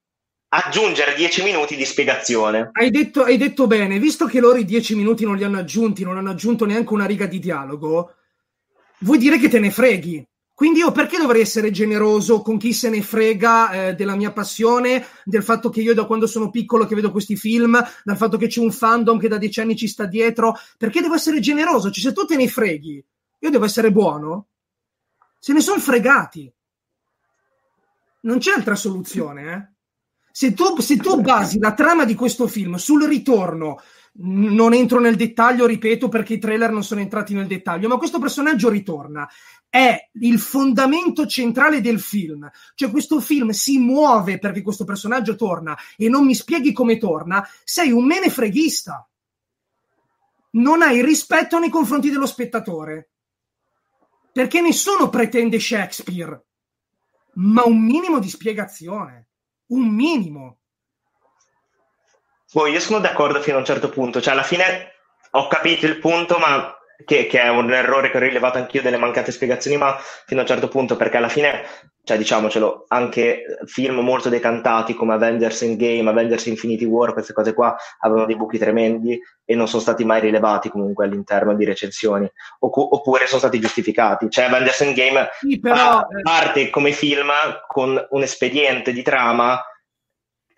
aggiungere 0.50 1.16
10 1.16 1.44
minuti 1.44 1.76
di 1.76 1.86
spiegazione. 1.86 2.70
Hai 2.72 2.92
detto, 2.92 3.24
hai 3.24 3.38
detto 3.38 3.68
bene, 3.68 4.00
visto 4.00 4.26
che 4.26 4.40
loro 4.40 4.58
i 4.58 4.66
10 4.66 4.96
minuti 4.96 5.26
non 5.26 5.36
li 5.36 5.44
hanno 5.44 5.60
aggiunti, 5.60 6.04
non 6.04 6.18
hanno 6.18 6.30
aggiunto 6.30 6.66
neanche 6.66 6.94
una 6.94 7.06
riga 7.06 7.26
di 7.26 7.40
dialogo, 7.40 8.16
vuoi 9.00 9.18
dire 9.18 9.38
che 9.40 9.50
te 9.50 9.60
ne 9.60 9.72
freghi. 9.72 10.26
Quindi 10.56 10.80
io 10.80 10.92
perché 10.92 11.18
dovrei 11.18 11.42
essere 11.42 11.72
generoso 11.72 12.42
con 12.42 12.58
chi 12.58 12.74
se 12.74 12.90
ne 12.90 13.02
frega 13.02 13.72
eh, 13.72 13.96
della 13.96 14.16
mia 14.16 14.32
passione, 14.32 15.06
del 15.24 15.44
fatto 15.44 15.70
che 15.70 15.82
io 15.82 15.94
da 15.94 16.06
quando 16.06 16.28
sono 16.28 16.52
piccolo 16.52 16.86
che 16.86 16.96
vedo 16.96 17.12
questi 17.12 17.36
film, 17.36 17.84
dal 18.04 18.18
fatto 18.18 18.38
che 18.38 18.48
c'è 18.48 18.60
un 18.60 18.72
fandom 18.72 19.18
che 19.20 19.28
da 19.28 19.38
dieci 19.38 19.62
anni 19.62 19.76
ci 19.76 19.88
sta 19.88 20.06
dietro, 20.06 20.56
perché 20.78 21.02
devo 21.02 21.16
essere 21.16 21.40
generoso? 21.40 21.90
Cioè 21.90 22.04
se 22.04 22.14
tu 22.14 22.26
te 22.26 22.36
ne 22.36 22.48
freghi 22.48 23.04
io 23.44 23.50
devo 23.50 23.66
essere 23.66 23.92
buono? 23.92 24.48
Se 25.38 25.52
ne 25.52 25.60
sono 25.60 25.80
fregati. 25.80 26.52
Non 28.22 28.38
c'è 28.38 28.54
altra 28.54 28.76
soluzione, 28.76 29.54
eh? 29.54 29.72
Se 30.32 30.54
tu, 30.54 30.80
se 30.80 30.96
tu 30.96 31.20
basi 31.20 31.60
la 31.60 31.74
trama 31.74 32.06
di 32.06 32.16
questo 32.16 32.48
film 32.48 32.76
sul 32.76 33.06
ritorno, 33.06 33.82
non 34.16 34.74
entro 34.74 35.00
nel 35.00 35.16
dettaglio, 35.16 35.66
ripeto, 35.66 36.10
perché 36.10 36.34
i 36.34 36.40
trailer 36.40 36.72
non 36.72 36.84
sono 36.84 37.02
entrati 37.02 37.34
nel 37.34 37.48
dettaglio, 37.48 37.88
ma 37.88 37.98
questo 37.98 38.20
personaggio 38.20 38.70
ritorna. 38.70 39.28
È 39.70 40.10
il 40.20 40.40
fondamento 40.40 41.26
centrale 41.26 41.82
del 41.82 42.00
film. 42.00 42.50
Cioè, 42.76 42.92
questo 42.92 43.20
film 43.20 43.50
si 43.50 43.80
muove 43.80 44.38
perché 44.38 44.62
questo 44.62 44.86
personaggio 44.86 45.36
torna 45.36 45.78
e 45.98 46.10
non 46.10 46.26
mi 46.26 46.36
spieghi 46.36 46.72
come 46.72 46.98
torna. 46.98 47.48
Sei 47.64 47.92
un 47.92 48.06
menefreghista. 48.06 49.08
Non 50.52 50.84
hai 50.84 51.04
rispetto 51.04 51.58
nei 51.58 51.70
confronti 51.70 52.12
dello 52.12 52.28
spettatore 52.28 53.10
perché 54.34 54.62
nessuno 54.62 55.10
pretende 55.10 55.60
Shakespeare, 55.60 56.44
ma 57.36 57.64
un 57.66 57.80
minimo 57.80 58.18
di 58.18 58.28
spiegazione, 58.28 59.28
un 59.68 59.88
minimo. 59.94 60.58
Poi 62.54 62.72
io 62.72 62.80
sono 62.80 63.00
d'accordo 63.00 63.42
fino 63.42 63.56
a 63.56 63.60
un 63.60 63.66
certo 63.66 63.90
punto, 63.90 64.22
cioè 64.22 64.34
alla 64.34 64.44
fine 64.44 64.92
ho 65.32 65.48
capito 65.48 65.88
il 65.88 65.98
punto, 65.98 66.38
ma 66.38 66.78
che, 67.04 67.26
che, 67.26 67.42
è 67.42 67.50
un 67.50 67.74
errore 67.74 68.12
che 68.12 68.18
ho 68.18 68.20
rilevato 68.20 68.60
anch'io 68.60 68.84
delle 68.84 68.98
mancate 68.98 69.32
spiegazioni, 69.32 69.76
ma 69.76 69.98
fino 70.28 70.40
a 70.40 70.44
un 70.44 70.50
certo 70.50 70.68
punto, 70.68 70.96
perché 70.96 71.18
alla 71.18 71.30
fine, 71.30 71.64
cioè 72.04 72.16
diciamocelo, 72.16 72.86
anche 72.90 73.44
film 73.66 74.02
molto 74.02 74.30
decantati 74.30 74.94
come 74.94 75.16
Avengers 75.16 75.64
Endgame, 75.64 76.12
Avengers 76.12 76.46
Infinity 76.46 76.86
War, 76.86 77.14
queste 77.14 77.34
cose 77.34 77.56
qua 77.56 77.76
avevano 78.02 78.28
dei 78.28 78.38
buchi 78.38 78.60
tremendi 78.60 79.20
e 79.44 79.56
non 79.56 79.68
sono 79.68 79.82
stati 79.82 80.06
mai 80.06 80.22
rilevati 80.22 80.70
comunque 80.70 81.06
all'interno 81.06 81.56
di 81.56 81.66
recensioni, 81.66 82.32
oppure 82.60 83.26
sono 83.26 83.40
stati 83.40 83.60
giustificati. 83.60 84.30
Cioè 84.30 84.46
Avengers 84.46 84.82
Endgame 84.82 85.30
sì, 85.40 85.60
però... 85.60 86.06
parte 86.22 86.70
come 86.70 86.92
film 86.92 87.32
con 87.66 88.06
un 88.12 88.22
espediente 88.22 88.94
di 88.94 89.02
trama 89.02 89.60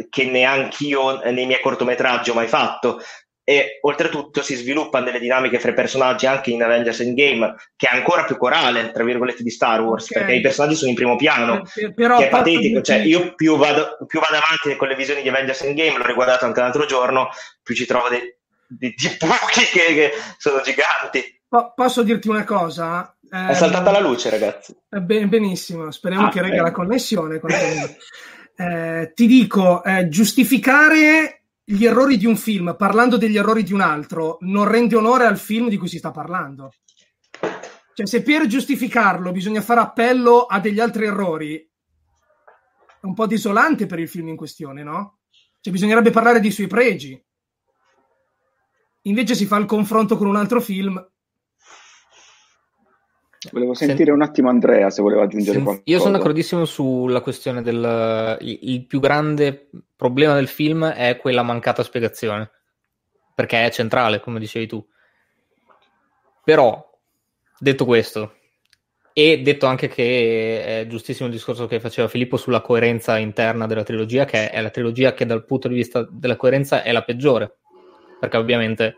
che 0.10 0.26
neanche 0.26 0.86
io 0.86 1.22
nei 1.32 1.46
miei 1.46 1.62
cortometraggi 1.62 2.30
ho 2.30 2.34
mai 2.34 2.48
fatto. 2.48 3.02
E 3.48 3.78
oltretutto 3.82 4.42
si 4.42 4.56
sviluppano 4.56 5.06
delle 5.06 5.20
dinamiche 5.20 5.60
fra 5.60 5.70
i 5.70 5.76
personaggi 5.76 6.26
anche 6.26 6.50
in 6.50 6.64
Avengers 6.64 7.02
Endgame 7.02 7.54
che 7.76 7.88
è 7.88 7.96
ancora 7.96 8.24
più 8.24 8.38
corale 8.38 8.90
tra 8.90 9.04
virgolette 9.04 9.44
di 9.44 9.52
Star 9.52 9.82
Wars 9.82 10.10
okay. 10.10 10.24
perché 10.24 10.38
i 10.38 10.42
personaggi 10.42 10.74
sono 10.74 10.90
in 10.90 10.96
primo 10.96 11.16
piano. 11.16 11.62
Per, 11.72 11.94
però, 11.94 12.18
che 12.18 12.26
è 12.26 12.30
patetico 12.30 12.82
cioè, 12.82 12.98
io 12.98 13.36
più 13.36 13.56
vado, 13.56 13.98
più 14.08 14.20
vado, 14.20 14.42
avanti 14.44 14.76
con 14.76 14.88
le 14.88 14.96
visioni 14.96 15.22
di 15.22 15.30
Avengers 15.30 15.62
Endgame 15.62 16.00
l'ho 16.00 16.08
riguardato 16.08 16.46
anche 16.46 16.60
l'altro 16.60 16.86
giorno 16.86 17.30
più 17.62 17.76
ci 17.76 17.86
trovo 17.86 18.10
dei, 18.10 18.22
dei, 18.66 18.96
dei 18.98 19.18
buchi 19.20 19.66
che, 19.72 19.94
che, 19.94 20.12
sono 20.40 20.62
giganti. 20.62 21.42
Po- 21.48 21.72
posso 21.76 22.02
dirti 22.02 22.28
una 22.30 22.46
cosa? 22.46 23.16
Eh, 23.32 23.50
è 23.50 23.54
saltata 23.54 23.92
la 23.92 24.00
luce 24.00 24.32
ragazzi. 24.32 24.76
eh, 24.90 25.02
ben, 25.02 25.30
benissimo 25.30 25.92
speriamo 25.92 26.28
ah, 26.28 26.30
che 26.30 26.42
regga 26.42 26.62
la 26.62 26.72
connessione 26.72 27.40
eh, 28.56 29.12
ti 29.14 29.28
dico 29.28 29.84
eh, 29.84 30.08
giustificare 30.08 31.44
gli 31.64 31.86
errori 31.86 32.18
di 32.18 32.26
un 32.26 32.38
film 32.38 32.76
parlando 32.78 33.18
degli 33.18 33.38
errori 33.38 33.64
di 33.64 33.74
un 33.74 33.82
altro 33.82 34.38
non 34.42 34.68
rende 34.68 34.96
onore 34.96 35.26
al 35.26 35.38
film 35.38 35.68
di 35.68 35.78
cui 35.78 35.88
si 35.88 35.98
sta 35.98 36.12
parlando. 36.12 36.72
Cioè, 37.94 38.06
se 38.06 38.22
per 38.22 38.46
giustificarlo 38.46 39.32
bisogna 39.32 39.62
fare 39.62 39.80
appello 39.80 40.46
a 40.46 40.60
degli 40.60 40.80
altri 40.80 41.06
errori, 41.06 41.56
è 41.58 43.06
un 43.06 43.14
po' 43.14 43.26
desolante 43.26 43.86
per 43.86 44.00
il 44.00 44.10
film 44.10 44.28
in 44.28 44.36
questione, 44.36 44.84
no? 44.84 45.20
Cioè, 45.62 45.72
bisognerebbe 45.72 46.12
parlare 46.12 46.40
dei 46.40 46.52
suoi 46.52 46.68
pregi. 46.68 47.22
Invece 49.04 49.36
si 49.36 49.46
fa 49.46 49.58
il 49.58 49.66
confronto 49.66 50.18
con 50.18 50.28
un 50.28 50.36
altro 50.36 50.60
film 50.60 51.02
Volevo 53.52 53.74
sentire 53.74 54.12
un 54.12 54.22
attimo 54.22 54.50
Andrea 54.50 54.90
se 54.90 55.02
voleva 55.02 55.24
aggiungere 55.24 55.60
qualcosa. 55.60 55.84
Io 55.86 56.00
sono 56.00 56.18
d'accordissimo 56.18 56.66
sulla 56.66 57.22
questione 57.22 57.62
del 57.62 58.38
il, 58.42 58.86
più 58.86 59.00
grande 59.00 59.70
problema 59.96 60.34
del 60.34 60.48
film 60.48 60.86
è 60.86 61.18
quella 61.18 61.44
mancata 61.44 61.84
spiegazione, 61.84 62.50
perché 63.34 63.66
è 63.66 63.70
centrale, 63.72 64.20
come 64.20 64.40
dicevi 64.40 64.68
tu. 64.68 64.86
Però, 66.44 67.00
detto 67.60 67.86
questo, 67.86 68.34
e 69.14 69.42
detto 69.42 69.66
anche 69.66 69.88
che 69.88 70.82
è 70.82 70.88
giustissimo 70.88 71.28
il 71.28 71.34
discorso 71.34 71.68
che 71.68 71.80
faceva 71.80 72.08
Filippo 72.08 72.38
sulla 72.38 72.62
coerenza 72.62 73.18
interna 73.18 73.66
della 73.66 73.84
trilogia, 73.84 74.26
che 74.26 74.50
è 74.50 74.62
la 74.62 74.70
trilogia 74.70 75.14
che 75.14 75.26
dal 75.26 75.46
punto 75.46 75.68
di 75.68 75.76
vista 75.76 76.08
della 76.12 76.36
coerenza 76.36 76.84
è 76.84 76.92
la 76.92 77.04
peggiore, 77.04 77.58
perché 78.20 78.38
ovviamente 78.38 78.98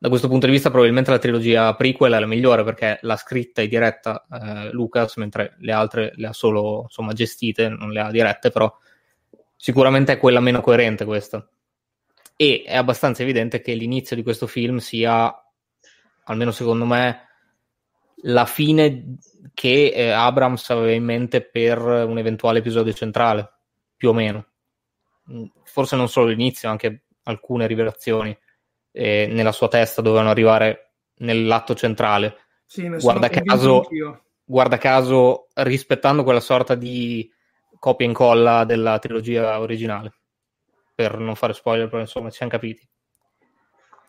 da 0.00 0.08
questo 0.08 0.28
punto 0.28 0.46
di 0.46 0.52
vista 0.52 0.70
probabilmente 0.70 1.10
la 1.10 1.18
trilogia 1.18 1.74
prequel 1.74 2.12
è 2.12 2.20
la 2.20 2.26
migliore 2.26 2.62
perché 2.62 3.00
l'ha 3.02 3.16
scritta 3.16 3.62
e 3.62 3.66
diretta 3.66 4.26
eh, 4.30 4.70
Lucas, 4.70 5.16
mentre 5.16 5.56
le 5.58 5.72
altre 5.72 6.12
le 6.14 6.28
ha 6.28 6.32
solo 6.32 6.82
insomma, 6.82 7.12
gestite, 7.12 7.68
non 7.68 7.90
le 7.90 8.00
ha 8.00 8.10
dirette, 8.12 8.50
però 8.50 8.72
sicuramente 9.56 10.12
è 10.12 10.18
quella 10.18 10.38
meno 10.38 10.60
coerente 10.60 11.04
questa. 11.04 11.46
E 12.36 12.62
è 12.64 12.76
abbastanza 12.76 13.22
evidente 13.22 13.60
che 13.60 13.74
l'inizio 13.74 14.14
di 14.14 14.22
questo 14.22 14.46
film 14.46 14.76
sia, 14.76 15.34
almeno 16.24 16.52
secondo 16.52 16.84
me, 16.84 17.26
la 18.22 18.46
fine 18.46 19.16
che 19.52 19.88
eh, 19.92 20.10
Abrams 20.10 20.70
aveva 20.70 20.92
in 20.92 21.02
mente 21.02 21.42
per 21.44 21.80
un 21.80 22.18
eventuale 22.18 22.60
episodio 22.60 22.92
centrale, 22.92 23.52
più 23.96 24.10
o 24.10 24.12
meno. 24.12 24.46
Mm, 25.32 25.46
forse 25.64 25.96
non 25.96 26.08
solo 26.08 26.28
l'inizio, 26.28 26.70
anche 26.70 27.06
alcune 27.24 27.66
rivelazioni 27.66 28.36
eh, 28.98 29.28
nella 29.30 29.52
sua 29.52 29.68
testa 29.68 30.02
dovevano 30.02 30.30
arrivare 30.30 30.94
nell'atto 31.18 31.74
centrale. 31.74 32.36
Sì, 32.66 32.88
Guarda 32.88 33.30
sono 33.32 33.44
caso, 33.44 33.88
guarda 34.44 34.76
caso 34.76 35.46
rispettando 35.54 36.24
quella 36.24 36.40
sorta 36.40 36.74
di 36.74 37.30
copia 37.78 38.04
e 38.04 38.08
incolla 38.08 38.64
della 38.64 38.98
trilogia 38.98 39.60
originale, 39.60 40.12
per 40.94 41.16
non 41.16 41.36
fare 41.36 41.52
spoiler, 41.52 41.88
però 41.88 42.00
insomma 42.00 42.28
ci 42.30 42.36
siamo 42.36 42.50
capiti. 42.50 42.86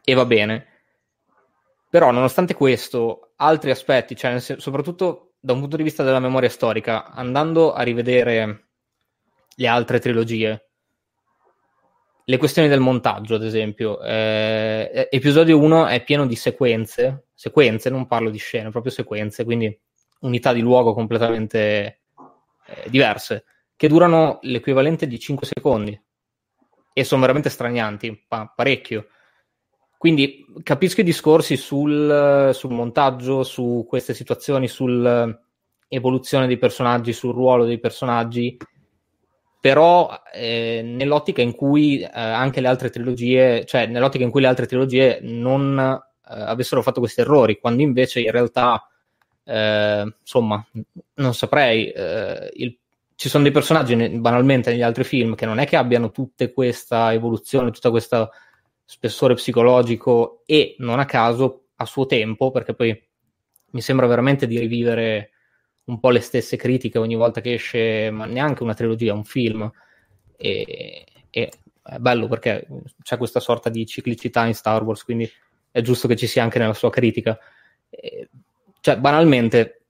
E 0.03 0.13
va 0.15 0.25
bene. 0.25 0.65
Però 1.87 2.09
nonostante 2.11 2.55
questo, 2.55 3.33
altri 3.35 3.69
aspetti, 3.69 4.15
cioè 4.15 4.31
nel 4.31 4.41
soprattutto 4.41 5.33
da 5.39 5.53
un 5.53 5.59
punto 5.59 5.77
di 5.77 5.83
vista 5.83 6.03
della 6.03 6.19
memoria 6.19 6.49
storica, 6.49 7.05
andando 7.11 7.73
a 7.73 7.83
rivedere 7.83 8.69
le 9.55 9.67
altre 9.67 9.99
trilogie, 9.99 10.68
le 12.29 12.37
questioni 12.37 12.67
del 12.67 12.79
montaggio, 12.79 13.35
ad 13.35 13.43
esempio, 13.43 13.99
eh, 14.03 15.07
episodio 15.09 15.57
1 15.57 15.87
è 15.87 16.03
pieno 16.03 16.27
di 16.27 16.35
sequenze, 16.35 17.29
sequenze, 17.33 17.89
non 17.89 18.05
parlo 18.05 18.29
di 18.29 18.37
scene, 18.37 18.69
proprio 18.69 18.91
sequenze, 18.91 19.43
quindi 19.43 19.75
unità 20.19 20.53
di 20.53 20.59
luogo 20.59 20.93
completamente 20.93 22.01
eh, 22.67 22.89
diverse, 22.89 23.45
che 23.75 23.87
durano 23.87 24.37
l'equivalente 24.43 25.07
di 25.07 25.17
5 25.17 25.47
secondi 25.47 25.99
e 26.93 27.03
sono 27.03 27.21
veramente 27.21 27.49
stranianti, 27.49 28.25
pa- 28.27 28.53
parecchio. 28.55 29.07
Quindi 29.97 30.45
capisco 30.61 31.01
i 31.01 31.05
discorsi 31.05 31.57
sul, 31.57 32.51
sul 32.53 32.71
montaggio, 32.71 33.41
su 33.41 33.87
queste 33.89 34.13
situazioni, 34.13 34.67
sull'evoluzione 34.67 36.45
dei 36.45 36.59
personaggi, 36.59 37.11
sul 37.11 37.33
ruolo 37.33 37.65
dei 37.65 37.79
personaggi, 37.79 38.55
però 39.59 40.09
eh, 40.33 40.81
nell'ottica 40.83 41.41
in 41.41 41.53
cui 41.53 41.99
eh, 42.01 42.09
anche 42.13 42.61
le 42.61 42.67
altre 42.67 42.89
trilogie, 42.89 43.65
cioè 43.65 43.87
nell'ottica 43.87 44.23
in 44.23 44.31
cui 44.31 44.41
le 44.41 44.47
altre 44.47 44.65
trilogie 44.65 45.19
non 45.21 45.77
eh, 45.77 45.99
avessero 46.23 46.81
fatto 46.81 47.01
questi 47.01 47.21
errori, 47.21 47.59
quando 47.59 47.81
invece 47.81 48.21
in 48.21 48.31
realtà, 48.31 48.87
eh, 49.43 50.13
insomma, 50.19 50.65
non 51.15 51.33
saprei, 51.33 51.91
eh, 51.91 52.49
il, 52.53 52.77
ci 53.15 53.27
sono 53.27 53.43
dei 53.43 53.51
personaggi 53.51 53.95
banalmente 54.17 54.71
negli 54.71 54.81
altri 54.81 55.03
film 55.03 55.35
che 55.35 55.45
non 55.45 55.59
è 55.59 55.67
che 55.67 55.75
abbiano 55.75 56.11
tutta 56.11 56.49
questa 56.51 57.11
evoluzione, 57.11 57.71
tutta 57.71 57.89
questa 57.89 58.29
spessore 58.85 59.33
psicologico 59.33 60.41
e 60.45 60.75
non 60.79 60.99
a 60.99 61.05
caso 61.05 61.65
a 61.75 61.85
suo 61.85 62.05
tempo, 62.05 62.51
perché 62.51 62.73
poi 62.73 63.07
mi 63.71 63.81
sembra 63.81 64.07
veramente 64.07 64.47
di 64.47 64.57
rivivere 64.57 65.31
un 65.89 65.99
po' 65.99 66.11
le 66.11 66.19
stesse 66.19 66.55
critiche 66.55 66.99
ogni 66.99 67.15
volta 67.15 67.41
che 67.41 67.53
esce, 67.53 68.11
ma 68.11 68.25
neanche 68.25 68.63
una 68.63 68.75
trilogia, 68.75 69.13
un 69.13 69.23
film. 69.23 69.69
E, 70.37 71.05
e 71.29 71.51
è 71.81 71.97
bello 71.97 72.27
perché 72.27 72.67
c'è 73.01 73.17
questa 73.17 73.39
sorta 73.39 73.69
di 73.69 73.85
ciclicità 73.85 74.45
in 74.45 74.53
Star 74.53 74.83
Wars, 74.83 75.03
quindi 75.03 75.29
è 75.71 75.81
giusto 75.81 76.07
che 76.07 76.15
ci 76.15 76.27
sia 76.27 76.43
anche 76.43 76.59
nella 76.59 76.73
sua 76.73 76.91
critica. 76.91 77.37
E, 77.89 78.29
cioè, 78.81 78.97
banalmente, 78.97 79.81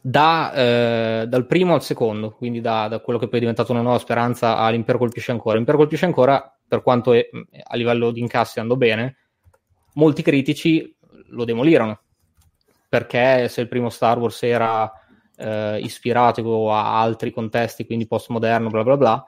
da, 0.00 0.52
eh, 0.54 1.26
dal 1.26 1.46
primo 1.46 1.74
al 1.74 1.82
secondo, 1.82 2.30
quindi 2.30 2.60
da, 2.60 2.86
da, 2.88 3.00
quello 3.00 3.18
che 3.18 3.26
poi 3.26 3.36
è 3.38 3.40
diventato 3.40 3.72
una 3.72 3.82
nuova 3.82 3.98
speranza 3.98 4.56
all'Impero 4.56 4.98
colpisce 4.98 5.32
ancora. 5.32 5.56
L'Impero 5.56 5.78
colpisce 5.78 6.04
ancora 6.04 6.56
per 6.66 6.82
quanto 6.82 7.12
è, 7.12 7.28
a 7.62 7.76
livello 7.76 8.12
di 8.12 8.20
incassi 8.20 8.60
andò 8.60 8.76
bene, 8.76 9.16
molti 9.94 10.22
critici 10.22 10.94
lo 11.28 11.44
demolirono. 11.44 12.00
Perché 12.88 13.48
se 13.48 13.60
il 13.60 13.66
primo 13.66 13.90
Star 13.90 14.18
Wars 14.18 14.40
era 14.44 14.90
eh, 15.36 15.78
ispirato 15.80 16.72
a 16.72 17.00
altri 17.00 17.30
contesti, 17.30 17.86
quindi 17.86 18.06
postmoderno, 18.06 18.70
bla 18.70 18.82
bla 18.82 18.96
bla, 18.96 19.24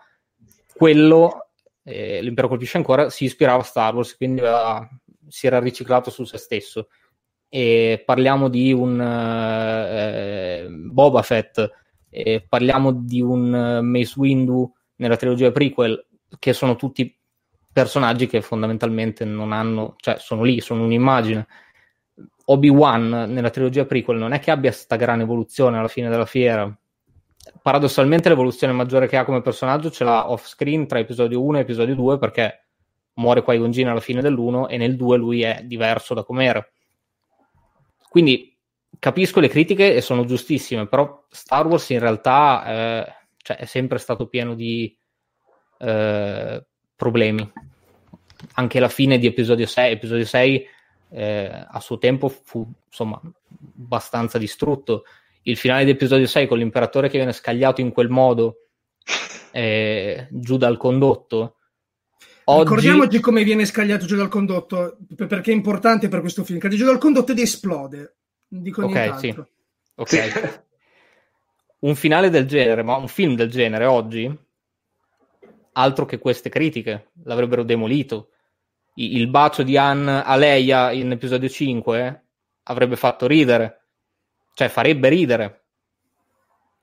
quello, 0.75 1.49
eh, 1.83 2.21
l'impero 2.23 2.49
colpisce 2.49 2.77
ancora, 2.77 3.11
si 3.11 3.25
ispirava 3.25 3.61
a 3.61 3.65
Star 3.65 3.95
Wars, 3.95 4.17
quindi 4.17 4.41
aveva, 4.41 4.89
si 5.29 5.47
era 5.47 5.59
riciclato 5.59 6.11
su 6.11 6.25
se 6.25 6.39
stesso. 6.39 6.89
E 7.49 8.03
parliamo 8.05 8.49
di 8.49 8.73
un 8.73 9.01
eh, 9.01 10.67
Boba 10.69 11.23
Fett, 11.23 11.71
parliamo 12.49 12.93
di 12.93 13.21
un 13.21 13.55
eh, 13.55 13.81
Mace 13.83 14.15
Windu 14.17 14.73
nella 14.97 15.17
trilogia 15.17 15.53
prequel, 15.53 16.07
che 16.39 16.53
sono 16.53 16.77
tutti 16.77 17.17
personaggi 17.73 18.27
che 18.27 18.41
fondamentalmente 18.41 19.25
non 19.25 19.53
hanno, 19.53 19.95
cioè 19.99 20.17
sono 20.19 20.43
lì, 20.43 20.61
sono 20.61 20.85
un'immagine. 20.85 21.47
Obi-Wan 22.49 23.09
nella 23.29 23.51
trilogia 23.51 23.87
prequel 23.87 24.19
non 24.19 24.33
è 24.33 24.39
che 24.39 24.51
abbia 24.51 24.71
questa 24.71 24.97
gran 24.97 25.21
evoluzione 25.21 25.79
alla 25.79 25.89
fine 25.89 26.09
della 26.09 26.27
fiera. 26.27 26.77
Paradossalmente 27.63 28.29
l'evoluzione 28.29 28.73
maggiore 28.73 29.09
che 29.09 29.17
ha 29.17 29.25
come 29.25 29.43
personaggio 29.43 29.91
ce 29.91 30.05
l'ha 30.05 30.31
off 30.31 30.47
screen 30.47 30.87
tra 30.87 30.99
episodio 30.99 31.43
1 31.43 31.59
e 31.59 31.61
episodio 31.61 31.95
2 31.95 32.19
perché 32.19 32.67
muore 33.15 33.43
Qui-Gon 33.43 33.71
Jinn 33.71 33.89
alla 33.89 34.01
fine 34.01 34.21
dell'1 34.21 34.69
e 34.69 34.77
nel 34.77 34.97
2 34.97 35.17
lui 35.17 35.43
è 35.43 35.63
diverso 35.65 36.15
da 36.15 36.23
com'era. 36.23 36.65
Quindi 38.09 38.57
capisco 38.99 39.41
le 39.41 39.49
critiche 39.49 39.95
e 39.95 40.01
sono 40.01 40.25
giustissime, 40.25 40.87
però 40.87 41.27
Star 41.29 41.67
Wars 41.67 41.91
in 41.91 41.99
realtà 41.99 42.65
eh, 42.67 43.13
cioè, 43.39 43.57
è 43.57 43.65
sempre 43.65 43.99
stato 43.99 44.29
pieno 44.29 44.55
di 44.55 44.97
eh, 45.79 46.65
problemi. 46.95 47.53
Anche 48.55 48.81
la 48.81 48.89
fine 48.89 49.19
di 49.19 49.27
episodio 49.27 49.67
6, 49.67 49.93
episodio 49.93 50.25
6 50.25 50.67
eh, 51.11 51.67
a 51.69 51.81
suo 51.81 51.99
tempo 51.99 52.29
fu 52.29 52.67
insomma 52.87 53.21
abbastanza 53.79 54.39
distrutto. 54.39 55.05
Il 55.43 55.57
finale 55.57 55.85
di 55.85 55.91
episodio 55.93 56.27
6 56.27 56.47
con 56.47 56.59
l'imperatore 56.59 57.09
che 57.09 57.19
viene 57.19 57.33
scagliato 57.33 57.81
in 57.81 57.93
quel 57.93 58.09
modo 58.09 58.69
eh, 59.53 60.29
giù 60.31 60.57
dal 60.57 60.77
condotto. 60.77 61.57
Oggi... 62.49 62.63
Ricordiamoci 62.63 63.21
come 63.21 63.43
viene 63.43 63.65
scagliato 63.65 64.07
giù 64.07 64.17
dal 64.17 64.29
condotto, 64.29 64.99
perché 65.17 65.51
è 65.51 65.55
importante 65.55 66.09
per 66.09 66.21
questo 66.21 66.45
film. 66.45 66.59
Cade 66.59 66.77
giù 66.77 66.85
dal 66.85 66.99
condotto 66.99 67.33
ed 67.33 67.39
esplode. 67.39 68.17
Dico 68.47 68.85
ok. 68.85 69.19
Sì. 69.19 69.35
Ok. 69.97 70.63
un 71.81 71.95
finale 71.95 72.31
del 72.31 72.47
genere, 72.47 72.83
ma 72.83 72.97
un 72.97 73.09
film 73.09 73.35
del 73.35 73.51
genere 73.51 73.87
oggi 73.87 74.45
altro 75.77 76.05
che 76.05 76.19
queste 76.19 76.49
critiche, 76.49 77.11
l'avrebbero 77.25 77.63
demolito. 77.63 78.31
Il 78.99 79.29
bacio 79.29 79.63
di 79.63 79.77
Han 79.77 80.09
a 80.09 80.37
Leia 80.37 80.91
in 80.91 81.11
episodio 81.11 81.51
5 81.51 82.25
avrebbe 82.63 82.97
fatto 82.97 83.27
ridere, 83.27 83.89
cioè 84.55 84.69
farebbe 84.69 85.11
ridere. 85.11 85.65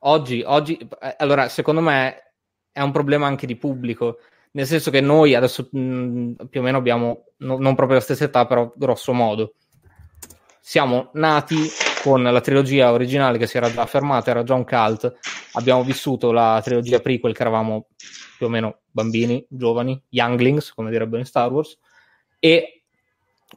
Oggi, 0.05 0.43
oggi, 0.45 0.77
eh, 0.77 1.15
allora, 1.17 1.49
secondo 1.49 1.81
me 1.81 2.33
è 2.71 2.81
un 2.81 2.91
problema 2.91 3.25
anche 3.25 3.47
di 3.47 3.55
pubblico, 3.55 4.19
nel 4.51 4.67
senso 4.67 4.91
che 4.91 5.01
noi 5.01 5.33
adesso 5.33 5.67
mh, 5.71 6.49
più 6.51 6.59
o 6.59 6.63
meno 6.63 6.77
abbiamo, 6.77 7.25
no, 7.37 7.57
non 7.57 7.73
proprio 7.73 7.97
la 7.97 8.03
stessa 8.03 8.25
età, 8.25 8.45
però 8.45 8.71
grosso 8.75 9.11
modo, 9.11 9.55
siamo 10.59 11.09
nati 11.13 11.55
con 12.03 12.21
la 12.21 12.41
trilogia 12.41 12.91
originale 12.91 13.39
che 13.39 13.47
si 13.47 13.57
era 13.57 13.71
già 13.71 13.87
fermata, 13.87 14.29
era 14.29 14.43
già 14.43 14.53
un 14.53 14.65
cult, 14.65 15.11
abbiamo 15.53 15.83
vissuto 15.83 16.31
la 16.31 16.61
trilogia 16.63 16.99
prequel 16.99 17.33
che 17.33 17.41
eravamo 17.41 17.87
più 18.37 18.45
o 18.45 18.49
meno 18.49 18.81
bambini, 18.91 19.43
giovani, 19.49 19.99
younglings, 20.09 20.73
come 20.73 20.91
direbbero 20.91 21.17
in 21.17 21.25
Star 21.25 21.51
Wars, 21.51 21.79
e 22.45 22.81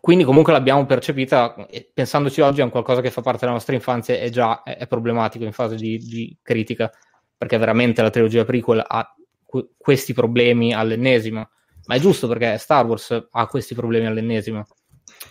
quindi 0.01 0.23
comunque 0.23 0.53
l'abbiamo 0.53 0.87
percepita, 0.87 1.57
pensandoci 1.93 2.41
oggi, 2.41 2.61
è 2.61 2.63
un 2.63 2.71
qualcosa 2.71 3.01
che 3.01 3.11
fa 3.11 3.21
parte 3.21 3.41
della 3.41 3.51
nostra 3.51 3.75
infanzia 3.75 4.15
e 4.15 4.31
già 4.31 4.63
è 4.63 4.87
problematico 4.87 5.43
in 5.45 5.51
fase 5.51 5.75
di, 5.75 5.99
di, 5.99 6.39
critica, 6.41 6.89
perché 7.37 7.59
veramente 7.59 8.01
la 8.01 8.11
trilogia 8.11 8.45
prequel 8.45 8.85
ha 8.87 9.13
que- 9.45 9.71
questi 9.77 10.13
problemi 10.13 10.73
all'ennesima, 10.73 11.51
ma 11.87 11.95
è 11.97 11.99
giusto 11.99 12.29
perché 12.29 12.59
Star 12.59 12.87
Wars 12.87 13.27
ha 13.29 13.47
questi 13.49 13.75
problemi 13.75 14.07
all'ennesima. 14.07 14.65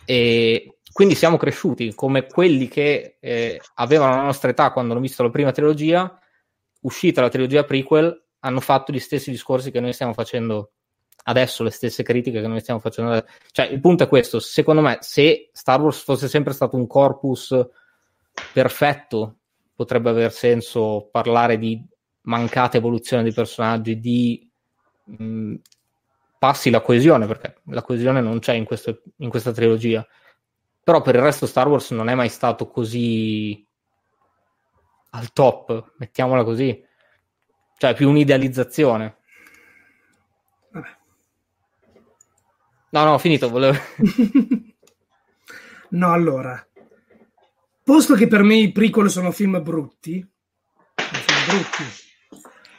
E 0.04 0.80
quindi 0.92 1.16
siamo 1.16 1.38
cresciuti 1.38 1.94
come 1.94 2.26
quelli 2.26 2.68
che 2.68 3.16
eh, 3.22 3.62
avevano 3.76 4.18
la 4.18 4.24
nostra 4.24 4.50
età 4.50 4.74
quando 4.74 4.92
hanno 4.92 5.02
visto 5.02 5.24
la 5.24 5.30
prima 5.30 5.54
trilogia, 5.54 6.20
uscita 6.82 7.22
la 7.22 7.30
trilogia 7.30 7.64
prequel, 7.64 8.22
hanno 8.40 8.60
fatto 8.60 8.92
gli 8.92 9.00
stessi 9.00 9.32
discorsi 9.32 9.72
che 9.72 9.80
noi 9.80 9.94
stiamo 9.94 10.12
facendo 10.12 10.72
adesso, 11.28 11.64
le 11.64 11.72
stesse 11.72 12.04
critiche 12.04 12.42
che 12.42 12.48
noi 12.48 12.60
stiamo 12.60 12.80
facendo 12.80 13.12
adesso. 13.12 13.34
Cioè, 13.52 13.68
il 13.68 13.80
punto 13.80 14.04
è 14.04 14.08
questo, 14.08 14.40
secondo 14.40 14.82
me, 14.82 14.98
se 15.02 15.50
Star 15.54 15.82
Wars 15.82 16.02
fosse 16.02 16.28
sempre 16.28 16.54
stato 16.54 16.76
un 16.76 16.88
corpus 16.88 17.56
perfetto, 18.54 19.38
potrebbe 19.76 20.10
aver 20.10 20.32
senso 20.32 21.10
parlare 21.12 21.58
di 21.58 21.84
mancata 22.22 22.78
evoluzione 22.78 23.24
dei 23.24 23.34
personaggi, 23.34 24.00
di 24.00 24.50
mh, 25.04 25.56
passi 26.38 26.70
la 26.70 26.82
coesione, 26.82 27.28
perché 27.28 27.58
la 27.66 27.82
coesione 27.82 28.22
non 28.22 28.40
c'è 28.40 28.54
in, 28.54 28.66
questo, 28.66 29.02
in 29.18 29.30
questa 29.30 29.52
trilogia. 29.52 30.06
Però 30.84 31.02
per 31.02 31.16
il 31.16 31.22
resto 31.22 31.48
Star 31.48 31.68
Wars 31.68 31.90
non 31.92 32.10
è 32.10 32.14
mai 32.14 32.30
stato 32.30 32.68
così 32.68 33.66
al 35.12 35.34
top, 35.34 35.94
mettiamola 35.98 36.44
così. 36.44 36.84
Cioè, 37.78 37.94
più 37.96 38.10
un'idealizzazione. 38.10 39.18
No, 42.96 43.04
no, 43.04 43.14
ho 43.16 43.18
finito, 43.18 43.50
volevo... 43.50 43.78
no, 45.90 46.14
allora. 46.14 46.66
Posto 47.84 48.16
che 48.16 48.28
per 48.28 48.42
me 48.42 48.56
i 48.56 48.72
prequel 48.72 49.10
sono 49.10 49.32
film 49.32 49.62
brutti, 49.62 50.26
film 50.96 51.46
brutti 51.46 51.84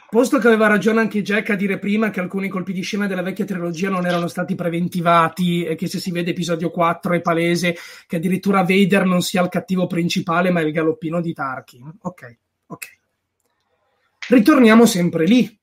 Posto 0.09 0.39
che 0.39 0.47
aveva 0.47 0.65
ragione 0.65 1.01
anche 1.01 1.21
Jack 1.21 1.51
a 1.51 1.55
dire 1.55 1.77
prima 1.77 2.09
che 2.09 2.19
alcuni 2.19 2.47
colpi 2.49 2.73
di 2.73 2.81
scena 2.81 3.05
della 3.05 3.21
vecchia 3.21 3.45
trilogia 3.45 3.91
non 3.91 4.07
erano 4.07 4.27
stati 4.27 4.55
preventivati 4.55 5.65
e 5.65 5.75
che 5.75 5.85
se 5.85 5.99
si 5.99 6.09
vede 6.09 6.31
episodio 6.31 6.71
4 6.71 7.13
è 7.13 7.21
palese 7.21 7.75
che 8.07 8.15
addirittura 8.15 8.63
Vader 8.63 9.05
non 9.05 9.21
sia 9.21 9.43
il 9.43 9.49
cattivo 9.49 9.85
principale 9.85 10.49
ma 10.49 10.61
il 10.61 10.71
galoppino 10.71 11.21
di 11.21 11.31
Tarkin. 11.31 11.93
Ok, 12.01 12.37
ok. 12.65 12.85
Ritorniamo 14.29 14.87
sempre 14.87 15.25
lì. 15.25 15.59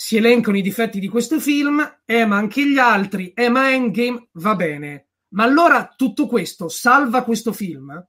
Si 0.00 0.16
elencano 0.16 0.56
i 0.56 0.62
difetti 0.62 1.00
di 1.00 1.08
questo 1.08 1.40
film, 1.40 2.02
eh 2.04 2.24
ma 2.24 2.36
anche 2.36 2.64
gli 2.64 2.78
altri, 2.78 3.32
eh 3.32 3.48
ma 3.48 3.72
Endgame 3.72 4.28
va 4.34 4.54
bene. 4.54 5.08
Ma 5.30 5.42
allora 5.42 5.92
tutto 5.96 6.28
questo 6.28 6.68
salva 6.68 7.24
questo 7.24 7.52
film? 7.52 8.06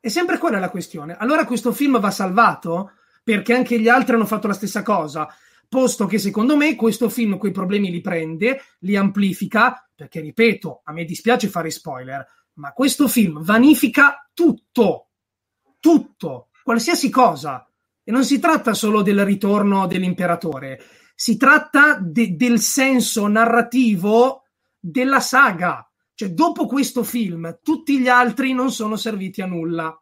È 0.00 0.08
sempre 0.08 0.38
quella 0.38 0.58
la 0.58 0.70
questione. 0.70 1.14
Allora 1.14 1.44
questo 1.44 1.74
film 1.74 2.00
va 2.00 2.10
salvato 2.10 2.92
perché 3.22 3.52
anche 3.52 3.78
gli 3.78 3.86
altri 3.86 4.14
hanno 4.14 4.24
fatto 4.24 4.46
la 4.46 4.54
stessa 4.54 4.82
cosa, 4.82 5.28
posto 5.68 6.06
che 6.06 6.18
secondo 6.18 6.56
me 6.56 6.74
questo 6.74 7.10
film 7.10 7.36
quei 7.36 7.52
problemi 7.52 7.90
li 7.90 8.00
prende, 8.00 8.62
li 8.78 8.96
amplifica, 8.96 9.86
perché 9.94 10.20
ripeto, 10.20 10.80
a 10.84 10.92
me 10.92 11.04
dispiace 11.04 11.48
fare 11.48 11.68
spoiler, 11.68 12.26
ma 12.54 12.72
questo 12.72 13.08
film 13.08 13.42
vanifica 13.42 14.26
tutto, 14.32 15.10
tutto, 15.80 16.48
qualsiasi 16.62 17.10
cosa. 17.10 17.68
E 18.04 18.12
non 18.12 18.24
si 18.24 18.38
tratta 18.38 18.74
solo 18.74 19.02
del 19.02 19.24
ritorno 19.24 19.86
dell'imperatore, 19.86 20.80
si 21.14 21.36
tratta 21.36 21.98
de- 21.98 22.36
del 22.36 22.60
senso 22.60 23.26
narrativo 23.26 24.42
della 24.78 25.20
saga. 25.20 25.88
Cioè, 26.14 26.28
dopo 26.30 26.66
questo 26.66 27.02
film, 27.02 27.58
tutti 27.62 27.98
gli 27.98 28.08
altri 28.08 28.52
non 28.52 28.70
sono 28.70 28.96
serviti 28.96 29.40
a 29.40 29.46
nulla. 29.46 29.98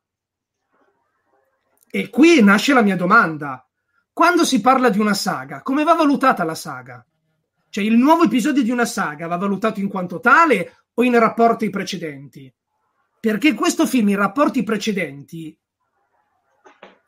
E 1.91 2.11
qui 2.11 2.43
nasce 2.43 2.75
la 2.75 2.83
mia 2.83 2.97
domanda. 2.97 3.67
Quando 4.13 4.45
si 4.45 4.61
parla 4.61 4.91
di 4.91 4.99
una 4.99 5.15
saga, 5.15 5.63
come 5.63 5.85
va 5.85 5.95
valutata 5.95 6.45
la 6.45 6.55
saga? 6.55 7.05
Cioè, 7.71 7.85
il 7.85 7.97
nuovo 7.97 8.25
episodio 8.25 8.63
di 8.63 8.71
una 8.71 8.85
saga 8.85 9.27
va 9.27 9.37
valutato 9.37 9.81
in 9.81 9.89
quanto 9.89 10.21
tale 10.21 10.87
o 10.93 11.03
in 11.03 11.19
rapporto 11.19 11.65
ai 11.65 11.71
precedenti? 11.71 12.53
Perché 13.19 13.55
questo 13.55 13.87
film, 13.87 14.09
in 14.09 14.17
rapporti 14.17 14.63
precedenti, 14.63 15.57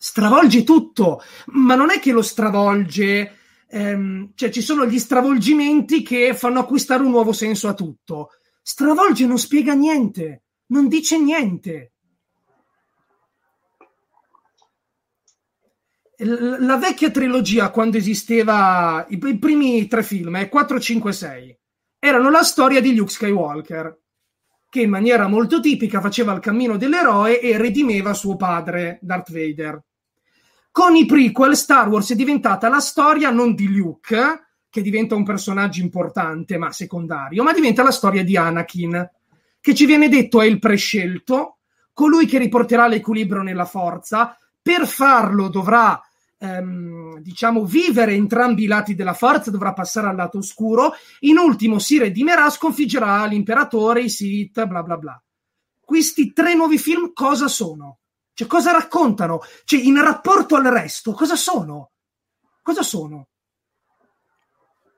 stravolge 0.05 0.65
tutto, 0.65 1.23
ma 1.47 1.75
non 1.75 1.91
è 1.91 1.99
che 1.99 2.13
lo 2.13 2.21
stravolge, 2.21 3.37
ehm, 3.69 4.33
cioè 4.35 4.51
ci 4.51 4.61
sono 4.61 4.85
gli 4.87 4.99
stravolgimenti 4.99 6.03
che 6.03 6.35
fanno 6.35 6.61
acquistare 6.61 7.03
un 7.03 7.11
nuovo 7.11 7.33
senso 7.33 7.69
a 7.69 7.75
tutto 7.75 8.31
stravolge, 8.67 9.27
non 9.27 9.39
spiega 9.39 9.75
niente, 9.75 10.45
non 10.69 10.89
dice 10.89 11.19
niente. 11.21 11.93
La 16.17 16.77
vecchia 16.79 17.11
trilogia, 17.11 17.71
quando 17.71 17.99
esisteva 17.99 19.05
i, 19.09 19.19
primi 19.19 19.87
tre 19.87 20.03
film, 20.03 20.37
eh, 20.37 20.49
4, 20.49 20.81
5, 20.81 21.13
6, 21.13 21.59
erano 21.99 22.31
la 22.31 22.43
storia 22.43 22.81
di 22.81 22.95
Luke 22.95 23.11
Skywalker, 23.11 24.01
che 24.71 24.81
in 24.81 24.91
maniera 24.91 25.29
molto 25.29 25.61
tipica 25.61 26.01
faceva 26.01 26.33
il 26.33 26.41
cammino 26.41 26.79
dell'eroe 26.79 27.41
e 27.41 27.59
redimeva 27.59 28.15
suo 28.15 28.37
padre, 28.37 28.99
Darth 29.03 29.31
Vader. 29.31 29.83
Con 30.75 30.97
i 30.97 31.07
prequel, 31.07 31.57
Star 31.57 31.89
Wars 31.89 32.11
è 32.11 32.15
diventata 32.17 32.69
la 32.69 32.81
storia 32.81 33.31
non 33.31 33.55
di 33.55 33.73
Luke, 33.73 34.47
che 34.69 34.83
diventa 34.83 35.15
un 35.15 35.23
personaggio 35.23 35.81
importante 35.81 36.59
ma 36.59 36.73
secondario, 36.73 37.45
ma 37.45 37.53
diventa 37.53 37.85
la 37.85 37.93
storia 37.93 38.25
di 38.25 38.37
Anakin, 38.37 39.09
che 39.61 39.73
ci 39.73 39.87
viene 39.87 40.09
detto 40.09 40.41
è 40.43 40.47
il 40.47 40.59
prescelto, 40.59 41.59
colui 41.93 42.27
che 42.27 42.39
riporterà 42.39 42.89
l'equilibrio 42.89 43.43
nella 43.43 43.67
forza, 43.67 44.37
per 44.61 44.89
farlo 44.89 45.47
dovrà 45.47 46.03
ehm, 46.39 47.21
diciamo 47.21 47.65
vivere 47.65 48.15
entrambi 48.15 48.65
i 48.65 48.67
lati 48.67 48.97
della 48.97 49.15
forza, 49.15 49.53
dovrà 49.53 49.73
passare 49.75 50.09
al 50.09 50.17
lato 50.17 50.39
oscuro, 50.39 50.95
in 51.21 51.39
ultimo 51.39 51.79
si 51.79 51.99
redimerà, 51.99 52.51
sconfiggerà 52.51 53.25
l'imperatore, 53.27 54.01
i 54.01 54.11
Sith, 54.11 54.67
bla 54.67 54.83
bla 54.83 54.97
bla. 54.97 55.23
Questi 55.81 56.33
tre 56.33 56.57
nuovi 56.57 56.79
film 56.79 57.13
cosa 57.13 57.47
sono? 57.47 57.99
Cioè, 58.35 58.49
cosa 58.49 58.73
raccontano? 58.73 59.41
Cioè, 59.65 59.81
in 59.81 60.01
rapporto 60.03 60.57
al 60.57 60.65
resto, 60.65 61.13
cosa 61.13 61.37
sono? 61.37 61.93
Cosa 62.63 62.83
sono? 62.83 63.29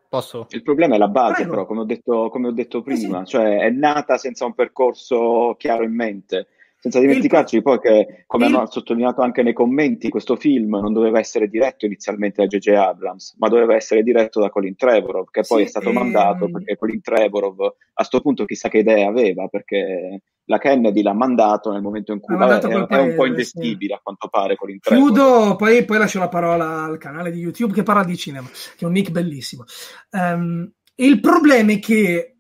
Posso? 0.09 0.47
Il 0.51 0.63
problema 0.63 0.95
è 0.95 0.99
la 0.99 1.09
base, 1.09 1.35
Prego. 1.35 1.51
però, 1.51 1.67
come 1.67 1.81
ho 1.81 1.85
detto, 1.85 2.29
come 2.31 2.49
ho 2.49 2.53
detto 2.53 2.83
Eh 2.87 2.95
sì. 2.97 3.03
prima, 3.03 3.25
cioè 3.25 3.59
è 3.59 3.71
nata 3.71 4.17
senza 4.17 4.47
un 4.47 4.55
percorso 4.55 5.55
chiaro 5.59 5.85
in 5.85 5.95
mente. 5.95 6.49
Senza 6.79 7.01
dimenticarci 7.01 7.63
poi 7.63 7.81
che, 7.81 8.25
come 8.27 8.47
il- 8.47 8.55
hanno 8.55 8.71
sottolineato 8.71 9.21
anche 9.21 9.43
nei 9.43 9.53
commenti, 9.53 10.09
questo 10.09 10.37
film 10.37 10.79
non 10.79 10.93
doveva 10.93 11.19
essere 11.19 11.49
diretto 11.49 11.85
inizialmente 11.85 12.41
da 12.43 12.47
J.J. 12.47 12.69
Abrams, 12.75 13.35
ma 13.39 13.49
doveva 13.49 13.75
essere 13.75 14.03
diretto 14.05 14.41
da 14.41 14.51
Colin 14.51 14.77
Trevorrow, 14.77 15.25
che 15.25 15.43
poi 15.47 15.61
Sì, 15.63 15.65
è 15.65 15.69
stato 15.69 15.89
ehm, 15.89 15.95
mandato 15.95 16.49
perché 16.49 16.77
Colin 16.77 17.01
Trevorrow 17.01 17.75
a 17.95 18.05
sto 18.05 18.21
punto 18.21 18.45
chissà 18.45 18.69
che 18.69 18.79
idee 18.79 19.05
aveva, 19.05 19.49
perché 19.49 20.23
la 20.47 20.59
Kennedy 20.59 21.03
l'ha 21.03 21.13
mandato 21.13 21.73
nel 21.73 21.83
momento 21.83 22.13
in 22.13 22.21
cui 22.21 22.37
vabbè, 22.37 22.59
è, 22.59 22.61
quel 22.61 22.73
è 22.73 22.77
un 22.77 22.87
po' 22.87 23.17
paese, 23.17 23.27
ingestibile 23.27 23.95
a 23.95 24.01
quanto 24.03 24.29
pare 24.29 24.57
Colin 24.57 24.79
Trevorrow. 24.79 25.13
Chiudo, 25.13 25.57
poi, 25.57 25.85
poi 25.85 25.99
lascio 25.99 26.19
la 26.19 26.29
parola 26.29 26.85
al 26.85 26.99
canale 26.99 27.31
di 27.31 27.41
YouTube 27.41 27.73
che 27.73 27.83
parla 27.83 28.05
di 28.05 28.17
cinema, 28.17 28.49
che 28.49 28.85
è 28.85 28.85
un 28.85 28.93
nick 28.93 29.11
bellissimo. 29.11 29.65
Ehm, 30.11 30.73
il 30.97 31.21
problema 31.21 31.73
è 31.73 31.79
che 31.79 32.37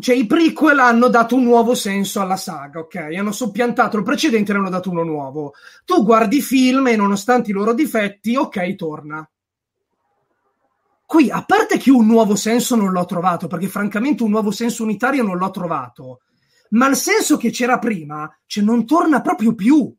cioè, 0.00 0.14
i 0.14 0.26
prequel 0.26 0.78
hanno 0.78 1.08
dato 1.08 1.34
un 1.34 1.44
nuovo 1.44 1.74
senso 1.74 2.20
alla 2.20 2.36
saga, 2.36 2.80
ok? 2.80 2.96
Hanno 3.16 3.32
soppiantato 3.32 3.98
il 3.98 4.04
precedente 4.04 4.50
e 4.50 4.54
ne 4.54 4.60
hanno 4.60 4.70
dato 4.70 4.90
uno 4.90 5.02
nuovo. 5.02 5.52
Tu 5.84 6.02
guardi 6.02 6.38
i 6.38 6.42
film 6.42 6.86
e 6.86 6.96
nonostante 6.96 7.50
i 7.50 7.52
loro 7.54 7.74
difetti, 7.74 8.36
ok, 8.36 8.74
torna. 8.74 9.28
Qui, 11.04 11.30
a 11.30 11.44
parte 11.44 11.76
che 11.78 11.90
un 11.90 12.06
nuovo 12.06 12.36
senso 12.36 12.74
non 12.74 12.90
l'ho 12.90 13.04
trovato, 13.04 13.48
perché 13.48 13.68
francamente 13.68 14.22
un 14.22 14.30
nuovo 14.30 14.50
senso 14.50 14.82
unitario 14.82 15.22
non 15.22 15.36
l'ho 15.36 15.50
trovato, 15.50 16.20
ma 16.70 16.88
il 16.88 16.96
senso 16.96 17.36
che 17.36 17.50
c'era 17.50 17.78
prima, 17.78 18.30
cioè 18.46 18.64
non 18.64 18.86
torna 18.86 19.20
proprio 19.20 19.54
più 19.54 19.94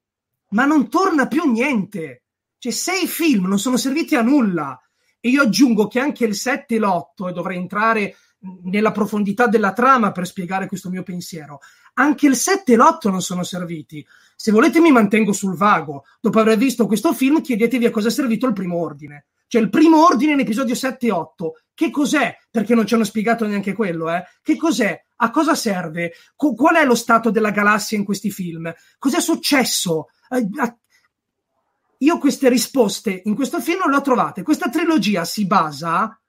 ma 0.50 0.66
non 0.66 0.90
torna 0.90 1.28
più 1.28 1.50
niente. 1.52 2.24
Cioè, 2.58 2.72
sei 2.72 3.08
film 3.08 3.48
non 3.48 3.60
sono 3.60 3.78
serviti 3.78 4.16
a 4.16 4.22
nulla. 4.22 4.80
E 5.20 5.30
io 5.30 5.42
aggiungo 5.42 5.88
che 5.88 6.00
anche 6.00 6.26
il 6.26 6.36
7 6.36 6.76
e 6.76 6.80
l'8, 6.80 7.30
e 7.30 7.34
dovrei 7.34 7.58
entrare 7.58 8.16
nella 8.64 8.92
profondità 8.92 9.48
della 9.48 9.74
trama 9.74 10.12
per 10.12 10.28
spiegare 10.28 10.68
questo 10.68 10.90
mio 10.90 11.02
pensiero, 11.02 11.60
anche 11.96 12.28
il 12.28 12.36
7 12.36 12.74
e 12.74 12.76
l'8 12.76 13.10
non 13.10 13.22
sono 13.22 13.44
serviti. 13.44 14.06
Se 14.36 14.52
volete 14.52 14.80
mi 14.80 14.92
mantengo 14.92 15.34
sul 15.34 15.56
vago. 15.56 16.06
Dopo 16.22 16.40
aver 16.40 16.58
visto 16.58 16.86
questo 16.86 17.14
film, 17.14 17.42
chiedetevi 17.42 17.88
a 17.88 17.92
cosa 17.92 18.10
è 18.10 18.12
servito 18.12 18.46
il 18.46 18.54
primo 18.54 18.78
ordine. 18.78 19.26
Cioè, 19.48 19.62
il 19.62 19.70
primo 19.70 20.06
ordine 20.06 20.34
in 20.34 20.40
episodio 20.40 20.76
7 20.76 21.08
e 21.08 21.12
8. 21.12 21.54
Che 21.74 21.90
cos'è? 21.90 22.38
Perché 22.52 22.76
non 22.76 22.86
ci 22.86 22.96
hanno 22.96 23.04
spiegato 23.04 23.46
neanche 23.46 23.74
quello, 23.74 24.10
eh? 24.10 24.24
Che 24.42 24.58
cos'è? 24.58 25.00
A 25.18 25.30
cosa 25.30 25.56
serve? 25.56 26.14
Co- 26.36 26.54
qual 26.54 26.76
è 26.76 26.86
lo 26.86 26.96
stato 26.96 27.32
della 27.32 27.52
galassia 27.52 27.98
in 27.98 28.04
questi 28.04 28.30
film? 28.30 28.72
Cos'è 29.00 29.22
successo? 29.22 30.08
Eh, 30.30 30.48
a- 30.58 30.78
io 32.00 32.18
queste 32.20 32.50
risposte 32.50 33.22
in 33.26 33.36
questo 33.36 33.60
film 33.60 33.80
non 33.80 33.92
le 33.92 33.98
ho 33.98 34.02
trovate. 34.02 34.44
Questa 34.44 34.70
trilogia 34.70 35.24
si 35.26 35.48
basa 35.48 36.20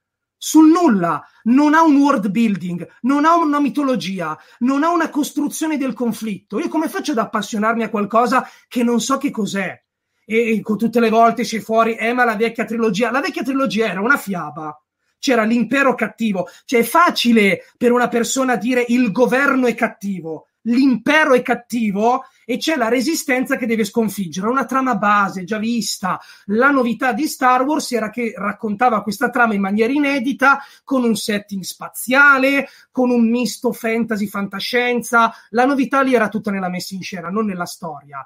sul 0.40 0.70
nulla, 0.70 1.26
non 1.44 1.74
ha 1.74 1.82
un 1.82 1.96
world 1.96 2.28
building, 2.28 2.88
non 3.02 3.24
ha 3.24 3.34
una 3.34 3.58
mitologia, 3.60 4.38
non 4.60 4.84
ha 4.84 4.90
una 4.90 5.10
costruzione 5.10 5.76
del 5.76 5.94
conflitto. 5.94 6.60
Io 6.60 6.68
come 6.68 6.88
faccio 6.88 7.10
ad 7.10 7.18
appassionarmi 7.18 7.82
a 7.82 7.90
qualcosa 7.90 8.48
che 8.68 8.84
non 8.84 9.00
so 9.00 9.18
che 9.18 9.30
cos'è? 9.30 9.82
E, 10.30 10.60
tutte 10.62 11.00
le 11.00 11.08
volte 11.08 11.42
c'è 11.42 11.58
fuori, 11.58 11.94
eh, 11.94 12.12
ma 12.12 12.26
la 12.26 12.36
vecchia 12.36 12.66
trilogia, 12.66 13.10
la 13.10 13.20
vecchia 13.20 13.42
trilogia 13.42 13.86
era 13.86 14.02
una 14.02 14.18
fiaba. 14.18 14.78
C'era 15.18 15.42
l'impero 15.44 15.94
cattivo, 15.94 16.46
cioè 16.66 16.80
è 16.80 16.84
facile 16.84 17.62
per 17.78 17.92
una 17.92 18.08
persona 18.08 18.56
dire 18.56 18.84
il 18.88 19.10
governo 19.10 19.66
è 19.66 19.74
cattivo, 19.74 20.48
l'impero 20.64 21.32
è 21.32 21.40
cattivo 21.40 22.24
e 22.44 22.58
c'è 22.58 22.76
la 22.76 22.88
resistenza 22.88 23.56
che 23.56 23.64
deve 23.64 23.84
sconfiggere. 23.84 24.48
Una 24.48 24.66
trama 24.66 24.96
base 24.96 25.44
già 25.44 25.56
vista. 25.56 26.20
La 26.46 26.70
novità 26.70 27.12
di 27.12 27.26
Star 27.26 27.62
Wars 27.62 27.90
era 27.90 28.10
che 28.10 28.34
raccontava 28.36 29.02
questa 29.02 29.30
trama 29.30 29.54
in 29.54 29.62
maniera 29.62 29.92
inedita, 29.92 30.60
con 30.84 31.04
un 31.04 31.16
setting 31.16 31.62
spaziale, 31.62 32.68
con 32.90 33.08
un 33.08 33.30
misto 33.30 33.72
fantasy 33.72 34.26
fantascienza. 34.26 35.32
La 35.50 35.64
novità 35.64 36.02
lì 36.02 36.14
era 36.14 36.28
tutta 36.28 36.50
nella 36.50 36.68
messa 36.68 36.94
in 36.94 37.02
scena, 37.02 37.30
non 37.30 37.46
nella 37.46 37.66
storia. 37.66 38.24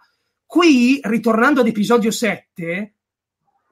Qui, 0.53 1.01
ritornando 1.05 1.63
ad 1.63 1.67
episodio 1.67 2.11
7, 2.11 2.95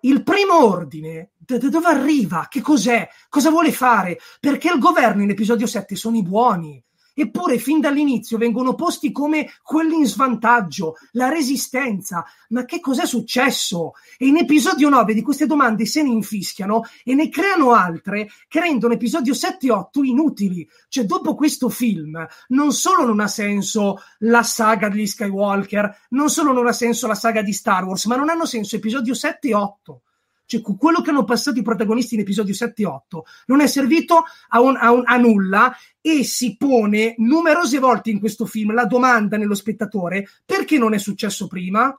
il 0.00 0.22
primo 0.22 0.64
ordine, 0.64 1.32
da, 1.36 1.58
da 1.58 1.68
dove 1.68 1.88
arriva? 1.88 2.46
Che 2.48 2.62
cos'è? 2.62 3.06
Cosa 3.28 3.50
vuole 3.50 3.70
fare? 3.70 4.18
Perché 4.40 4.72
il 4.72 4.78
governo 4.78 5.22
in 5.22 5.28
episodio 5.28 5.66
7 5.66 5.94
sono 5.94 6.16
i 6.16 6.22
buoni. 6.22 6.82
Eppure 7.20 7.58
fin 7.58 7.80
dall'inizio 7.80 8.38
vengono 8.38 8.74
posti 8.74 9.12
come 9.12 9.50
quelli 9.62 9.96
in 9.96 10.06
svantaggio, 10.06 10.96
la 11.12 11.28
resistenza. 11.28 12.24
Ma 12.48 12.64
che 12.64 12.80
cos'è 12.80 13.06
successo? 13.06 13.92
E 14.18 14.26
in 14.26 14.36
episodio 14.36 14.88
9 14.88 15.14
di 15.14 15.22
queste 15.22 15.46
domande 15.46 15.86
se 15.86 16.02
ne 16.02 16.10
infischiano 16.10 16.82
e 17.04 17.14
ne 17.14 17.28
creano 17.28 17.72
altre 17.72 18.28
che 18.48 18.60
rendono 18.60 18.94
episodio 18.94 19.34
7 19.34 19.66
e 19.66 19.70
8 19.70 20.02
inutili. 20.02 20.68
Cioè, 20.88 21.04
dopo 21.04 21.34
questo 21.34 21.68
film, 21.68 22.26
non 22.48 22.72
solo 22.72 23.04
non 23.04 23.20
ha 23.20 23.28
senso 23.28 24.02
la 24.20 24.42
saga 24.42 24.88
degli 24.88 25.06
Skywalker, 25.06 26.06
non 26.10 26.30
solo 26.30 26.52
non 26.52 26.66
ha 26.66 26.72
senso 26.72 27.06
la 27.06 27.14
saga 27.14 27.42
di 27.42 27.52
Star 27.52 27.84
Wars, 27.84 28.04
ma 28.06 28.16
non 28.16 28.28
hanno 28.28 28.46
senso 28.46 28.76
episodio 28.76 29.14
7 29.14 29.48
e 29.48 29.54
8 29.54 30.02
cioè 30.50 30.62
quello 30.62 31.00
che 31.00 31.10
hanno 31.10 31.22
passato 31.22 31.60
i 31.60 31.62
protagonisti 31.62 32.14
in 32.14 32.22
episodio 32.22 32.52
7 32.52 32.82
e 32.82 32.86
8 32.86 33.24
non 33.46 33.60
è 33.60 33.68
servito 33.68 34.24
a, 34.48 34.60
un, 34.60 34.76
a, 34.76 34.90
un, 34.90 35.02
a, 35.06 35.16
nulla 35.16 35.76
e 36.00 36.24
si 36.24 36.56
pone 36.56 37.14
numerose 37.18 37.78
volte 37.78 38.10
in 38.10 38.18
questo 38.18 38.46
film 38.46 38.74
la 38.74 38.84
domanda 38.84 39.36
nello 39.36 39.54
spettatore 39.54 40.28
perché 40.44 40.76
non 40.76 40.92
è 40.92 40.98
successo 40.98 41.46
prima? 41.46 41.96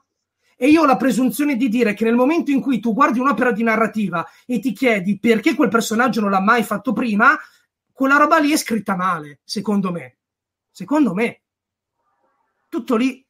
E 0.54 0.68
io 0.68 0.82
ho 0.82 0.86
la 0.86 0.98
presunzione 0.98 1.56
di 1.56 1.70
dire 1.70 1.94
che 1.94 2.04
nel 2.04 2.14
momento 2.14 2.50
in 2.50 2.60
cui 2.60 2.78
tu 2.78 2.92
guardi 2.92 3.18
un'opera 3.18 3.52
di 3.52 3.62
narrativa 3.62 4.24
e 4.44 4.60
ti 4.60 4.72
chiedi 4.72 5.18
perché 5.18 5.54
quel 5.54 5.70
personaggio 5.70 6.20
non 6.20 6.30
l'ha 6.30 6.40
mai 6.40 6.62
fatto 6.62 6.92
prima, 6.92 7.36
quella 7.90 8.16
roba 8.16 8.38
lì 8.38 8.52
è 8.52 8.56
scritta 8.56 8.94
male, 8.94 9.40
secondo 9.44 9.90
me. 9.90 10.16
Secondo 10.70 11.14
me. 11.14 11.40
Tutto 12.68 12.96
lì. 12.96 13.21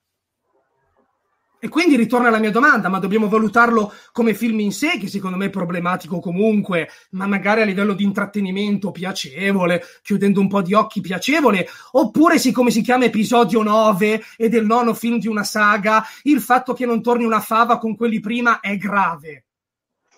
E 1.64 1.68
quindi 1.68 1.94
ritorna 1.94 2.26
alla 2.26 2.40
mia 2.40 2.50
domanda, 2.50 2.88
ma 2.88 2.98
dobbiamo 2.98 3.28
valutarlo 3.28 3.92
come 4.10 4.34
film 4.34 4.58
in 4.58 4.72
sé, 4.72 4.98
che 4.98 5.06
secondo 5.06 5.36
me 5.36 5.46
è 5.46 5.50
problematico 5.50 6.18
comunque, 6.18 6.88
ma 7.10 7.28
magari 7.28 7.62
a 7.62 7.64
livello 7.64 7.94
di 7.94 8.02
intrattenimento 8.02 8.90
piacevole, 8.90 9.80
chiudendo 10.02 10.40
un 10.40 10.48
po' 10.48 10.60
di 10.60 10.74
occhi 10.74 11.00
piacevole, 11.00 11.68
oppure 11.92 12.40
siccome 12.40 12.72
si 12.72 12.82
chiama 12.82 13.04
episodio 13.04 13.62
9 13.62 14.24
ed 14.38 14.56
è 14.56 14.58
il 14.58 14.66
nono 14.66 14.92
film 14.92 15.20
di 15.20 15.28
una 15.28 15.44
saga, 15.44 16.04
il 16.22 16.40
fatto 16.40 16.72
che 16.72 16.84
non 16.84 17.00
torni 17.00 17.22
una 17.22 17.38
fava 17.38 17.78
con 17.78 17.94
quelli 17.94 18.18
prima 18.18 18.58
è 18.58 18.76
grave 18.76 19.44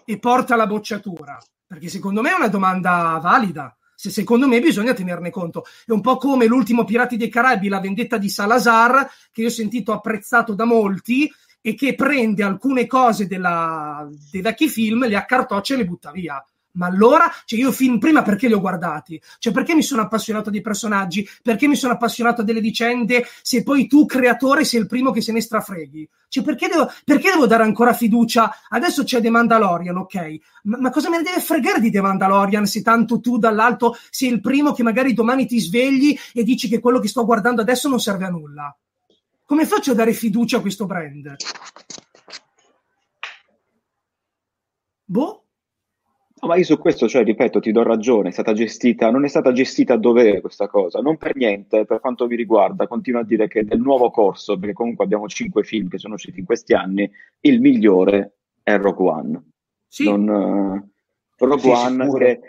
e 0.06 0.18
porta 0.18 0.54
alla 0.54 0.66
bocciatura, 0.66 1.38
perché 1.66 1.90
secondo 1.90 2.22
me 2.22 2.30
è 2.30 2.36
una 2.36 2.48
domanda 2.48 3.18
valida 3.20 3.76
se 4.04 4.10
secondo 4.10 4.46
me 4.46 4.60
bisogna 4.60 4.92
tenerne 4.92 5.30
conto. 5.30 5.64
È 5.86 5.90
un 5.90 6.02
po' 6.02 6.18
come 6.18 6.44
l'ultimo 6.44 6.84
Pirati 6.84 7.16
dei 7.16 7.30
Caraibi, 7.30 7.68
la 7.68 7.80
vendetta 7.80 8.18
di 8.18 8.28
Salazar, 8.28 9.10
che 9.32 9.40
io 9.40 9.46
ho 9.46 9.50
sentito 9.50 9.92
apprezzato 9.92 10.52
da 10.52 10.66
molti 10.66 11.32
e 11.62 11.74
che 11.74 11.94
prende 11.94 12.42
alcune 12.42 12.86
cose 12.86 13.26
della, 13.26 14.06
dei 14.30 14.42
vecchi 14.42 14.68
film, 14.68 15.06
le 15.06 15.16
accartoccia 15.16 15.72
e 15.72 15.76
le 15.78 15.86
butta 15.86 16.10
via. 16.10 16.44
Ma 16.74 16.86
allora, 16.86 17.30
cioè 17.44 17.58
io 17.58 17.70
film 17.72 17.98
prima 17.98 18.22
perché 18.22 18.48
li 18.48 18.52
ho 18.52 18.60
guardati? 18.60 19.20
Cioè 19.38 19.52
perché 19.52 19.74
mi 19.74 19.82
sono 19.82 20.02
appassionato 20.02 20.50
dei 20.50 20.60
personaggi? 20.60 21.28
Perché 21.42 21.68
mi 21.68 21.76
sono 21.76 21.92
appassionato 21.92 22.42
delle 22.42 22.60
vicende? 22.60 23.26
Se 23.42 23.62
poi 23.62 23.86
tu, 23.86 24.06
creatore, 24.06 24.64
sei 24.64 24.80
il 24.80 24.86
primo 24.86 25.12
che 25.12 25.20
se 25.20 25.32
ne 25.32 25.40
strafreghi. 25.40 26.08
Cioè 26.28 26.42
perché 26.42 26.66
devo, 26.68 26.90
perché 27.04 27.30
devo 27.30 27.46
dare 27.46 27.62
ancora 27.62 27.92
fiducia? 27.92 28.52
Adesso 28.68 29.04
c'è 29.04 29.20
The 29.20 29.30
Mandalorian, 29.30 29.96
ok? 29.96 30.36
Ma, 30.64 30.78
ma, 30.78 30.90
cosa 30.90 31.08
me 31.10 31.18
ne 31.18 31.22
deve 31.22 31.40
fregare 31.40 31.80
di 31.80 31.92
The 31.92 32.00
Mandalorian 32.00 32.66
se 32.66 32.82
tanto 32.82 33.20
tu 33.20 33.38
dall'alto 33.38 33.96
sei 34.10 34.30
il 34.30 34.40
primo 34.40 34.72
che 34.72 34.82
magari 34.82 35.12
domani 35.12 35.46
ti 35.46 35.60
svegli 35.60 36.18
e 36.32 36.42
dici 36.42 36.68
che 36.68 36.80
quello 36.80 36.98
che 36.98 37.08
sto 37.08 37.24
guardando 37.24 37.60
adesso 37.60 37.88
non 37.88 38.00
serve 38.00 38.24
a 38.24 38.30
nulla? 38.30 38.76
Come 39.44 39.66
faccio 39.66 39.92
a 39.92 39.94
dare 39.94 40.12
fiducia 40.12 40.56
a 40.56 40.60
questo 40.60 40.86
brand? 40.86 41.36
Boh, 45.04 45.43
No, 46.44 46.50
ma 46.50 46.56
io 46.58 46.64
su 46.64 46.76
questo, 46.76 47.08
cioè, 47.08 47.24
ripeto, 47.24 47.58
ti 47.58 47.72
do 47.72 47.82
ragione, 47.82 48.28
è 48.28 48.32
stata 48.32 48.52
gestita, 48.52 49.10
non 49.10 49.24
è 49.24 49.28
stata 49.28 49.50
gestita 49.50 49.94
a 49.94 49.96
dovere 49.96 50.42
questa 50.42 50.68
cosa, 50.68 51.00
non 51.00 51.16
per 51.16 51.34
niente, 51.36 51.86
per 51.86 52.00
quanto 52.00 52.26
mi 52.26 52.36
riguarda, 52.36 52.86
continuo 52.86 53.22
a 53.22 53.24
dire 53.24 53.48
che 53.48 53.62
nel 53.62 53.80
nuovo 53.80 54.10
corso, 54.10 54.58
perché 54.58 54.74
comunque 54.74 55.06
abbiamo 55.06 55.26
cinque 55.26 55.64
film 55.64 55.88
che 55.88 55.96
sono 55.96 56.14
usciti 56.14 56.40
in 56.40 56.44
questi 56.44 56.74
anni, 56.74 57.10
il 57.40 57.62
migliore 57.62 58.34
è 58.62 58.76
Rogue 58.76 59.08
One. 59.08 59.42
Sì. 59.88 60.04
Non, 60.04 60.28
uh, 60.28 61.46
Rogue 61.46 61.60
sì, 61.60 61.68
One 61.70 62.04
sicuro. 62.04 62.18
che 62.18 62.40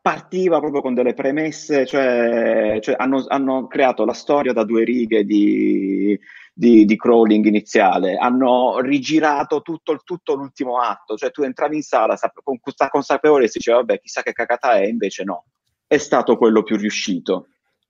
partiva 0.00 0.58
proprio 0.58 0.80
con 0.80 0.94
delle 0.94 1.12
premesse, 1.12 1.84
cioè, 1.84 2.78
cioè 2.80 2.94
hanno, 2.96 3.26
hanno, 3.28 3.66
creato 3.66 4.06
la 4.06 4.14
storia 4.14 4.54
da 4.54 4.64
due 4.64 4.84
righe 4.84 5.26
di, 5.26 6.18
di, 6.58 6.84
di 6.84 6.96
crawling 6.96 7.44
iniziale, 7.44 8.16
hanno 8.16 8.80
rigirato 8.80 9.62
tutto, 9.62 10.00
tutto, 10.02 10.34
l'ultimo 10.34 10.80
atto, 10.80 11.16
cioè 11.16 11.30
tu 11.30 11.42
entravi 11.42 11.76
in 11.76 11.82
sala 11.82 12.18
con 12.42 12.58
questa 12.58 12.88
consapevolezza 12.88 13.52
e 13.54 13.58
dicevi 13.58 13.76
vabbè 13.76 14.00
chissà 14.00 14.22
che 14.22 14.32
cagata 14.32 14.72
è, 14.72 14.84
invece 14.84 15.22
no, 15.22 15.44
è 15.86 15.98
stato 15.98 16.36
quello 16.36 16.64
più 16.64 16.76
riuscito. 16.76 17.46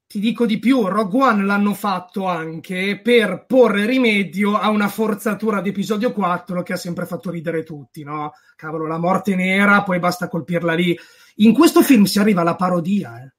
Ti 0.06 0.20
dico 0.20 0.44
di 0.44 0.58
più, 0.58 0.86
Rogue 0.86 1.22
One 1.22 1.44
l'hanno 1.44 1.72
fatto 1.72 2.26
anche 2.26 3.00
per 3.02 3.46
porre 3.46 3.86
rimedio 3.86 4.58
a 4.58 4.68
una 4.68 4.88
forzatura 4.88 5.62
di 5.62 5.70
episodio 5.70 6.12
4 6.12 6.62
che 6.62 6.74
ha 6.74 6.76
sempre 6.76 7.06
fatto 7.06 7.30
ridere 7.30 7.62
tutti, 7.62 8.02
no? 8.02 8.32
Cavolo, 8.54 8.86
la 8.86 8.98
morte 8.98 9.34
nera, 9.34 9.82
poi 9.82 9.98
basta 9.98 10.28
colpirla 10.28 10.74
lì. 10.74 10.94
In 11.36 11.54
questo 11.54 11.80
film 11.80 12.04
si 12.04 12.18
arriva 12.18 12.42
alla 12.42 12.54
parodia, 12.54 13.22
eh. 13.22 13.32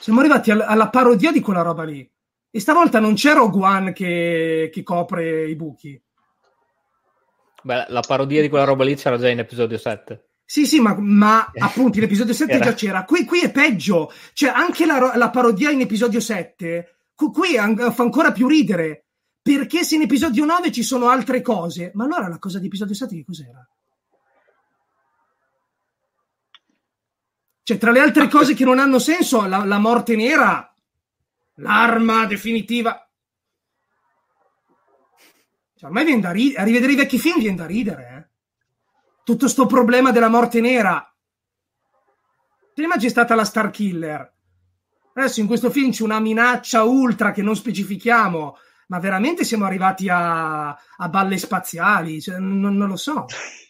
Siamo 0.00 0.18
arrivati 0.18 0.50
al- 0.50 0.64
alla 0.66 0.88
parodia 0.88 1.30
di 1.30 1.40
quella 1.40 1.62
roba 1.62 1.84
lì. 1.84 2.08
E 2.52 2.58
stavolta 2.58 2.98
non 2.98 3.14
c'è 3.14 3.32
Rogue 3.32 3.64
One 3.64 3.92
che, 3.92 4.70
che 4.72 4.82
copre 4.82 5.48
i 5.48 5.54
buchi. 5.54 6.00
Beh, 7.62 7.86
la 7.88 8.00
parodia 8.00 8.40
di 8.40 8.48
quella 8.48 8.64
roba 8.64 8.84
lì 8.84 8.96
c'era 8.96 9.18
già 9.18 9.28
in 9.28 9.38
episodio 9.38 9.78
7. 9.78 10.28
Sì, 10.44 10.66
sì, 10.66 10.80
ma, 10.80 10.96
ma 10.98 11.48
appunto 11.58 11.98
in 11.98 12.04
episodio 12.04 12.34
7 12.34 12.52
Era. 12.52 12.64
già 12.64 12.74
c'era. 12.74 13.04
Qui, 13.04 13.24
qui, 13.24 13.40
è 13.42 13.52
peggio. 13.52 14.12
Cioè, 14.32 14.50
anche 14.50 14.84
la, 14.84 15.12
la 15.14 15.30
parodia 15.30 15.70
in 15.70 15.80
episodio 15.80 16.18
7, 16.18 16.96
qui 17.14 17.56
an- 17.56 17.92
fa 17.92 18.02
ancora 18.02 18.32
più 18.32 18.48
ridere. 18.48 19.04
Perché 19.42 19.84
se 19.84 19.94
in 19.94 20.02
episodio 20.02 20.44
9 20.44 20.72
ci 20.72 20.82
sono 20.82 21.08
altre 21.08 21.42
cose, 21.42 21.92
ma 21.94 22.04
allora 22.04 22.28
la 22.28 22.38
cosa 22.38 22.58
di 22.58 22.66
episodio 22.66 22.94
7 22.94 23.14
che 23.14 23.24
cos'era? 23.24 23.68
Cioè, 27.62 27.78
tra 27.78 27.92
le 27.92 28.00
altre 28.00 28.28
cose 28.28 28.54
che 28.54 28.64
non 28.64 28.80
hanno 28.80 28.98
senso, 28.98 29.46
la, 29.46 29.64
la 29.64 29.78
morte 29.78 30.16
nera 30.16 30.69
l'arma 31.60 32.26
definitiva. 32.26 33.08
Cioè, 35.76 35.88
ormai 35.88 36.04
viene 36.04 36.20
da 36.20 36.30
ridere, 36.30 36.60
a 36.60 36.64
rivedere 36.64 36.92
i 36.92 36.96
vecchi 36.96 37.18
film 37.18 37.38
viene 37.40 37.56
da 37.56 37.66
ridere. 37.66 38.16
Eh? 38.16 38.28
Tutto 39.24 39.48
sto 39.48 39.66
problema 39.66 40.10
della 40.10 40.28
morte 40.28 40.60
nera. 40.60 41.04
Prima 42.74 42.96
c'è 42.96 43.08
stata 43.08 43.34
la 43.34 43.44
Star 43.44 43.70
Killer. 43.70 44.34
Adesso 45.14 45.40
in 45.40 45.46
questo 45.46 45.70
film 45.70 45.90
c'è 45.90 46.02
una 46.02 46.20
minaccia 46.20 46.82
ultra 46.84 47.32
che 47.32 47.42
non 47.42 47.56
specifichiamo, 47.56 48.56
ma 48.88 48.98
veramente 48.98 49.44
siamo 49.44 49.64
arrivati 49.64 50.08
a, 50.08 50.68
a 50.68 51.08
balle 51.08 51.36
spaziali? 51.36 52.20
Cioè, 52.20 52.38
non, 52.38 52.76
non 52.76 52.88
lo 52.88 52.96
so. 52.96 53.26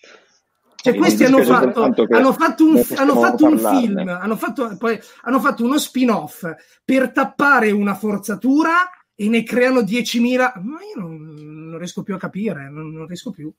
Cioè, 0.82 0.94
questi 0.94 1.24
hanno 1.24 1.42
fatto, 1.42 1.82
hanno 1.82 2.32
fatto, 2.32 2.64
un, 2.64 2.82
hanno 2.96 3.20
fatto 3.20 3.44
un 3.44 3.58
film, 3.58 4.08
hanno 4.08 4.36
fatto, 4.36 4.76
poi, 4.78 4.98
hanno 5.22 5.38
fatto 5.38 5.62
uno 5.62 5.78
spin-off 5.78 6.46
per 6.84 7.12
tappare 7.12 7.70
una 7.70 7.94
forzatura 7.94 8.90
e 9.14 9.28
ne 9.28 9.42
creano 9.42 9.80
10.000. 9.80 10.38
Ma 10.62 10.78
io 10.82 11.00
non, 11.00 11.34
non 11.68 11.76
riesco 11.76 12.02
più 12.02 12.14
a 12.14 12.18
capire, 12.18 12.70
non, 12.70 12.90
non, 12.92 13.06
riesco 13.06 13.30
più. 13.30 13.52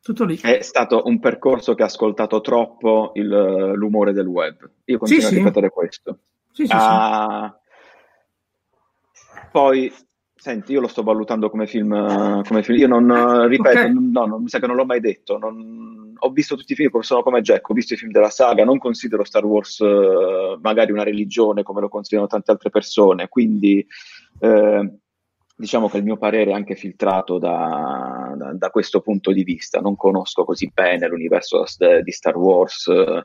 Tutto 0.00 0.24
lì. 0.24 0.38
È 0.38 0.62
stato 0.62 1.02
un 1.04 1.20
percorso 1.20 1.74
che 1.74 1.82
ha 1.82 1.86
ascoltato 1.86 2.40
troppo 2.40 3.10
il, 3.16 3.28
l'umore 3.74 4.12
del 4.12 4.26
web. 4.26 4.70
Io 4.84 4.98
continuo 4.98 5.28
sì, 5.28 5.34
a 5.34 5.36
ripetere 5.36 5.66
sì. 5.66 5.72
questo. 5.72 6.18
Sì, 6.52 6.66
ah, 6.70 7.54
poi 9.52 9.92
Senti, 10.46 10.70
io 10.70 10.80
lo 10.80 10.86
sto 10.86 11.02
valutando 11.02 11.50
come 11.50 11.66
film, 11.66 11.90
come 12.44 12.62
film. 12.62 12.78
io 12.78 12.86
non, 12.86 13.10
eh, 13.10 13.48
ripeto, 13.48 13.78
okay. 13.80 13.92
no, 13.92 14.26
non, 14.26 14.42
mi 14.42 14.48
sa 14.48 14.60
che 14.60 14.68
non 14.68 14.76
l'ho 14.76 14.84
mai 14.84 15.00
detto, 15.00 15.38
non, 15.38 16.14
ho 16.16 16.30
visto 16.30 16.54
tutti 16.54 16.70
i 16.70 16.76
film, 16.76 17.00
sono 17.00 17.24
come 17.24 17.40
Jack, 17.40 17.68
ho 17.68 17.74
visto 17.74 17.94
i 17.94 17.96
film 17.96 18.12
della 18.12 18.30
saga, 18.30 18.62
non 18.62 18.78
considero 18.78 19.24
Star 19.24 19.44
Wars 19.44 19.80
uh, 19.80 20.56
magari 20.60 20.92
una 20.92 21.02
religione 21.02 21.64
come 21.64 21.80
lo 21.80 21.88
considerano 21.88 22.28
tante 22.28 22.52
altre 22.52 22.70
persone, 22.70 23.26
quindi 23.26 23.84
eh, 24.38 24.98
diciamo 25.56 25.88
che 25.88 25.96
il 25.96 26.04
mio 26.04 26.16
parere 26.16 26.52
è 26.52 26.54
anche 26.54 26.76
filtrato 26.76 27.38
da, 27.38 28.32
da, 28.36 28.52
da, 28.52 28.70
questo 28.70 29.00
punto 29.00 29.32
di 29.32 29.42
vista, 29.42 29.80
non 29.80 29.96
conosco 29.96 30.44
così 30.44 30.70
bene 30.72 31.08
l'universo 31.08 31.64
di 32.04 32.12
Star 32.12 32.36
Wars. 32.36 32.86
Uh, 32.86 33.20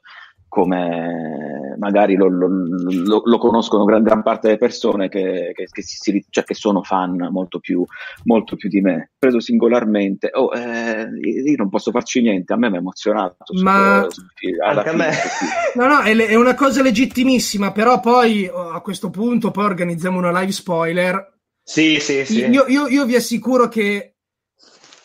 come 0.52 1.78
magari 1.78 2.18
lo, 2.18 2.28
lo, 2.28 2.50
lo, 2.50 3.22
lo, 3.24 3.38
conoscono 3.38 3.86
gran, 3.86 4.04
gran 4.04 4.22
parte 4.22 4.48
delle 4.48 4.60
persone 4.60 5.08
che, 5.08 5.54
che, 5.56 5.66
che, 5.72 5.82
si, 5.82 6.26
cioè 6.30 6.44
che 6.44 6.56
sono 6.56 6.84
fan 6.84 7.30
molto 7.32 7.60
più, 7.60 7.86
molto 8.26 8.58
più, 8.58 8.68
di 8.68 8.82
me. 8.82 9.12
Preso 9.18 9.40
singolarmente, 9.40 10.30
oh, 10.34 10.54
eh, 10.54 11.08
io 11.22 11.56
non 11.56 11.70
posso 11.70 11.92
farci 11.92 12.20
niente, 12.20 12.52
a 12.52 12.58
me 12.58 12.70
mi 12.70 12.76
ha 12.76 12.80
emozionato. 12.80 13.46
Ma 13.64 14.06
su, 14.10 14.22
anche 14.62 14.90
a 14.90 14.94
me. 14.94 15.12
no, 15.76 15.88
no, 15.88 16.02
è, 16.02 16.14
è, 16.14 16.36
una 16.36 16.54
cosa 16.54 16.82
legittimissima, 16.82 17.72
però 17.72 18.02
poi 18.02 18.46
oh, 18.48 18.72
a 18.72 18.82
questo 18.82 19.10
punto 19.10 19.52
poi 19.52 19.64
organizziamo 19.64 20.18
una 20.18 20.38
live 20.38 20.52
spoiler. 20.52 21.40
Sì, 21.64 21.98
sì, 22.02 22.26
sì. 22.26 22.46
Io, 22.48 22.66
io, 22.68 22.88
io 22.90 23.06
vi 23.06 23.16
assicuro 23.16 23.70
che 23.70 24.16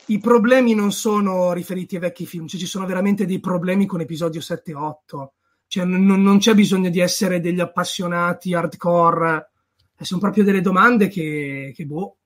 i 0.06 0.18
problemi 0.18 0.74
non 0.74 0.90
sono 0.90 1.52
riferiti 1.52 1.94
ai 1.94 2.00
vecchi 2.00 2.26
film, 2.26 2.48
cioè 2.48 2.58
ci 2.58 2.66
sono 2.66 2.84
veramente 2.84 3.26
dei 3.26 3.38
problemi 3.38 3.86
con 3.86 4.00
episodio 4.00 4.40
7 4.40 4.72
e 4.72 4.74
8 4.74 5.30
Cioè, 5.68 5.84
non, 5.84 6.22
non 6.22 6.38
c'è 6.38 6.54
bisogno 6.54 6.90
di 6.90 7.00
essere 7.00 7.40
degli 7.40 7.60
appassionati 7.60 8.54
hardcore. 8.54 9.50
Eh, 9.98 10.04
sono 10.04 10.20
proprio 10.20 10.44
delle 10.44 10.60
domande 10.60 11.08
che, 11.08 11.72
che 11.74 11.84
boh. 11.86 12.16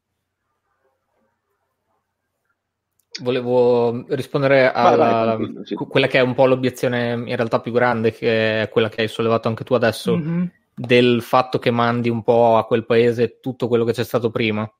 Volevo 3.22 4.05
rispondere 4.14 4.70
a 4.70 4.95
Vai, 4.95 5.36
vai, 5.36 5.61
sì. 5.66 5.74
quella 5.74 6.07
che 6.07 6.18
è 6.18 6.22
un 6.22 6.34
po' 6.34 6.47
l'obiezione 6.47 7.12
in 7.12 7.36
realtà 7.36 7.61
più 7.61 7.72
grande, 7.72 8.12
che 8.12 8.62
è 8.62 8.68
quella 8.68 8.88
che 8.88 9.03
hai 9.03 9.09
sollevato 9.09 9.49
anche 9.49 9.64
tu 9.64 9.74
adesso, 9.74 10.16
Mhm. 10.16 10.51
del 10.74 11.20
fatto 11.20 11.59
che 11.59 11.70
mandi 11.70 12.09
un 12.09 12.22
po' 12.22 12.57
a 12.57 12.64
quel 12.66 12.86
paese 12.86 13.38
tutto 13.41 13.68
quello 13.68 13.84
che 13.84 13.93
c'è 13.93 14.05
stato 14.05 14.30
prima. 14.30 14.70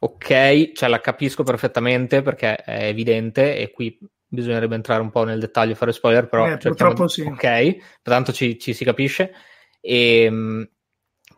Ok, 0.00 0.72
cioè 0.72 0.88
la 0.88 1.00
capisco 1.00 1.44
perfettamente 1.44 2.20
perché 2.20 2.56
è 2.56 2.86
evidente 2.88 3.56
e 3.56 3.70
qui 3.70 3.96
bisognerebbe 4.34 4.74
entrare 4.74 5.00
un 5.00 5.10
po' 5.10 5.24
nel 5.24 5.40
dettaglio 5.40 5.72
e 5.72 5.76
fare 5.76 5.92
spoiler, 5.92 6.28
però 6.28 6.46
Eh, 6.46 6.58
purtroppo 6.58 7.08
sì. 7.08 7.22
Ok, 7.22 7.76
pertanto 8.02 8.32
ci, 8.32 8.58
ci 8.58 8.74
si 8.74 8.84
capisce. 8.84 9.32
Ehm, 9.80 10.68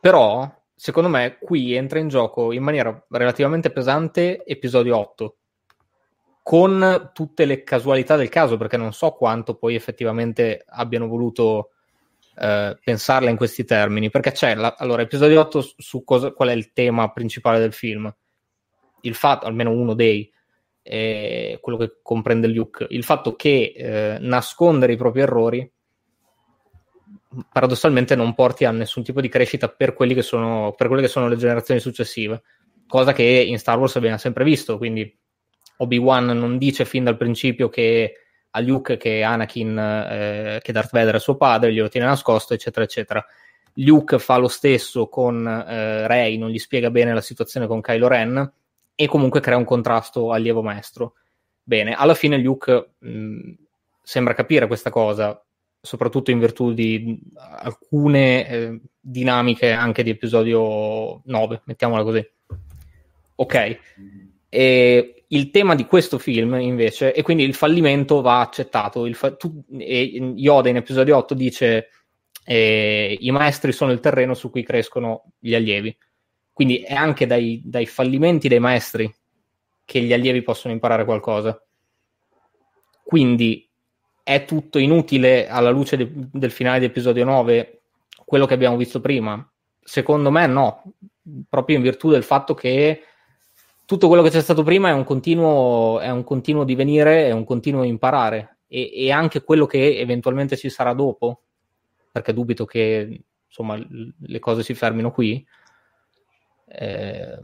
però, 0.01 0.53
secondo 0.75 1.09
me, 1.09 1.39
qui 1.41 1.75
entra 1.75 1.99
in 1.99 2.09
gioco 2.09 2.53
in 2.53 2.63
maniera 2.63 3.05
relativamente 3.11 3.71
pesante 3.71 4.45
episodio 4.45 4.97
8, 4.97 5.37
con 6.43 7.11
tutte 7.13 7.45
le 7.45 7.65
casualità 7.65 8.17
del 8.17 8.29
caso, 8.29 8.57
perché 8.57 8.77
non 8.77 8.93
so 8.93 9.11
quanto 9.13 9.57
poi 9.57 9.75
effettivamente 9.75 10.65
abbiano 10.69 11.09
voluto 11.09 11.71
eh, 12.39 12.79
pensarla 12.83 13.31
in 13.31 13.37
questi 13.37 13.65
termini, 13.65 14.11
perché 14.11 14.31
c'è, 14.33 14.55
la- 14.55 14.75
allora, 14.79 15.03
episodio 15.03 15.41
8 15.41 15.61
su- 15.61 15.75
su 15.79 16.05
cosa, 16.05 16.33
qual 16.33 16.51
è 16.51 16.53
il 16.53 16.73
tema 16.73 17.11
principale 17.11 17.59
del 17.59 17.73
film? 17.73 18.15
Il 19.03 19.15
fatto, 19.15 19.47
almeno 19.47 19.71
uno 19.71 19.95
dei, 19.95 20.31
eh, 20.89 21.59
quello 21.61 21.79
che 21.79 21.99
comprende 22.03 22.47
Luke, 22.47 22.87
il 22.91 23.03
fatto 23.03 23.35
che 23.35 23.73
eh, 23.77 24.19
nascondere 24.21 24.93
i 24.93 24.97
propri 24.97 25.21
errori 25.21 25.71
paradossalmente 27.53 28.15
non 28.15 28.35
porti 28.35 28.65
a 28.65 28.71
nessun 28.71 29.03
tipo 29.03 29.21
di 29.21 29.29
crescita 29.29 29.69
per, 29.69 29.95
che 29.95 30.23
sono, 30.23 30.75
per 30.77 30.87
quelle 30.87 31.03
che 31.03 31.09
sono 31.09 31.29
le 31.29 31.37
generazioni 31.37 31.81
successive, 31.81 32.43
cosa 32.87 33.13
che 33.13 33.23
in 33.23 33.59
Star 33.59 33.79
Wars 33.79 33.97
abbiamo 33.97 34.17
sempre 34.17 34.45
visto, 34.45 34.79
quindi 34.79 35.15
Obi-Wan 35.79 36.27
non 36.27 36.57
dice 36.57 36.85
fin 36.85 37.05
dal 37.05 37.17
principio 37.17 37.69
che 37.69 38.15
a 38.51 38.61
Luke 38.61 38.97
che 38.97 39.23
Anakin, 39.23 39.79
eh, 39.79 40.61
che 40.63 40.73
Darth 40.73 40.91
Vader 40.93 41.17
è 41.17 41.21
suo 41.21 41.37
padre, 41.37 41.73
glielo 41.73 41.89
tiene 41.89 42.07
nascosto, 42.07 42.55
eccetera, 42.55 42.85
eccetera. 42.85 43.27
Luke 43.81 44.19
fa 44.19 44.39
lo 44.39 44.49
stesso 44.49 45.09
con 45.09 45.47
eh, 45.47 46.07
Rey, 46.07 46.39
non 46.39 46.49
gli 46.49 46.59
spiega 46.59 46.91
bene 46.91 47.13
la 47.13 47.21
situazione 47.21 47.67
con 47.67 47.83
Kylo 47.83 48.09
Ren 48.09 48.53
e 48.97 49.07
comunque 49.07 49.41
crea 49.41 49.57
un 49.57 49.65
contrasto 49.65 50.33
allievo 50.33 50.63
maestro. 50.63 51.15
Bene, 51.63 51.93
alla 51.95 52.15
fine 52.15 52.39
Luke 52.39 52.95
mh, 52.99 53.53
sembra 54.03 54.35
capire 54.35 54.67
questa 54.67 54.91
cosa, 54.91 55.41
soprattutto 55.81 56.31
in 56.31 56.39
virtù 56.39 56.73
di 56.73 57.21
alcune 57.59 58.49
eh, 58.49 58.81
dinamiche 58.99 59.71
anche 59.71 60.03
di 60.03 60.11
episodio 60.11 61.21
9, 61.25 61.63
mettiamola 61.65 62.03
così. 62.03 62.29
Ok. 63.37 63.79
E 64.49 65.25
il 65.29 65.51
tema 65.51 65.75
di 65.75 65.85
questo 65.87 66.19
film, 66.19 66.55
invece, 66.55 67.13
e 67.13 67.23
quindi 67.23 67.45
il 67.45 67.55
fallimento 67.55 68.21
va 68.23 68.41
accettato. 68.41 69.13
Fa- 69.13 69.35
tu- 69.35 69.65
e 69.77 70.33
Yoda 70.37 70.69
in 70.69 70.77
episodio 70.77 71.17
8 71.17 71.35
dice: 71.35 71.89
eh, 72.45 73.17
I 73.21 73.31
maestri 73.31 73.73
sono 73.73 73.93
il 73.93 74.01
terreno 74.01 74.35
su 74.35 74.51
cui 74.51 74.63
crescono 74.63 75.25
gli 75.39 75.55
allievi. 75.55 75.97
Quindi 76.57 76.79
è 76.79 76.95
anche 76.95 77.27
dai, 77.27 77.61
dai 77.63 77.85
fallimenti 77.85 78.49
dei 78.49 78.61
maestri 78.61 79.15
che 79.85 80.01
gli 80.01 80.15
allievi 80.15 80.41
possono 80.41 80.73
imparare 80.73 81.05
qualcosa. 81.05 81.63
Quindi 83.05 83.69
è 84.23 84.47
tutto 84.47 84.79
inutile 84.79 85.49
alla 85.49 85.69
luce 85.69 85.99
de- 85.99 86.11
del 86.15 86.51
finale 86.51 86.79
di 86.79 86.87
episodio 86.87 87.27
9 87.27 87.83
quello 88.25 88.47
che 88.47 88.55
abbiamo 88.55 88.79
visto 88.79 89.03
prima? 89.03 89.47
Secondo 89.83 90.31
me 90.31 90.47
no, 90.47 90.95
proprio 91.47 91.77
in 91.77 91.83
virtù 91.83 92.09
del 92.09 92.23
fatto 92.23 92.55
che 92.55 93.03
tutto 93.85 94.09
quello 94.09 94.23
che 94.23 94.31
c'è 94.31 94.41
stato 94.41 94.63
prima 94.63 94.89
è 94.89 94.93
un 94.93 95.05
continuo, 95.05 96.01
è 96.01 96.09
un 96.09 96.25
continuo 96.25 96.65
divenire, 96.65 97.27
è 97.27 97.33
un 97.33 97.45
continuo 97.45 97.83
imparare 97.83 98.61
e, 98.67 98.91
e 98.95 99.13
anche 99.13 99.45
quello 99.45 99.67
che 99.67 99.99
eventualmente 99.99 100.57
ci 100.57 100.71
sarà 100.71 100.95
dopo, 100.95 101.43
perché 102.11 102.33
dubito 102.33 102.65
che 102.65 103.25
insomma 103.47 103.77
le 103.77 104.39
cose 104.39 104.63
si 104.63 104.73
fermino 104.73 105.13
qui, 105.13 105.47
eh, 106.67 107.39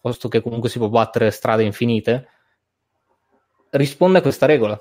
posto 0.00 0.28
che 0.28 0.42
comunque 0.42 0.68
si 0.68 0.78
può 0.78 0.88
battere 0.88 1.30
strade 1.30 1.62
infinite, 1.62 2.28
risponde 3.70 4.18
a 4.18 4.22
questa 4.22 4.46
regola. 4.46 4.78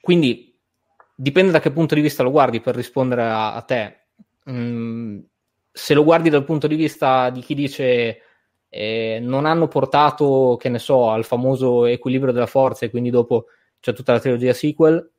Quindi 0.00 0.58
dipende 1.14 1.52
da 1.52 1.60
che 1.60 1.70
punto 1.70 1.94
di 1.94 2.00
vista 2.00 2.22
lo 2.22 2.30
guardi 2.30 2.60
per 2.60 2.74
rispondere 2.74 3.22
a, 3.22 3.54
a 3.54 3.62
te. 3.62 4.06
Mm, 4.50 5.20
se 5.70 5.94
lo 5.94 6.02
guardi 6.02 6.30
dal 6.30 6.44
punto 6.44 6.66
di 6.66 6.74
vista 6.74 7.30
di 7.30 7.40
chi 7.42 7.54
dice 7.54 8.22
eh, 8.68 9.18
non 9.22 9.46
hanno 9.46 9.68
portato, 9.68 10.56
che 10.58 10.68
ne 10.68 10.78
so, 10.78 11.10
al 11.10 11.24
famoso 11.24 11.84
equilibrio 11.86 12.32
della 12.32 12.46
forza 12.46 12.86
e 12.86 12.90
quindi 12.90 13.10
dopo 13.10 13.46
c'è 13.78 13.92
tutta 13.92 14.12
la 14.12 14.20
trilogia 14.20 14.52
sequel, 14.52 15.12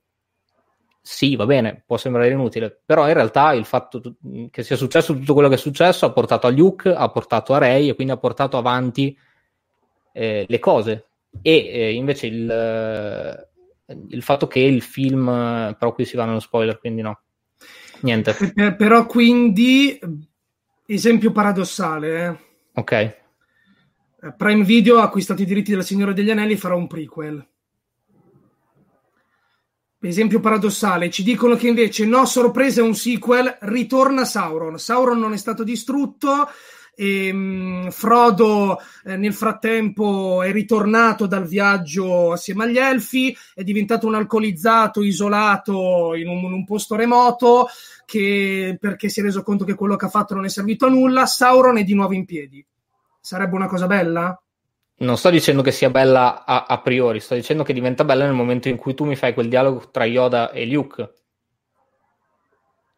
sì, 1.04 1.36
va 1.36 1.48
bene, 1.48 1.82
può 1.84 1.98
sembrare 1.98 2.30
inutile, 2.30 2.80
però 2.86 3.08
in 3.08 3.16
realtà 3.16 3.54
il 3.54 3.66
fatto 3.66 4.18
che 4.52 4.62
sia 4.62 4.76
successo 4.76 5.14
tutto 5.14 5.34
quello 5.34 5.50
che 5.50 5.56
è 5.56 5.58
successo 5.58 6.06
ha 6.06 6.12
portato 6.12 6.46
a 6.46 6.52
Luke, 6.52 6.94
ha 6.94 7.10
portato 7.10 7.54
a 7.56 7.58
Rey 7.58 7.90
e 7.90 7.96
quindi 7.96 8.14
ha 8.14 8.18
portato 8.18 8.58
avanti 8.58 9.18
eh, 10.14 10.46
le 10.48 10.60
cose. 10.60 11.08
E 11.42 11.52
eh, 11.52 11.94
invece 11.94 12.28
il, 12.28 12.50
eh, 12.50 13.48
il 14.10 14.22
fatto 14.22 14.46
che 14.46 14.60
il 14.60 14.84
film, 14.84 15.28
eh, 15.28 15.76
però 15.78 15.94
qui 15.94 16.06
si 16.06 16.16
va 16.16 16.26
nello 16.26 16.40
spoiler, 16.40 16.78
quindi 16.78 17.02
no, 17.02 17.20
niente, 18.02 18.34
Per- 18.34 18.76
però 18.78 19.08
quindi, 19.08 20.00
esempio 20.86 21.32
paradossale, 21.32 22.26
eh. 22.26 22.38
ok. 22.74 22.92
Eh, 22.92 23.18
Prime 24.38 24.64
Video 24.64 25.00
ha 25.00 25.04
acquistato 25.04 25.42
i 25.42 25.46
diritti 25.46 25.72
della 25.72 25.82
Signora 25.82 26.14
degli 26.14 26.30
Anelli 26.30 26.54
e 26.54 26.58
farà 26.58 26.76
un 26.76 26.86
prequel. 26.86 27.44
Esempio 30.04 30.40
paradossale, 30.40 31.12
ci 31.12 31.22
dicono 31.22 31.56
che 31.56 31.68
invece 31.68 32.06
no, 32.06 32.26
sorpresa 32.26 32.82
è 32.82 32.84
un 32.84 32.96
sequel, 32.96 33.58
ritorna 33.62 34.26
Sauron. 34.26 34.80
Sauron 34.80 35.20
non 35.20 35.34
è 35.34 35.38
stato 35.38 35.64
distrutto, 35.64 36.50
e, 36.96 37.32
mm, 37.32 37.88
Frodo 37.90 38.80
eh, 39.04 39.16
nel 39.16 39.34
frattempo 39.34 40.42
è 40.42 40.52
ritornato 40.52 41.26
dal 41.26 41.48
viaggio 41.48 42.32
assieme 42.32 42.64
agli 42.64 42.78
Elfi, 42.78 43.36
è 43.54 43.64
diventato 43.64 44.08
un 44.08 44.16
alcolizzato, 44.16 45.02
isolato 45.02 46.14
in 46.16 46.28
un, 46.28 46.38
in 46.46 46.54
un 46.54 46.66
posto 46.66 46.96
remoto, 46.96 47.68
che, 48.06 48.78
perché 48.80 49.08
si 49.08 49.20
è 49.20 49.24
reso 49.24 49.44
conto 49.44 49.66
che 49.66 49.76
quello 49.76 49.96
che 49.96 50.06
ha 50.06 50.10
fatto 50.10 50.34
non 50.34 50.46
è 50.46 50.50
servito 50.50 50.86
a 50.86 50.90
nulla. 50.90 51.26
Sauron 51.26 51.78
è 51.78 51.84
di 51.84 51.94
nuovo 51.94 52.14
in 52.14 52.26
piedi. 52.26 52.66
Sarebbe 53.20 53.56
una 53.56 53.68
cosa 53.68 53.88
bella? 53.88 54.40
Non 55.02 55.18
sto 55.18 55.30
dicendo 55.32 55.62
che 55.64 55.72
sia 55.72 55.90
bella 55.90 56.46
a, 56.46 56.66
a 56.68 56.80
priori, 56.80 57.20
sto 57.20 57.34
dicendo 57.34 57.64
che 57.64 57.74
diventa 57.74 58.04
bella 58.04 58.26
nel 58.26 58.34
momento 58.34 58.70
in 58.70 58.78
cui 58.78 58.94
tu 58.94 59.04
mi 59.06 59.16
fai 59.16 59.34
quel 59.34 59.50
dialogo 59.50 59.90
tra 59.90 60.06
Yoda 60.06 60.52
e 60.52 60.66
Luke. 60.66 61.14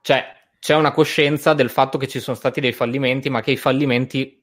Cioè, 0.01 0.25
c'è 0.59 0.75
una 0.75 0.91
coscienza 0.91 1.53
del 1.53 1.69
fatto 1.69 1.97
che 1.97 2.07
ci 2.07 2.19
sono 2.19 2.35
stati 2.35 2.59
dei 2.59 2.73
fallimenti, 2.73 3.29
ma 3.29 3.41
che 3.41 3.51
i 3.51 3.57
fallimenti 3.57 4.41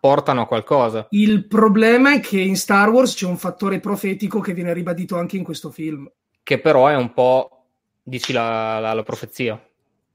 portano 0.00 0.42
a 0.42 0.46
qualcosa. 0.46 1.06
Il 1.10 1.46
problema 1.46 2.14
è 2.14 2.20
che 2.20 2.40
in 2.40 2.56
Star 2.56 2.88
Wars 2.88 3.14
c'è 3.14 3.26
un 3.26 3.36
fattore 3.36 3.78
profetico 3.78 4.40
che 4.40 4.54
viene 4.54 4.72
ribadito 4.72 5.18
anche 5.18 5.36
in 5.36 5.44
questo 5.44 5.70
film. 5.70 6.10
Che 6.42 6.60
però 6.60 6.86
è 6.86 6.96
un 6.96 7.12
po', 7.12 7.64
dici, 8.02 8.32
la, 8.32 8.78
la- 8.78 8.94
la 8.94 9.02
profezia. 9.02 9.62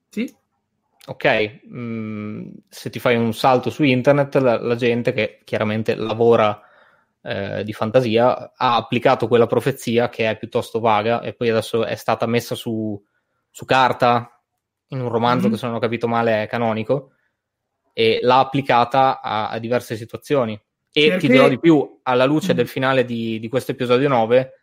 Sì, 0.09 0.33
Ok, 1.03 1.61
mm, 1.67 2.49
se 2.69 2.89
ti 2.91 2.99
fai 2.99 3.15
un 3.15 3.33
salto 3.33 3.71
su 3.71 3.83
internet, 3.83 4.35
la, 4.35 4.59
la 4.61 4.75
gente 4.75 5.13
che 5.13 5.41
chiaramente 5.43 5.95
lavora 5.95 6.61
eh, 7.23 7.63
di 7.63 7.73
fantasia 7.73 8.53
ha 8.55 8.75
applicato 8.75 9.27
quella 9.27 9.47
profezia 9.47 10.09
che 10.09 10.29
è 10.29 10.37
piuttosto 10.37 10.79
vaga 10.79 11.21
e 11.21 11.33
poi 11.33 11.49
adesso 11.49 11.85
è 11.85 11.95
stata 11.95 12.25
messa 12.25 12.55
su, 12.55 12.99
su 13.49 13.65
carta 13.65 14.41
in 14.87 15.01
un 15.01 15.09
romanzo 15.09 15.45
Mhm. 15.47 15.53
che 15.53 15.57
se 15.59 15.65
non 15.67 15.75
ho 15.75 15.79
capito 15.79 16.07
male 16.07 16.43
è 16.43 16.47
canonico 16.47 17.11
e 17.93 18.19
l'ha 18.21 18.39
applicata 18.39 19.21
a, 19.21 19.49
a 19.49 19.59
diverse 19.59 19.95
situazioni. 19.95 20.53
E 20.93 21.07
Perché- 21.07 21.19
ti 21.19 21.27
dirò 21.29 21.47
di 21.47 21.59
più, 21.59 21.99
alla 22.03 22.25
luce 22.25 22.53
Mm. 22.53 22.55
del 22.55 22.67
finale 22.67 23.05
di, 23.05 23.39
di 23.39 23.47
questo 23.47 23.71
episodio 23.71 24.07
9 24.09 24.53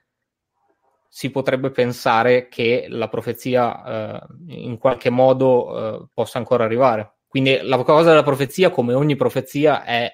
si 1.08 1.30
potrebbe 1.30 1.70
pensare 1.70 2.48
che 2.48 2.86
la 2.90 3.08
profezia 3.08 4.18
eh, 4.18 4.26
in 4.48 4.76
qualche 4.76 5.08
modo 5.08 6.02
eh, 6.02 6.08
possa 6.12 6.36
ancora 6.38 6.64
arrivare. 6.64 7.14
Quindi 7.26 7.58
la 7.62 7.78
cosa 7.82 8.10
della 8.10 8.22
profezia, 8.22 8.68
come 8.70 8.92
ogni 8.92 9.16
profezia, 9.16 9.84
è 9.84 10.10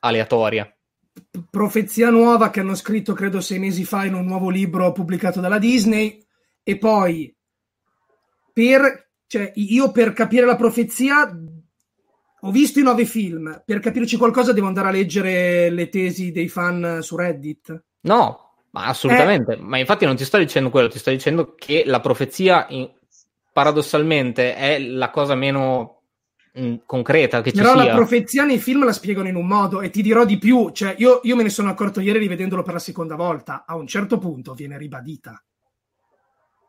aleatoria. 0.00 0.70
Profezia 1.50 2.10
nuova 2.10 2.50
che 2.50 2.60
hanno 2.60 2.74
scritto 2.74 3.12
credo 3.12 3.40
sei 3.40 3.58
mesi 3.58 3.84
fa 3.84 4.04
in 4.04 4.14
un 4.14 4.24
nuovo 4.24 4.50
libro 4.50 4.92
pubblicato 4.92 5.40
dalla 5.40 5.58
Disney. 5.58 6.24
E 6.62 6.76
poi 6.78 7.34
per, 8.52 9.10
cioè, 9.26 9.52
io 9.54 9.90
per 9.92 10.12
capire 10.12 10.46
la 10.46 10.56
profezia 10.56 11.30
ho 12.40 12.50
visto 12.50 12.80
i 12.80 12.82
nove 12.82 13.04
film. 13.04 13.62
Per 13.64 13.80
capirci 13.80 14.16
qualcosa 14.16 14.52
devo 14.52 14.66
andare 14.66 14.88
a 14.88 14.92
leggere 14.92 15.70
le 15.70 15.88
tesi 15.88 16.30
dei 16.30 16.48
fan 16.48 16.98
su 17.02 17.16
Reddit. 17.16 17.84
No, 18.00 18.48
Ma 18.70 18.86
assolutamente, 18.86 19.54
eh, 19.54 19.60
ma 19.60 19.78
infatti 19.78 20.04
non 20.04 20.16
ti 20.16 20.24
sto 20.24 20.38
dicendo 20.38 20.70
quello, 20.70 20.88
ti 20.88 20.98
sto 20.98 21.10
dicendo 21.10 21.54
che 21.56 21.82
la 21.86 22.00
profezia 22.00 22.66
in, 22.68 22.88
paradossalmente 23.52 24.54
è 24.54 24.78
la 24.78 25.10
cosa 25.10 25.34
meno 25.34 25.97
mh, 26.58 26.66
mm, 26.66 26.74
concreta 26.86 27.40
che 27.40 27.50
ci 27.50 27.56
Però 27.56 27.72
sia. 27.72 27.84
la 27.84 27.94
profezia 27.94 28.44
nei 28.44 28.58
film 28.58 28.84
la 28.84 28.92
spiegano 28.92 29.28
in 29.28 29.36
un 29.36 29.46
modo 29.46 29.80
e 29.80 29.90
ti 29.90 30.02
dirò 30.02 30.24
di 30.24 30.38
più, 30.38 30.70
cioè 30.70 30.94
io, 30.98 31.20
io 31.22 31.36
me 31.36 31.42
ne 31.42 31.50
sono 31.50 31.70
accorto 31.70 32.00
ieri 32.00 32.18
rivedendolo 32.18 32.62
per 32.62 32.74
la 32.74 32.78
seconda 32.80 33.14
volta, 33.14 33.64
a 33.66 33.76
un 33.76 33.86
certo 33.86 34.18
punto 34.18 34.54
viene 34.54 34.76
ribadita. 34.78 35.42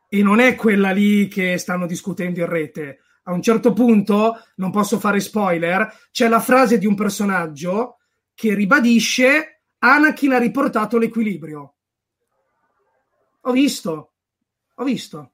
E 0.09 0.23
non 0.23 0.39
è 0.39 0.55
quella 0.55 0.91
lì 0.91 1.27
che 1.27 1.57
stanno 1.57 1.85
discutendo 1.85 2.39
in 2.39 2.47
rete. 2.47 2.99
A 3.23 3.33
un 3.33 3.41
certo 3.41 3.73
punto, 3.73 4.41
non 4.55 4.71
posso 4.71 4.97
fare 4.97 5.19
spoiler, 5.19 5.87
c'è 6.11 6.27
la 6.27 6.39
frase 6.39 6.79
di 6.79 6.87
un 6.87 6.95
personaggio 6.95 7.97
che 8.33 8.55
ribadisce 8.55 9.61
Anakin 9.79 10.33
ha 10.33 10.39
riportato 10.39 10.97
l'equilibrio. 10.97 11.75
Ho 13.41 13.51
visto, 13.51 14.13
ho 14.75 14.83
visto. 14.83 15.31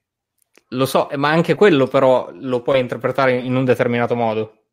Lo 0.70 0.86
so, 0.86 1.10
ma 1.16 1.30
anche 1.30 1.56
quello 1.56 1.88
però 1.88 2.30
lo 2.34 2.62
puoi 2.62 2.80
interpretare 2.80 3.38
in 3.38 3.56
un 3.56 3.66
determinato 3.66 4.16
modo. 4.16 4.64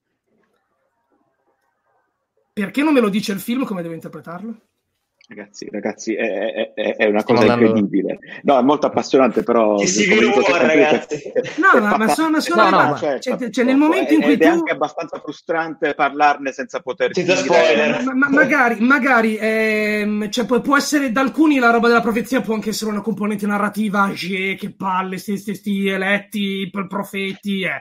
Perché 2.53 2.83
non 2.83 2.93
me 2.93 3.01
lo 3.01 3.09
dice 3.09 3.33
il 3.33 3.41
film 3.41 3.65
come 3.65 3.83
devo 3.83 3.95
interpretarlo? 3.95 4.55
Ragazzi, 5.29 5.69
ragazzi, 5.71 6.15
è, 6.15 6.73
è, 6.75 6.97
è 6.97 7.07
una 7.07 7.23
cosa 7.23 7.41
andando... 7.43 7.67
incredibile. 7.67 8.19
No, 8.43 8.59
è 8.59 8.63
molto 8.63 8.87
appassionante, 8.87 9.45
però. 9.45 9.79
Ci 9.79 9.87
si 9.87 10.15
rumore, 10.15 10.67
ragazzi. 10.67 11.33
No, 11.57 11.81
ma, 11.81 11.97
ma 11.97 12.09
sono, 12.09 12.41
sono 12.41 12.69
no, 12.69 12.89
no, 12.89 12.97
cioè, 12.99 13.19
cioè, 13.21 13.51
cioè, 13.51 13.65
nel 13.65 13.77
momento 13.77 14.13
in 14.15 14.21
cui. 14.21 14.37
Tu... 14.37 14.43
è 14.43 14.49
anche 14.49 14.73
abbastanza 14.73 15.21
frustrante 15.21 15.95
parlarne 15.95 16.53
senza 16.53 16.81
poter. 16.81 17.15
Senza 17.15 17.37
spoiler. 17.37 18.03
Ma, 18.03 18.15
ma, 18.15 18.29
magari, 18.31 18.81
magari 18.81 19.39
ehm, 19.41 20.29
cioè, 20.29 20.45
può, 20.45 20.61
può, 20.61 20.77
essere 20.77 21.13
da 21.13 21.21
alcuni 21.21 21.59
la 21.59 21.71
roba 21.71 21.87
della 21.87 22.03
profezia, 22.03 22.41
può 22.41 22.55
anche 22.55 22.71
essere 22.71 22.91
una 22.91 23.01
componente 23.01 23.47
narrativa. 23.47 24.11
Che 24.13 24.75
palle, 24.77 25.19
sti, 25.19 25.89
eletti, 25.89 26.69
profeti. 26.89 27.63
Eh. 27.63 27.81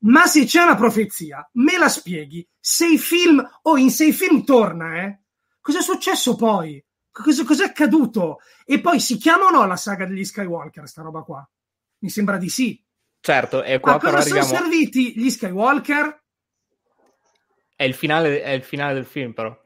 Ma 0.00 0.26
se 0.26 0.44
c'è 0.44 0.62
una 0.62 0.76
profezia, 0.76 1.48
me 1.54 1.78
la 1.78 1.88
spieghi. 1.88 2.46
Se 2.60 2.86
i 2.86 2.98
film, 2.98 3.38
o 3.38 3.70
oh, 3.70 3.76
in 3.78 3.90
sei 3.90 4.12
film 4.12 4.44
torna, 4.44 5.02
eh 5.02 5.18
Cos'è 5.64 5.80
successo 5.80 6.36
poi? 6.36 6.84
Cosa, 7.10 7.42
cos'è 7.42 7.64
accaduto? 7.64 8.40
E 8.66 8.82
poi 8.82 9.00
si 9.00 9.16
chiama 9.16 9.46
o 9.46 9.50
no 9.50 9.64
la 9.64 9.76
saga 9.76 10.04
degli 10.04 10.22
Skywalker, 10.22 10.86
sta 10.86 11.00
roba 11.00 11.22
qua? 11.22 11.50
Mi 12.00 12.10
sembra 12.10 12.36
di 12.36 12.50
sì. 12.50 12.84
Certo, 13.18 13.62
e 13.62 13.80
qua 13.80 13.94
A 13.94 13.98
cosa 13.98 14.18
arriviamo... 14.18 14.46
sono 14.46 14.60
serviti 14.60 15.18
gli 15.18 15.30
Skywalker? 15.30 16.22
È 17.74 17.82
il, 17.82 17.94
finale, 17.94 18.42
è 18.42 18.50
il 18.50 18.62
finale 18.62 18.92
del 18.92 19.06
film, 19.06 19.32
però. 19.32 19.58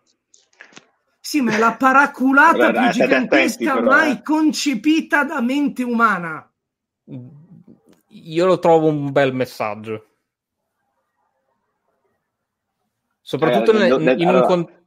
Sì, 1.19 1.41
ma 1.41 1.55
è 1.55 1.59
la 1.59 1.75
paraculata 1.75 2.71
più 2.71 2.91
gigantesca 2.91 3.73
attenti, 3.73 3.89
mai 3.89 4.13
eh. 4.13 4.23
concepita 4.23 5.25
da 5.25 5.41
mente 5.41 5.83
umana. 5.83 6.49
Io 8.07 8.47
lo 8.47 8.61
trovo 8.61 8.87
un 8.87 9.11
bel 9.11 9.35
messaggio. 9.35 10.07
Soprattutto 13.21 13.73
eh, 13.73 13.89
in, 13.89 14.15
in 14.21 14.29
allora, 14.29 14.55
un, 14.55 14.78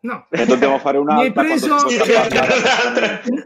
No. 0.00 0.26
Ne 0.30 0.46
dobbiamo 0.46 0.78
fare 0.78 0.98
un'altra. 0.98 1.16
Mi 1.16 1.26
hai 1.26 1.32
preso... 1.32 1.76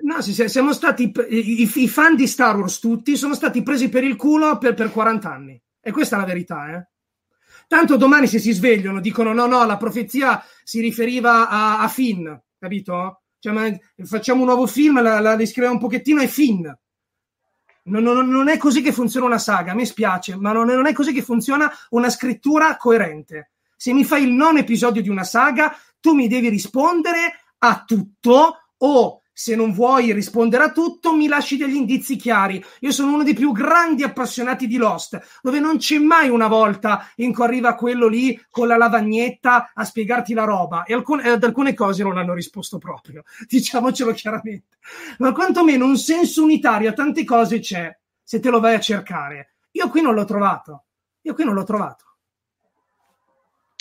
no, 0.03 0.21
sì, 0.21 0.49
siamo 0.49 0.73
stati 0.73 1.11
i, 1.29 1.73
i, 1.75 1.89
fan 1.89 2.15
di 2.15 2.27
Star 2.27 2.57
Wars 2.57 2.79
tutti 2.79 3.17
sono 3.17 3.35
stati 3.35 3.63
presi 3.63 3.89
per 3.89 4.05
il 4.05 4.17
culo 4.17 4.59
per, 4.59 4.75
per 4.75 4.91
40 4.91 5.31
anni. 5.31 5.63
E 5.81 5.91
questa 5.93 6.17
è 6.17 6.19
la 6.19 6.27
verità, 6.27 6.75
eh? 6.75 6.87
Tanto 7.67 7.97
domani 7.97 8.27
se 8.27 8.39
si 8.39 8.53
svegliano 8.53 9.01
dicono 9.01 9.33
no, 9.33 9.47
no, 9.47 9.65
la 9.65 9.79
profezia 9.79 10.45
si 10.63 10.81
riferiva 10.81 11.49
a, 11.49 11.81
a 11.81 11.89
Finn, 11.89 12.31
capito? 12.59 13.23
Cioè, 13.39 13.81
facciamo 14.05 14.41
un 14.41 14.47
nuovo 14.47 14.67
film, 14.67 15.03
la, 15.03 15.21
la 15.21 15.37
descriviamo 15.37 15.77
un 15.77 15.81
pochettino 15.81 16.21
e 16.21 16.29
Finn. 16.29 16.69
Non, 17.85 18.03
non, 18.03 18.29
non, 18.29 18.49
è 18.49 18.59
così 18.59 18.83
che 18.83 18.93
funziona 18.93 19.27
una 19.27 19.39
saga, 19.39 19.75
mi 19.75 19.87
spiace, 19.87 20.37
ma 20.37 20.53
non 20.53 20.69
non 20.69 20.87
è 20.87 20.93
così 20.93 21.13
che 21.13 21.23
funziona 21.23 21.73
una 21.91 22.11
scrittura 22.11 22.77
coerente. 22.77 23.53
Se 23.75 23.93
mi 23.93 24.05
fai 24.05 24.23
il 24.23 24.31
non 24.31 24.59
episodio 24.59 25.03
di 25.03 25.09
una 25.09 25.25
saga, 25.25 25.77
tu 26.03 26.15
mi 26.15 26.29
devi 26.29 26.49
rispondere 26.49 27.33
a 27.59 27.85
tutto 27.87 28.57
o 28.77 29.23
se 29.33 29.57
non 29.57 29.73
vuoi 29.73 30.13
rispondere 30.13 30.65
a 30.65 30.73
tutto, 30.73 31.15
mi 31.15 31.27
lasci 31.27 31.57
degli 31.57 31.77
indizi 31.77 32.17
chiari. 32.17 32.63
Io 32.81 32.91
sono 32.91 33.15
uno 33.15 33.23
dei 33.23 33.33
più 33.33 33.53
grandi 33.53 34.03
appassionati 34.03 34.67
di 34.67 34.77
Lost, 34.77 35.41
dove 35.41 35.59
non 35.59 35.79
c'è 35.79 35.99
mai 35.99 36.29
una 36.29 36.49
volta 36.49 37.09
in 37.17 37.33
cui 37.33 37.45
arriva 37.45 37.75
quello 37.75 38.09
lì 38.09 38.39
con 38.51 38.67
la 38.67 38.77
lavagnetta 38.77 39.71
a 39.73 39.85
spiegarti 39.85 40.35
la 40.35 40.45
roba. 40.45 40.83
E 40.83 40.93
alcune, 40.93 41.31
ad 41.31 41.43
alcune 41.43 41.73
cose 41.73 42.03
non 42.03 42.19
hanno 42.19 42.35
risposto 42.35 42.77
proprio, 42.77 43.23
diciamocelo 43.49 44.13
chiaramente. 44.13 44.77
Ma 45.19 45.33
quantomeno 45.33 45.87
un 45.87 45.97
senso 45.97 46.43
unitario 46.43 46.91
a 46.91 46.93
tante 46.93 47.25
cose 47.25 47.59
c'è, 47.59 47.97
se 48.23 48.39
te 48.39 48.51
lo 48.51 48.61
vai 48.61 48.75
a 48.75 48.81
cercare. 48.81 49.55
Io 49.73 49.89
qui 49.89 50.03
non 50.03 50.15
l'ho 50.15 50.25
trovato. 50.25 50.85
Io 51.23 51.33
qui 51.35 51.45
non 51.45 51.55
l'ho 51.55 51.65
trovato. 51.65 52.12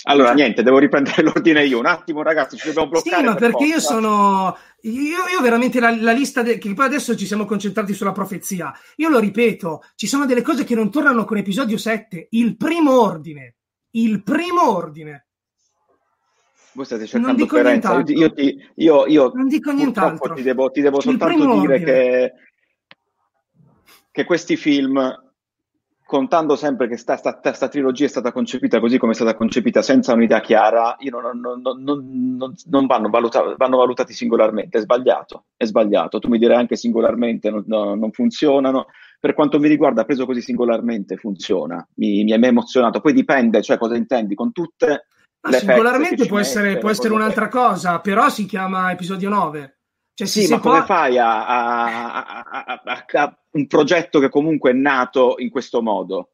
Allora, 0.04 0.32
niente, 0.32 0.62
devo 0.62 0.78
riprendere 0.78 1.22
l'ordine 1.22 1.64
io. 1.64 1.78
Un 1.78 1.86
attimo, 1.86 2.22
ragazzi, 2.22 2.56
ci 2.56 2.66
dobbiamo 2.66 2.88
bloccare. 2.88 3.16
Sì, 3.16 3.22
ma 3.24 3.34
per 3.34 3.50
perché 3.50 3.64
io 3.64 3.80
sono. 3.80 4.56
Io, 4.82 5.28
io 5.32 5.40
veramente 5.40 5.78
la, 5.78 5.94
la 5.94 6.12
lista. 6.12 6.42
De... 6.42 6.58
che 6.58 6.72
poi 6.74 6.86
adesso 6.86 7.16
ci 7.16 7.26
siamo 7.26 7.44
concentrati 7.44 7.94
sulla 7.94 8.12
profezia. 8.12 8.72
Io 8.96 9.08
lo 9.08 9.18
ripeto, 9.18 9.82
ci 9.94 10.06
sono 10.06 10.26
delle 10.26 10.42
cose 10.42 10.64
che 10.64 10.74
non 10.74 10.90
tornano 10.90 11.24
con 11.24 11.36
episodio 11.36 11.78
7. 11.78 12.28
Il 12.30 12.56
primo 12.56 13.00
ordine. 13.00 13.56
Il 13.90 14.22
primo 14.22 14.74
ordine. 14.74 15.26
Voi 16.74 16.84
state 16.86 17.06
cercando 17.06 17.46
coerenza. 17.46 18.02
Io, 18.06 18.32
ti, 18.32 18.56
io, 18.76 19.06
io 19.06 19.30
non 19.34 19.46
dico 19.46 19.70
nient'altro. 19.72 20.34
Ti 20.34 20.42
devo, 20.42 20.70
ti 20.70 20.80
devo 20.80 21.00
soltanto 21.00 21.60
dire 21.60 21.80
che, 21.80 22.32
che 24.10 24.24
questi 24.24 24.56
film 24.56 25.21
contando 26.12 26.56
sempre 26.56 26.88
che 26.88 27.02
questa 27.02 27.68
trilogia 27.68 28.04
è 28.04 28.08
stata 28.08 28.32
concepita 28.32 28.80
così 28.80 28.98
come 28.98 29.12
è 29.12 29.14
stata 29.14 29.34
concepita, 29.34 29.80
senza 29.80 30.12
un'idea 30.12 30.42
chiara, 30.42 30.94
non, 31.08 31.40
non, 31.40 31.82
non, 31.82 32.54
non 32.66 32.86
vanno, 32.86 33.08
valutati, 33.08 33.54
vanno, 33.56 33.78
valutati 33.78 34.12
singolarmente. 34.12 34.76
È 34.76 34.80
sbagliato, 34.82 35.46
è 35.56 35.64
sbagliato. 35.64 36.18
Tu 36.18 36.28
mi 36.28 36.36
direi 36.36 36.58
anche 36.58 36.76
singolarmente 36.76 37.50
non, 37.50 38.10
funzionano. 38.12 38.88
Per 39.18 39.32
quanto 39.32 39.58
mi 39.58 39.68
riguarda, 39.68 40.04
preso 40.04 40.26
così 40.26 40.42
singolarmente 40.42 41.16
funziona. 41.16 41.82
Mi, 41.94 42.24
mi 42.24 42.32
è 42.32 42.46
emozionato. 42.46 43.00
Poi 43.00 43.14
dipende, 43.14 43.62
cioè 43.62 43.78
cosa 43.78 43.96
intendi 43.96 44.34
con 44.34 44.52
tutte. 44.52 45.06
Ma 45.40 45.52
singolarmente 45.52 46.26
può 46.26 46.38
essere, 46.38 46.76
può 46.76 46.90
essere 46.90 47.14
un'altra 47.14 47.48
cosa, 47.48 48.00
però 48.00 48.28
si 48.28 48.44
chiama 48.44 48.92
episodio 48.92 49.30
9. 49.30 49.76
Cioè, 50.14 50.26
sì, 50.26 50.46
ma 50.48 50.58
come 50.58 50.82
fai 50.82 51.18
a, 51.18 51.46
a, 51.46 52.44
a, 52.44 52.82
a, 52.84 53.38
un 53.52 53.66
progetto 53.66 54.20
che 54.20 54.28
comunque 54.28 54.70
è 54.70 54.74
nato 54.74 55.36
in 55.38 55.50
questo 55.50 55.82
modo? 55.82 56.32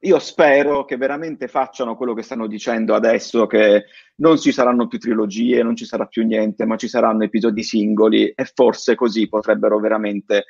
Io 0.00 0.18
spero 0.18 0.84
che 0.84 0.96
veramente 0.96 1.48
facciano 1.48 1.96
quello 1.96 2.14
che 2.14 2.22
stanno 2.22 2.46
dicendo 2.46 2.94
adesso, 2.94 3.46
che 3.46 3.86
non 4.16 4.38
ci 4.38 4.52
saranno 4.52 4.86
più 4.86 4.98
trilogie, 4.98 5.62
non 5.62 5.74
ci 5.74 5.86
sarà 5.86 6.06
più 6.06 6.24
niente, 6.24 6.64
ma 6.66 6.76
ci 6.76 6.86
saranno 6.86 7.24
episodi 7.24 7.62
singoli 7.62 8.28
e 8.28 8.44
forse 8.54 8.94
così 8.94 9.28
potrebbero 9.28 9.80
veramente 9.80 10.44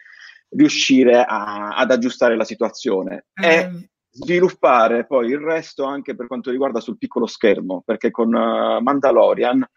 riuscire 0.51 1.24
ad 1.27 1.91
aggiustare 1.91 2.37
la 2.37 2.45
situazione. 2.45 3.27
Eh. 3.35 3.49
E 3.49 3.89
sviluppare 4.17 5.05
poi 5.05 5.29
il 5.29 5.39
resto 5.39 5.85
anche 5.85 6.14
per 6.14 6.27
quanto 6.27 6.51
riguarda 6.51 6.81
sul 6.81 6.97
piccolo 6.97 7.27
schermo, 7.27 7.83
perché 7.85 8.11
con 8.11 8.33
uh, 8.33 8.81
Mandalorian 8.81 9.69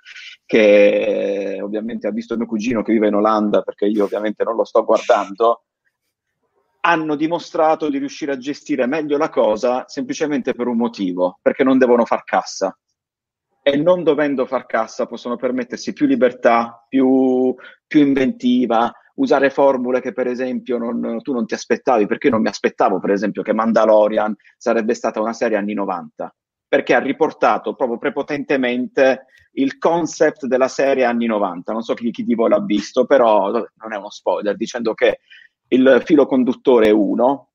che 0.46 1.60
ovviamente 1.62 2.08
ha 2.08 2.12
visto 2.12 2.38
mio 2.38 2.46
cugino 2.46 2.82
che 2.82 2.94
vive 2.94 3.08
in 3.08 3.16
Olanda, 3.16 3.62
perché 3.62 3.86
io 3.86 4.06
ovviamente 4.06 4.44
non 4.44 4.56
lo 4.56 4.64
sto 4.64 4.84
guardando, 4.84 5.66
hanno 6.82 7.16
dimostrato 7.16 7.90
di 7.90 7.98
riuscire 7.98 8.32
a 8.32 8.38
gestire 8.38 8.88
meglio 8.88 9.18
la 9.18 9.30
cosa 9.30 9.84
semplicemente 9.88 10.54
per 10.54 10.68
un 10.68 10.78
motivo, 10.78 11.38
perché 11.42 11.64
non 11.64 11.78
devono 11.78 12.06
far 12.06 12.24
cassa. 12.24 12.76
E 13.62 13.76
non 13.76 14.04
dovendo 14.04 14.46
far 14.46 14.66
cassa 14.66 15.06
possono 15.06 15.36
permettersi 15.36 15.92
più 15.94 16.08
libertà, 16.08 16.84
più, 16.88 17.54
più 17.86 18.00
inventiva, 18.00 18.92
usare 19.20 19.50
formule 19.50 20.02
che 20.02 20.14
per 20.14 20.28
esempio 20.28 20.78
non, 20.78 21.22
tu 21.22 21.34
non 21.34 21.46
ti 21.46 21.54
aspettavi, 21.54 22.06
perché 22.08 22.30
non 22.30 22.42
mi 22.42 22.50
aspettavo 22.50 23.00
per 23.00 23.12
esempio 23.12 23.42
che 23.42 23.54
Mandalorian 23.54 24.36
sarebbe 24.58 24.94
stata 24.94 25.22
una 25.22 25.34
serie 25.34 25.58
anni 25.58 25.74
90 25.74 26.34
perché 26.70 26.94
ha 26.94 27.00
riportato 27.00 27.74
proprio 27.74 27.98
prepotentemente 27.98 29.26
il 29.54 29.80
concept 29.80 30.46
della 30.46 30.68
serie 30.68 31.04
anni 31.04 31.26
90. 31.26 31.74
Non 31.74 31.82
so 31.82 31.96
chi, 31.96 32.12
chi 32.12 32.24
di 32.24 32.36
voi 32.36 32.50
l'ha 32.50 32.62
visto, 32.62 33.06
però 33.06 33.50
non 33.52 33.92
è 33.92 33.98
uno 33.98 34.12
spoiler, 34.12 34.56
dicendo 34.56 34.94
che 34.94 35.20
il 35.70 36.02
filo 36.06 36.28
conduttore 36.28 36.90
è 36.90 36.92
uno, 36.92 37.50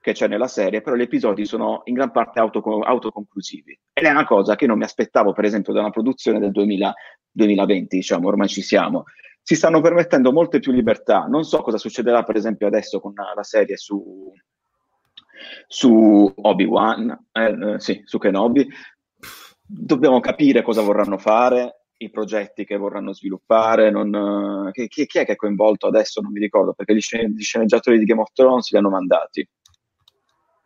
che 0.00 0.12
c'è 0.12 0.28
nella 0.28 0.46
serie, 0.46 0.80
però 0.80 0.94
gli 0.94 1.02
episodi 1.02 1.44
sono 1.44 1.82
in 1.84 1.94
gran 1.94 2.12
parte 2.12 2.38
autoco- 2.38 2.80
autoconclusivi. 2.80 3.78
Ed 3.92 4.04
è 4.04 4.10
una 4.10 4.24
cosa 4.24 4.54
che 4.54 4.66
non 4.66 4.78
mi 4.78 4.84
aspettavo, 4.84 5.32
per 5.32 5.44
esempio, 5.44 5.72
da 5.72 5.80
una 5.80 5.90
produzione 5.90 6.38
del 6.38 6.52
2000, 6.52 6.94
2020, 7.30 7.96
diciamo, 7.96 8.28
ormai 8.28 8.48
ci 8.48 8.62
siamo. 8.62 9.04
Si 9.44 9.56
stanno 9.56 9.80
permettendo 9.80 10.32
molte 10.32 10.60
più 10.60 10.72
libertà. 10.72 11.24
Non 11.24 11.42
so 11.42 11.62
cosa 11.62 11.78
succederà, 11.78 12.22
per 12.22 12.36
esempio, 12.36 12.68
adesso 12.68 13.00
con 13.00 13.12
la 13.14 13.42
serie 13.42 13.76
su, 13.76 14.32
su 15.66 16.32
Obi-Wan, 16.34 17.26
eh, 17.32 17.72
eh, 17.74 17.80
sì, 17.80 18.02
su 18.04 18.18
Kenobi. 18.18 18.68
Dobbiamo 19.64 20.20
capire 20.20 20.62
cosa 20.62 20.82
vorranno 20.82 21.18
fare. 21.18 21.84
i 22.02 22.10
progetti 22.10 22.64
che 22.64 22.76
vorranno 22.76 23.12
sviluppare, 23.12 23.90
non, 23.90 24.70
chi, 24.72 24.88
chi, 24.88 25.18
è 25.18 25.24
che 25.24 25.32
è 25.32 25.36
coinvolto 25.36 25.86
adesso, 25.86 26.20
non 26.20 26.32
mi 26.32 26.40
ricordo, 26.40 26.72
perché 26.72 26.96
gli, 26.96 27.00
scen- 27.00 27.32
gli 27.32 27.42
sceneggiatori 27.42 27.96
di 27.96 28.04
Game 28.04 28.20
of 28.20 28.32
Thrones 28.32 28.72
li 28.72 28.78
hanno 28.78 28.90
mandati. 28.90 29.48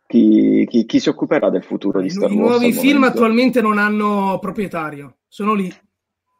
Chi, 0.07 0.65
chi, 0.67 0.85
chi 0.85 0.99
si 0.99 1.09
occuperà 1.09 1.49
del 1.49 1.63
futuro 1.63 2.01
di 2.01 2.09
Star 2.09 2.31
I 2.31 2.35
Wars? 2.35 2.49
nuovi 2.49 2.65
al 2.65 2.73
film 2.73 2.93
momento? 2.95 3.17
attualmente 3.17 3.61
non 3.61 3.77
hanno 3.77 4.39
proprietario, 4.39 5.17
sono 5.27 5.53
lì. 5.53 5.71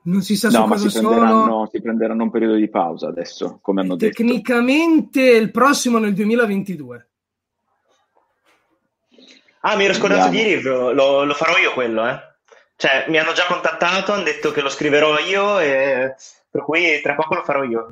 Non 0.08 0.22
si 0.22 0.38
sa 0.38 0.47
No, 0.47 0.53
su 0.53 0.62
ma 0.62 0.76
cosa 0.76 0.89
si 0.89 0.99
prenderanno, 0.99 1.43
sono. 1.43 1.70
si 1.70 1.82
prenderanno 1.82 2.24
un 2.24 2.32
periodo 2.32 2.55
di 2.55 2.70
pausa 2.70 3.08
adesso, 3.08 3.60
come 3.62 3.82
hanno 3.82 3.95
detto. 3.97 4.16
Tecnicamente 4.16 5.22
il 5.22 5.51
prossimo 5.51 5.97
nel 5.97 6.14
2022. 6.14 7.08
Ah, 9.62 9.76
mi 9.76 9.84
ero 9.84 9.93
scordato 9.93 10.30
di 10.30 10.41
dirlo, 10.43 10.93
lo, 10.93 11.26
lo 11.26 11.34
farò 11.34 11.58
io 11.58 11.74
quello, 11.74 12.08
eh. 12.08 12.20
Cioè, 12.78 13.05
mi 13.10 13.18
hanno 13.18 13.34
già 13.34 13.45
contattato, 13.47 14.14
hanno 14.14 14.24
detto 14.24 14.51
che 14.51 14.62
lo 14.62 14.70
scriverò 14.70 15.20
io, 15.20 15.60
e 15.60 16.16
per 16.49 16.62
cui 16.62 17.01
tra 17.01 17.16
poco 17.16 17.36
lo 17.36 17.43
farò 17.43 17.64
io. 17.64 17.89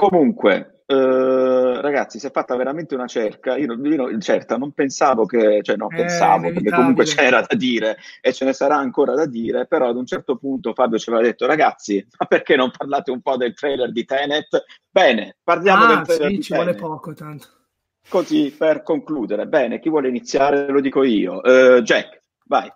Comunque, 0.00 0.84
eh, 0.86 1.80
ragazzi, 1.82 2.18
si 2.18 2.26
è 2.26 2.30
fatta 2.30 2.56
veramente 2.56 2.94
una 2.94 3.06
cerca. 3.06 3.58
Io, 3.58 3.74
io 3.74 3.96
non- 3.96 4.18
certa, 4.22 4.56
non 4.56 4.72
pensavo 4.72 5.26
che, 5.26 5.60
cioè, 5.62 5.76
no, 5.76 5.88
Eh, 5.90 5.94
pensavo 5.96 6.44
perché 6.44 6.60
inevitabile. 6.60 6.74
comunque 6.74 7.04
c'era 7.04 7.40
da 7.46 7.54
dire 7.54 7.98
e 8.22 8.32
ce 8.32 8.46
ne 8.46 8.54
sarà 8.54 8.76
ancora 8.76 9.12
da 9.14 9.26
dire. 9.26 9.66
Però 9.66 9.90
ad 9.90 9.96
un 9.96 10.06
certo 10.06 10.36
punto 10.36 10.72
Fabio 10.72 10.96
ci 10.96 11.10
aveva 11.10 11.24
detto, 11.24 11.44
ragazzi, 11.44 12.02
ma 12.18 12.24
perché 12.24 12.56
non 12.56 12.70
parlate 12.74 13.10
un 13.10 13.20
po' 13.20 13.36
del 13.36 13.52
trailer 13.52 13.92
di 13.92 14.04
Tenet? 14.06 14.64
Bene, 14.90 15.36
parliamo 15.44 15.84
del 15.84 15.98
Ah, 15.98 16.02
trailer 16.02 16.28
sì, 16.30 16.36
di 16.36 16.42
ci 16.42 16.54
vuole 16.54 16.74
Tenet. 16.74 16.88
poco 16.88 17.12
tanto. 17.12 17.46
Così 18.08 18.54
per 18.56 18.82
concludere, 18.82 19.46
bene, 19.46 19.80
chi 19.80 19.90
vuole 19.90 20.08
iniziare 20.08 20.66
lo 20.68 20.80
dico 20.80 21.02
io. 21.04 21.42
Eh, 21.42 21.82
Jack, 21.82 22.22
vai. 22.46 22.72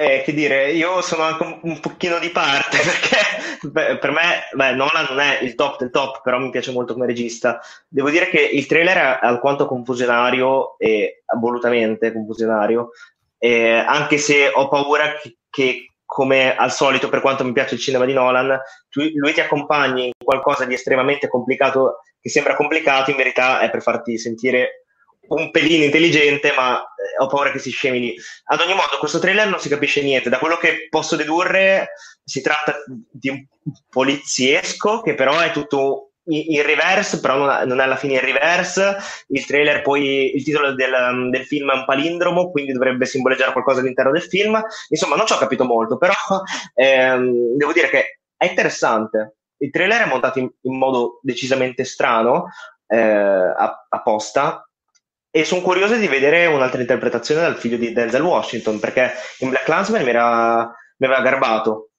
Eh, 0.00 0.22
che 0.22 0.32
dire, 0.32 0.70
io 0.70 1.00
sono 1.00 1.24
anche 1.24 1.58
un, 1.62 1.80
pochino 1.80 2.20
di 2.20 2.30
parte 2.30 2.78
perché 2.86 3.68
beh, 3.68 3.98
per 3.98 4.12
me 4.12 4.46
beh, 4.52 4.74
Nolan 4.74 5.06
non 5.08 5.18
è 5.18 5.40
il 5.42 5.56
top 5.56 5.80
del 5.80 5.90
top, 5.90 6.22
però 6.22 6.38
mi 6.38 6.50
piace 6.50 6.70
molto 6.70 6.92
come 6.92 7.06
regista. 7.06 7.60
Devo 7.88 8.08
dire 8.08 8.28
che 8.28 8.40
il 8.40 8.66
trailer 8.66 8.96
è 8.96 9.26
alquanto 9.26 9.66
confusionario 9.66 10.78
e 10.78 11.24
volutamente 11.36 12.12
confusionario, 12.12 12.90
eh, 13.38 13.72
anche 13.72 14.18
se 14.18 14.48
ho 14.54 14.68
paura 14.68 15.14
che, 15.14 15.38
che, 15.50 15.86
come 16.04 16.54
al 16.54 16.70
solito, 16.70 17.08
per 17.08 17.20
quanto 17.20 17.44
mi 17.44 17.50
piace 17.50 17.74
il 17.74 17.80
cinema 17.80 18.04
di 18.04 18.12
Nolan, 18.12 18.56
tu- 18.88 19.10
lui 19.14 19.32
ti 19.32 19.40
accompagni 19.40 20.06
in 20.06 20.12
qualcosa 20.24 20.64
di 20.64 20.74
estremamente 20.74 21.26
complicato, 21.26 22.02
che 22.20 22.28
sembra 22.28 22.54
complicato, 22.54 23.10
in 23.10 23.16
verità 23.16 23.58
è 23.58 23.68
per 23.68 23.82
farti 23.82 24.16
sentire 24.16 24.84
un 25.28 25.50
pelino 25.50 25.84
intelligente, 25.84 26.52
ma 26.56 26.78
eh, 26.78 27.22
ho 27.22 27.26
paura 27.26 27.50
che 27.50 27.58
si 27.58 27.70
scemi 27.70 28.00
lì. 28.00 28.16
Ad 28.44 28.60
ogni 28.60 28.74
modo, 28.74 28.98
questo 28.98 29.18
trailer 29.18 29.48
non 29.48 29.60
si 29.60 29.68
capisce 29.68 30.02
niente. 30.02 30.30
Da 30.30 30.38
quello 30.38 30.56
che 30.56 30.86
posso 30.88 31.16
dedurre, 31.16 31.92
si 32.24 32.40
tratta 32.40 32.76
di 33.10 33.28
un 33.28 33.44
poliziesco 33.88 35.00
che 35.00 35.14
però 35.14 35.38
è 35.38 35.50
tutto 35.50 36.08
in, 36.28 36.62
reverse, 36.62 37.20
però 37.20 37.64
non, 37.64 37.80
è 37.80 37.82
alla 37.82 37.96
fine 37.96 38.14
in 38.14 38.20
reverse. 38.20 38.96
Il 39.28 39.46
trailer, 39.46 39.82
poi 39.82 40.34
il 40.34 40.44
titolo 40.44 40.74
del, 40.74 41.28
del 41.30 41.46
film 41.46 41.70
è 41.70 41.74
un 41.74 41.84
palindromo, 41.84 42.50
quindi 42.50 42.72
dovrebbe 42.72 43.06
simboleggiare 43.06 43.52
qualcosa 43.52 43.80
all'interno 43.80 44.12
del 44.12 44.22
film. 44.22 44.60
Insomma, 44.88 45.16
non 45.16 45.26
ci 45.26 45.32
ho 45.32 45.38
capito 45.38 45.64
molto, 45.64 45.96
però 45.96 46.12
ehm, 46.74 47.56
devo 47.56 47.72
dire 47.72 47.88
che 47.88 48.20
è 48.36 48.46
interessante. 48.46 49.36
Il 49.58 49.70
trailer 49.70 50.02
è 50.02 50.06
montato 50.08 50.38
in, 50.38 50.48
in 50.62 50.76
modo 50.76 51.18
decisamente 51.22 51.84
strano, 51.84 52.46
eh, 52.86 53.54
apposta, 53.88 54.67
e 55.30 55.44
sono 55.44 55.60
curioso 55.60 55.96
di 55.96 56.06
vedere 56.06 56.46
un'altra 56.46 56.80
interpretazione 56.80 57.42
dal 57.42 57.56
figlio 57.56 57.76
di 57.76 57.92
Denzel 57.92 58.22
Washington, 58.22 58.78
perché 58.78 59.12
in 59.40 59.50
Black 59.50 59.64
Clansman 59.64 60.02
mi, 60.02 60.10
era, 60.10 60.64
mi 60.96 61.06
aveva 61.06 61.20
garbato. 61.20 61.90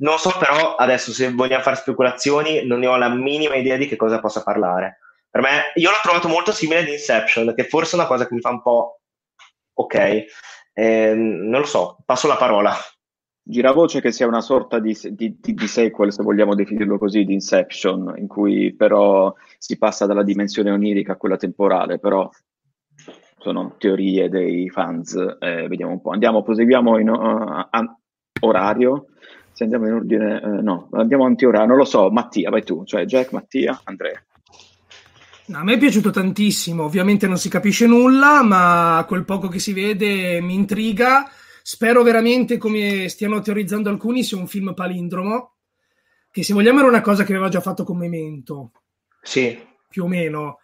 Non 0.00 0.18
so 0.18 0.32
però 0.38 0.76
adesso 0.76 1.12
se 1.12 1.32
vogliamo 1.32 1.62
fare 1.62 1.76
speculazioni, 1.76 2.64
non 2.66 2.78
ne 2.78 2.86
ho 2.86 2.96
la 2.96 3.08
minima 3.08 3.56
idea 3.56 3.76
di 3.76 3.86
che 3.86 3.96
cosa 3.96 4.20
possa 4.20 4.42
parlare. 4.42 4.98
Per 5.30 5.42
me, 5.42 5.72
io 5.74 5.90
l'ho 5.90 5.96
trovato 6.02 6.28
molto 6.28 6.52
simile 6.52 6.80
ad 6.80 6.88
Inception, 6.88 7.52
che 7.54 7.64
forse 7.64 7.96
è 7.96 7.98
una 7.98 8.08
cosa 8.08 8.26
che 8.26 8.34
mi 8.34 8.40
fa 8.40 8.50
un 8.50 8.62
po' 8.62 9.00
ok. 9.74 10.24
Ehm, 10.72 11.48
non 11.48 11.60
lo 11.60 11.66
so, 11.66 11.98
passo 12.04 12.26
la 12.28 12.36
parola. 12.36 12.74
Giravoce 13.42 14.00
che 14.00 14.12
sia 14.12 14.26
una 14.26 14.40
sorta 14.40 14.78
di, 14.78 14.96
di, 15.10 15.36
di 15.38 15.66
sequel, 15.66 16.12
se 16.12 16.22
vogliamo 16.22 16.54
definirlo 16.54 16.98
così, 16.98 17.24
di 17.24 17.32
Inception, 17.32 18.14
in 18.16 18.28
cui 18.28 18.74
però 18.74 19.34
si 19.58 19.76
passa 19.78 20.06
dalla 20.06 20.22
dimensione 20.22 20.70
onirica 20.70 21.12
a 21.12 21.16
quella 21.16 21.36
temporale, 21.36 21.98
però 21.98 22.28
sono 23.48 23.76
teorie 23.78 24.28
dei 24.28 24.68
fans, 24.68 25.14
eh, 25.38 25.66
vediamo 25.68 25.92
un 25.92 26.00
po'. 26.02 26.10
Andiamo, 26.10 26.42
proseguiamo 26.42 26.98
in 26.98 27.08
uh, 27.08 27.66
an- 27.70 27.96
orario, 28.40 29.06
se 29.52 29.64
andiamo 29.64 29.86
in 29.86 29.94
ordine, 29.94 30.42
eh, 30.42 30.62
no, 30.62 30.88
andiamo 30.92 31.24
anti-orario, 31.24 31.66
non 31.66 31.78
lo 31.78 31.86
so, 31.86 32.10
Mattia, 32.10 32.50
vai 32.50 32.62
tu, 32.62 32.84
cioè 32.84 33.06
Jack, 33.06 33.32
Mattia, 33.32 33.80
Andrea. 33.84 34.22
No, 35.46 35.58
a 35.58 35.64
me 35.64 35.74
è 35.74 35.78
piaciuto 35.78 36.10
tantissimo, 36.10 36.84
ovviamente 36.84 37.26
non 37.26 37.38
si 37.38 37.48
capisce 37.48 37.86
nulla, 37.86 38.42
ma 38.42 39.02
quel 39.08 39.24
poco 39.24 39.48
che 39.48 39.58
si 39.58 39.72
vede 39.72 40.42
mi 40.42 40.54
intriga. 40.54 41.26
Spero 41.62 42.02
veramente, 42.02 42.58
come 42.58 43.08
stiano 43.08 43.40
teorizzando 43.40 43.88
alcuni, 43.88 44.22
sia 44.22 44.36
un 44.36 44.46
film 44.46 44.74
palindromo, 44.74 45.54
che 46.30 46.42
se 46.42 46.52
vogliamo 46.52 46.80
era 46.80 46.88
una 46.88 47.00
cosa 47.00 47.24
che 47.24 47.32
aveva 47.32 47.48
già 47.48 47.60
fatto 47.60 47.84
con 47.84 47.96
Memento, 47.96 48.72
Sì, 49.22 49.58
più 49.88 50.04
o 50.04 50.06
meno, 50.06 50.58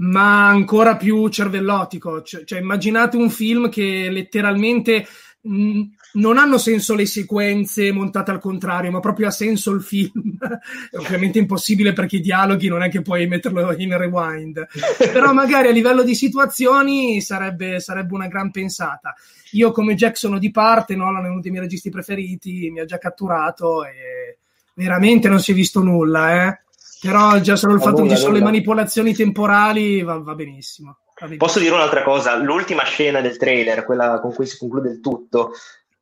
ma 0.00 0.48
ancora 0.48 0.96
più 0.96 1.28
cervellotico. 1.28 2.22
Cioè, 2.22 2.44
cioè, 2.44 2.60
immaginate 2.60 3.16
un 3.16 3.30
film 3.30 3.68
che 3.68 4.08
letteralmente 4.10 5.06
mh, 5.42 5.82
non 6.12 6.38
hanno 6.38 6.58
senso 6.58 6.94
le 6.94 7.06
sequenze 7.06 7.92
montate 7.92 8.30
al 8.30 8.40
contrario, 8.40 8.90
ma 8.90 9.00
proprio 9.00 9.28
ha 9.28 9.30
senso 9.30 9.72
il 9.72 9.82
film. 9.82 10.38
è 10.90 10.96
ovviamente 10.96 11.38
impossibile 11.38 11.92
perché 11.92 12.16
i 12.16 12.20
dialoghi 12.20 12.68
non 12.68 12.82
è 12.82 12.88
che 12.88 13.02
puoi 13.02 13.26
metterlo 13.26 13.74
in 13.76 13.96
rewind, 13.96 14.66
però 15.12 15.32
magari 15.32 15.68
a 15.68 15.72
livello 15.72 16.02
di 16.02 16.14
situazioni 16.14 17.20
sarebbe, 17.20 17.80
sarebbe 17.80 18.14
una 18.14 18.28
gran 18.28 18.50
pensata. 18.50 19.14
Io 19.52 19.72
come 19.72 19.94
Jack 19.94 20.16
sono 20.16 20.38
di 20.38 20.50
parte, 20.50 20.96
Nolan 20.96 21.24
è 21.24 21.28
uno 21.28 21.40
dei 21.40 21.50
miei 21.50 21.64
registi 21.64 21.90
preferiti, 21.90 22.70
mi 22.70 22.80
ha 22.80 22.84
già 22.84 22.98
catturato 22.98 23.84
e 23.84 24.38
veramente 24.74 25.28
non 25.28 25.40
si 25.40 25.50
è 25.50 25.54
visto 25.54 25.82
nulla, 25.82 26.46
eh. 26.46 26.60
Però 27.00 27.38
già 27.40 27.56
solo 27.56 27.74
il 27.74 27.80
fatto 27.80 27.96
che 27.96 28.02
nulla, 28.02 28.14
ci 28.14 28.20
sono 28.20 28.32
le 28.32 28.38
nulla. 28.38 28.50
manipolazioni 28.50 29.14
temporali 29.14 30.02
va, 30.02 30.18
va 30.18 30.34
benissimo. 30.34 30.98
va 31.04 31.26
benissimo. 31.26 31.46
Posso 31.46 31.58
dire 31.58 31.74
un'altra 31.74 32.02
cosa? 32.02 32.36
L'ultima 32.36 32.84
scena 32.84 33.20
del 33.20 33.36
trailer, 33.36 33.84
quella 33.84 34.20
con 34.20 34.34
cui 34.34 34.46
si 34.46 34.58
conclude 34.58 34.90
il 34.90 35.00
tutto, 35.00 35.52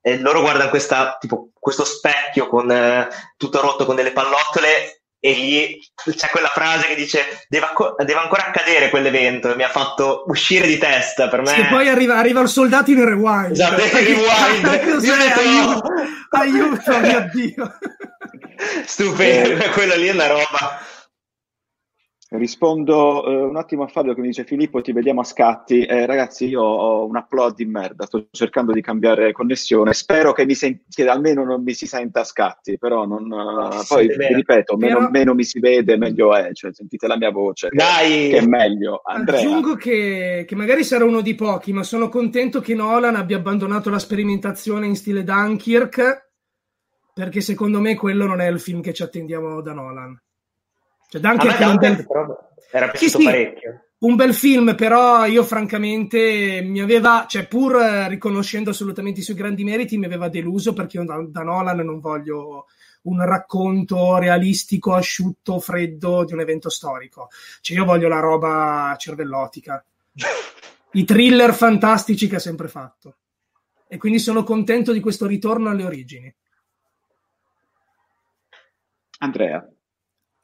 e 0.01 0.19
loro 0.19 0.41
guardano 0.41 0.71
questa, 0.71 1.17
tipo, 1.21 1.51
questo 1.59 1.85
specchio 1.85 2.49
con, 2.49 2.71
eh, 2.71 3.09
tutto 3.37 3.61
rotto 3.61 3.85
con 3.85 3.97
delle 3.97 4.13
pallottole 4.13 4.98
e 5.21 5.33
lì 5.33 5.81
c'è 6.15 6.29
quella 6.29 6.49
frase 6.49 6.87
che 6.87 6.95
dice 6.95 7.45
deve, 7.49 7.67
deve 8.05 8.21
ancora 8.21 8.47
accadere 8.47 8.89
quell'evento 8.89 9.57
mi 9.57 9.65
ha 9.65 9.69
fatto 9.69 10.25
uscire 10.29 10.67
di 10.67 10.79
testa 10.79 11.29
per 11.29 11.41
me. 11.41 11.49
Se 11.49 11.67
poi 11.67 11.89
arriva, 11.89 12.17
arriva 12.17 12.41
il 12.41 12.49
soldato 12.49 12.91
in 12.91 13.05
rewind. 13.05 13.53
Esatto, 13.53 13.81
in 13.81 13.91
rewind. 13.91 15.03
Io 15.05 15.15
ho 15.15 15.17
detto 15.17 15.43
no. 15.43 15.83
Aiuto, 16.31 16.91
aiuto, 16.91 16.99
mio 17.01 17.29
Dio. 17.33 17.79
Stupendo, 18.85 19.71
quella 19.71 19.97
lì 19.97 20.07
è 20.07 20.13
una 20.13 20.27
roba. 20.27 20.81
Rispondo 22.31 23.25
eh, 23.27 23.43
un 23.45 23.57
attimo 23.57 23.85
a 23.85 23.87
Fabio 23.87 24.13
che 24.13 24.21
mi 24.21 24.27
dice 24.27 24.45
Filippo 24.45 24.83
ti 24.83 24.93
vediamo 24.93 25.21
a 25.23 25.25
scatti 25.25 25.87
Eh, 25.87 26.05
ragazzi 26.05 26.47
io 26.47 26.61
ho 26.61 27.07
un 27.07 27.17
upload 27.17 27.55
di 27.55 27.65
merda 27.65 28.05
sto 28.05 28.27
cercando 28.31 28.73
di 28.73 28.83
cambiare 28.83 29.33
connessione 29.33 29.95
spero 29.95 30.35
che, 30.35 30.45
mi 30.45 30.55
sen- 30.55 30.83
che 30.91 31.09
almeno 31.09 31.43
non 31.43 31.63
mi 31.63 31.73
si 31.73 31.87
senta 31.87 32.21
a 32.21 32.25
scatti 32.25 32.77
però 32.77 33.07
non, 33.07 33.31
Sì, 33.81 33.87
poi 33.95 34.09
vi 34.09 34.35
ripeto 34.35 34.77
meno, 34.77 34.99
Però- 34.99 35.11
meno 35.11 35.35
mi 35.35 35.45
si 35.45 35.59
vede 35.59 35.97
meglio 35.97 36.35
è 36.37 36.53
cioè 36.53 36.75
sentite 36.75 37.07
la 37.07 37.17
mia 37.17 37.31
voce 37.31 37.71
che- 37.71 37.77
Dai. 37.77 38.29
che 38.29 38.37
è 38.37 38.47
meglio 38.47 39.01
Andrea 39.05 39.39
Aggiungo 39.41 39.75
che, 39.77 40.45
che 40.47 40.55
magari 40.55 40.85
sarà 40.85 41.07
uno 41.07 41.23
di 41.23 41.35
pochi, 41.35 41.73
ma 41.73 41.83
sono 41.83 42.11
contento 42.11 42.61
che 42.61 42.75
Nolan 42.75 43.15
abbia 43.17 43.39
abbandonato 43.39 43.89
la 43.89 43.99
sperimentazione 43.99 44.87
in 44.87 44.97
stile 44.97 45.25
Dunkirk, 45.25 46.29
perché 47.15 47.41
secondo 47.41 47.81
me 47.81 47.95
quello 47.95 48.27
non 48.27 48.41
è 48.43 48.49
il 48.49 48.61
film 48.61 48.83
che 48.83 48.93
ci 48.93 49.03
attendiamo 49.03 49.63
da 49.63 49.73
Nolan. 49.73 50.21
Cioè, 51.09 51.21
è 51.57 51.65
un 51.65 51.77
bel, 51.77 52.07
era 52.71 52.91
Sì, 52.93 53.09
piaciuto 53.09 53.19
sì. 53.19 53.25
parecchio. 53.25 53.85
un 54.01 54.15
bel 54.17 54.35
film, 54.35 54.75
però 54.75 55.25
io 55.27 55.43
francamente 55.45 56.61
mi 56.63 56.81
aveva, 56.81 57.25
cioè 57.29 57.47
pur 57.49 57.77
eh, 57.77 58.09
riconoscendo 58.09 58.71
assolutamente 58.71 59.21
i 59.21 59.23
suoi 59.23 59.37
grandi 59.37 59.65
meriti, 59.65 59.97
mi 59.99 60.05
aveva 60.07 60.29
deluso 60.29 60.73
perché 60.73 60.99
io 60.99 61.05
da, 61.05 61.21
da 61.27 61.43
Nolan 61.43 61.79
non 61.79 62.01
voglio 62.01 62.67
un 63.03 63.25
racconto 63.25 64.19
realistico, 64.19 64.95
asciutto, 64.95 65.59
freddo 65.61 66.25
di 66.25 66.33
un 66.35 66.41
evento 66.41 66.69
storico. 66.69 67.29
Cioè 67.61 67.77
io 67.79 67.85
voglio 67.85 68.09
la 68.09 68.21
roba 68.21 68.95
cervellotica. 68.99 69.83
i 70.93 71.05
thriller 71.05 71.55
fantastici 71.55 72.29
che 72.29 72.37
ha 72.37 72.41
sempre 72.41 72.69
fatto. 72.69 73.17
E 73.89 73.97
quindi 73.97 74.19
sono 74.19 74.43
contento 74.45 74.93
di 74.93 75.01
questo 75.01 75.27
ritorno 75.27 75.71
alle 75.71 75.85
origini. 75.85 76.35
Andrea 79.21 79.69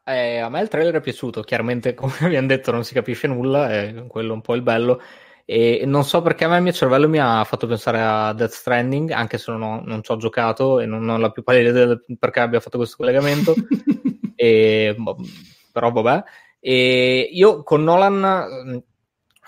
Eh, 0.06 0.36
a 0.38 0.50
me 0.50 0.60
il 0.60 0.68
trailer 0.68 0.96
è 0.96 1.00
piaciuto, 1.00 1.40
chiaramente 1.42 1.94
come 1.96 2.12
abbiamo 2.20 2.46
detto 2.46 2.70
non 2.70 2.84
si 2.84 2.92
capisce 2.94 3.26
nulla, 3.26 3.70
è 3.70 4.06
quello 4.06 4.34
un 4.34 4.40
po' 4.42 4.54
il 4.54 4.62
bello. 4.62 5.00
E 5.46 5.82
non 5.86 6.04
so 6.04 6.22
perché 6.22 6.44
a 6.44 6.48
me 6.48 6.56
il 6.56 6.62
mio 6.62 6.72
cervello 6.72 7.08
mi 7.08 7.18
ha 7.18 7.44
fatto 7.44 7.66
pensare 7.66 8.00
a 8.00 8.32
Death 8.32 8.52
Stranding, 8.52 9.10
anche 9.10 9.36
se 9.36 9.52
non, 9.52 9.82
non 9.84 10.02
ci 10.02 10.10
ho 10.10 10.16
giocato 10.16 10.80
e 10.80 10.86
non 10.86 11.06
ho 11.08 11.18
la 11.18 11.30
più 11.30 11.42
pallida 11.42 11.68
idea 11.68 12.00
perché 12.18 12.40
abbia 12.40 12.60
fatto 12.60 12.78
questo 12.78 12.96
collegamento. 12.96 13.54
e, 14.36 14.94
boh, 14.96 15.16
però 15.72 15.90
vabbè. 15.90 16.22
E 16.60 17.28
io 17.30 17.62
con 17.62 17.82
Nolan 17.84 18.82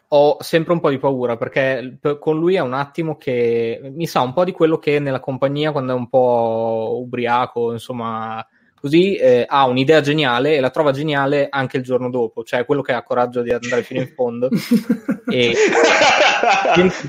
ho 0.09 0.37
sempre 0.41 0.73
un 0.75 0.81
po' 0.81 0.91
di 0.91 0.99
paura 0.99 1.37
perché 1.37 1.99
con 2.21 2.39
lui 2.39 2.55
è 2.57 2.61
un 2.61 2.75
attimo 2.75 3.17
che 3.17 3.81
mi 3.93 4.07
sa 4.07 4.21
un 4.21 4.35
po' 4.35 4.45
di 4.45 4.53
quello 4.53 4.79
che 4.79 4.99
nella 5.01 5.21
compagnia 5.21 5.73
quando 5.73 5.93
è 5.93 5.97
un 5.97 6.09
po' 6.09 6.99
ubriaco, 7.01 7.73
insomma, 7.73 8.47
così 8.81 9.17
eh, 9.17 9.45
ha 9.49 9.67
un'idea 9.67 10.01
geniale 10.01 10.57
e 10.57 10.61
la 10.61 10.71
trova 10.71 10.93
geniale 10.93 11.49
anche 11.51 11.77
il 11.79 11.83
giorno 11.83 12.11
dopo, 12.11 12.45
cioè 12.45 12.65
quello 12.65 12.83
che 12.83 12.93
ha 12.93 13.03
coraggio 13.03 13.43
di 13.43 13.51
andare 13.51 13.83
fino 13.83 14.01
in 14.01 14.09
fondo. 14.09 14.49
e, 15.31 15.55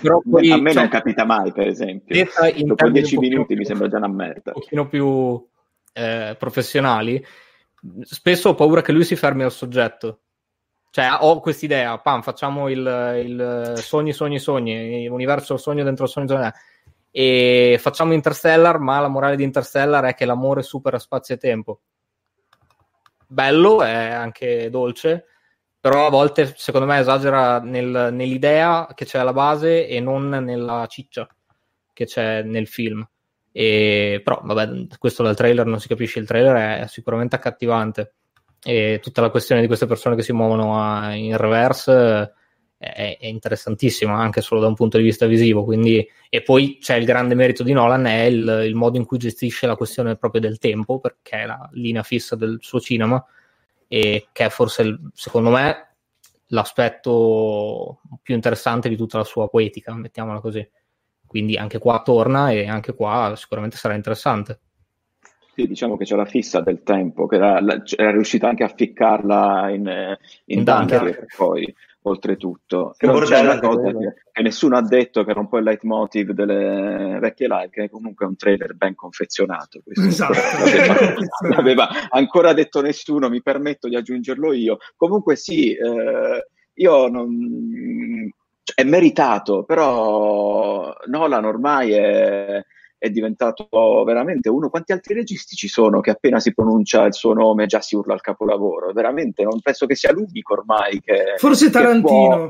però 0.01 0.21
poi, 0.29 0.51
a 0.51 0.57
me 0.57 0.71
cioè, 0.71 0.81
non 0.81 0.89
capita 0.91 1.25
mai, 1.25 1.51
per 1.51 1.67
esempio. 1.67 2.27
Dopo 2.65 2.89
dieci 2.89 3.17
minuti 3.17 3.55
mi 3.55 3.65
sembra 3.65 3.87
già 3.87 3.97
una 3.97 4.07
merda. 4.07 4.51
Un 4.53 4.61
pochino 4.61 4.87
più 4.87 5.45
eh, 5.93 6.35
professionali, 6.37 7.23
spesso 8.01 8.49
ho 8.49 8.55
paura 8.55 8.81
che 8.81 8.91
lui 8.91 9.03
si 9.03 9.15
fermi 9.15 9.43
al 9.43 9.51
soggetto 9.51 10.21
cioè, 10.97 11.15
ho 11.19 11.39
quest'idea, 11.41 11.99
pam, 11.99 12.23
facciamo 12.23 12.69
il, 12.69 12.79
il 13.23 13.73
sogni, 13.77 14.13
sogni, 14.13 14.39
sogni, 14.39 15.05
l'universo 15.05 15.55
sogno 15.55 15.83
dentro 15.83 16.05
il 16.05 16.09
sogno, 16.09 16.27
sogno 16.27 16.51
e 17.11 17.77
facciamo 17.79 18.13
Interstellar, 18.13 18.79
ma 18.79 18.99
la 18.99 19.07
morale 19.07 19.35
di 19.35 19.43
Interstellar 19.43 20.05
è 20.05 20.13
che 20.13 20.25
l'amore 20.25 20.61
supera 20.61 20.99
spazio 20.99 21.35
e 21.35 21.37
tempo. 21.37 21.81
Bello, 23.27 23.81
è 23.81 24.09
anche 24.09 24.69
dolce, 24.69 25.25
però 25.79 26.07
a 26.07 26.09
volte 26.09 26.53
secondo 26.55 26.87
me 26.87 26.99
esagera 26.99 27.59
nel, 27.59 28.09
nell'idea 28.11 28.87
che 28.93 29.05
c'è 29.05 29.19
alla 29.19 29.33
base 29.33 29.87
e 29.87 29.99
non 29.99 30.29
nella 30.29 30.85
ciccia 30.87 31.27
che 31.93 32.05
c'è 32.05 32.43
nel 32.43 32.67
film. 32.67 33.07
E, 33.51 34.21
però, 34.23 34.39
vabbè, 34.43 34.87
questo 34.99 35.23
dal 35.23 35.35
trailer 35.35 35.65
non 35.65 35.79
si 35.79 35.87
capisce, 35.87 36.19
il 36.19 36.27
trailer 36.27 36.81
è 36.81 36.87
sicuramente 36.87 37.35
accattivante 37.35 38.13
e 38.63 38.99
tutta 39.01 39.21
la 39.21 39.29
questione 39.29 39.61
di 39.61 39.67
queste 39.67 39.87
persone 39.87 40.15
che 40.15 40.21
si 40.21 40.33
muovono 40.33 40.79
a, 40.79 41.13
in 41.13 41.35
reverse 41.37 42.33
è, 42.77 43.17
è, 43.19 43.25
interessantissima 43.25 44.15
anche 44.15 44.41
solo 44.41 44.61
da 44.61 44.67
un 44.67 44.75
punto 44.75 44.97
di 44.97 45.03
vista 45.03 45.25
visivo 45.25 45.63
quindi, 45.63 46.07
e 46.29 46.41
poi 46.41 46.77
c'è 46.79 46.95
il 46.95 47.05
grande 47.05 47.35
merito 47.35 47.63
di 47.63 47.73
Nolan 47.73 48.05
è 48.05 48.23
il, 48.23 48.63
il, 48.65 48.75
modo 48.75 48.97
in 48.97 49.05
cui 49.05 49.17
gestisce 49.17 49.67
la 49.67 49.75
questione 49.75 50.15
proprio 50.15 50.41
del 50.41 50.59
tempo 50.59 50.99
perché 50.99 51.41
è 51.41 51.45
la 51.45 51.67
linea 51.73 52.03
fissa 52.03 52.35
del 52.35 52.57
suo 52.61 52.79
cinema 52.79 53.23
e 53.87 54.27
che 54.31 54.45
è 54.45 54.49
forse 54.49 54.99
secondo 55.13 55.49
me 55.49 55.87
l'aspetto 56.47 58.01
più 58.21 58.35
interessante 58.35 58.89
di 58.89 58.95
tutta 58.95 59.17
la 59.17 59.23
sua 59.23 59.49
poetica 59.49 59.93
mettiamola 59.93 60.39
così. 60.39 60.67
Quindi 61.25 61.57
anche 61.57 61.77
qua 61.79 62.01
torna 62.01 62.51
e 62.51 62.67
anche 62.67 62.93
qua 62.93 63.33
sicuramente 63.35 63.75
sarà 63.75 63.95
interessante. 63.95 64.59
Sì, 65.53 65.67
diciamo 65.67 65.97
che 65.97 66.05
c'è 66.05 66.15
la 66.15 66.25
fissa 66.25 66.61
del 66.61 66.83
tempo, 66.83 67.25
che 67.25 67.35
era, 67.35 67.59
era 67.97 68.11
riuscita 68.11 68.47
anche 68.47 68.63
a 68.63 68.69
ficcarla 68.69 69.69
in, 69.71 69.87
in, 70.45 70.59
in 70.59 70.63
Dunkirk, 70.63 71.35
poi, 71.35 71.73
oltretutto. 72.07 72.93
Però 72.97 73.19
c'è 73.19 73.39
una 73.39 73.59
cosa 73.59 73.91
che, 73.91 74.13
che, 74.31 74.41
nessuno 74.41 74.77
ha 74.77 74.81
detto, 74.81 75.23
che 75.23 75.31
era 75.31 75.39
un 75.39 75.47
po' 75.47 75.57
il 75.57 75.63
leitmotiv 75.63 76.31
delle 76.31 77.17
vecchie 77.19 77.47
live, 77.47 77.69
che 77.69 77.89
comunque 77.89 78.25
è 78.25 78.29
un 78.29 78.35
trailer 78.35 78.75
ben 78.75 78.95
confezionato. 78.95 79.81
Esatto. 79.85 80.33
L'aveva, 80.63 81.15
l'aveva 81.55 81.89
ancora 82.09 82.53
detto 82.53 82.81
nessuno, 82.81 83.29
mi 83.29 83.41
permetto 83.41 83.87
di 83.87 83.95
aggiungerlo 83.95 84.53
io. 84.53 84.77
Comunque 84.95 85.35
sì, 85.35 85.73
eh, 85.73 86.47
io 86.73 87.07
non... 87.07 88.31
Cioè, 88.63 88.83
è 88.83 88.83
meritato, 88.83 89.63
però 89.63 90.93
Nolan 91.05 91.45
ormai 91.45 91.91
è 91.93 92.61
è 92.97 93.09
diventato 93.09 93.67
veramente 94.05 94.49
uno. 94.49 94.69
Quanti 94.69 94.91
altri 94.91 95.13
registi 95.13 95.55
ci 95.55 95.67
sono 95.67 95.99
che 95.99 96.11
appena 96.11 96.39
si 96.39 96.53
pronuncia 96.53 97.05
il 97.05 97.13
suo 97.13 97.33
nome 97.33 97.65
già 97.65 97.81
si 97.81 97.95
urla 97.95 98.13
al 98.13 98.21
capolavoro? 98.21 98.91
Veramente, 98.93 99.43
non 99.43 99.59
penso 99.61 99.85
che 99.85 99.95
sia 99.95 100.11
l'unico 100.11 100.53
ormai 100.53 100.99
che. 100.99 101.35
Forse 101.37 101.69
Tarantino. 101.69 102.35
Può... 102.35 102.49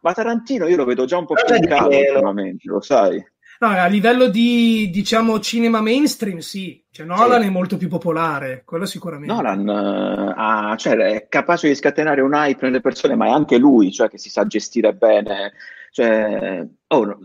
Ma 0.00 0.12
Tarantino 0.12 0.66
io 0.66 0.76
lo 0.76 0.84
vedo 0.84 1.04
già 1.04 1.18
un 1.18 1.26
po' 1.26 1.34
più 1.34 1.66
calo 1.66 1.96
ultimamente, 1.96 2.68
lo 2.68 2.80
sai. 2.80 3.24
No, 3.60 3.66
a 3.66 3.86
livello 3.86 4.28
di 4.28 4.88
diciamo 4.88 5.40
cinema 5.40 5.80
mainstream, 5.80 6.38
sì, 6.38 6.80
cioè 6.92 7.04
Nolan 7.04 7.40
sì. 7.40 7.48
è 7.48 7.50
molto 7.50 7.76
più 7.76 7.88
popolare, 7.88 8.62
quello 8.64 8.86
sicuramente. 8.86 9.34
Nolan 9.34 9.66
uh, 9.66 10.32
ha, 10.36 10.76
cioè, 10.76 10.94
è 10.94 11.26
capace 11.28 11.66
di 11.66 11.74
scatenare 11.74 12.20
un 12.20 12.34
hype 12.34 12.64
nelle 12.64 12.80
persone, 12.80 13.16
ma 13.16 13.26
è 13.26 13.30
anche 13.30 13.58
lui, 13.58 13.90
cioè 13.90 14.08
che 14.08 14.16
si 14.16 14.30
sa 14.30 14.46
gestire 14.46 14.94
bene. 14.94 15.54
Cioè, 15.90 16.64
oh, 16.86 17.18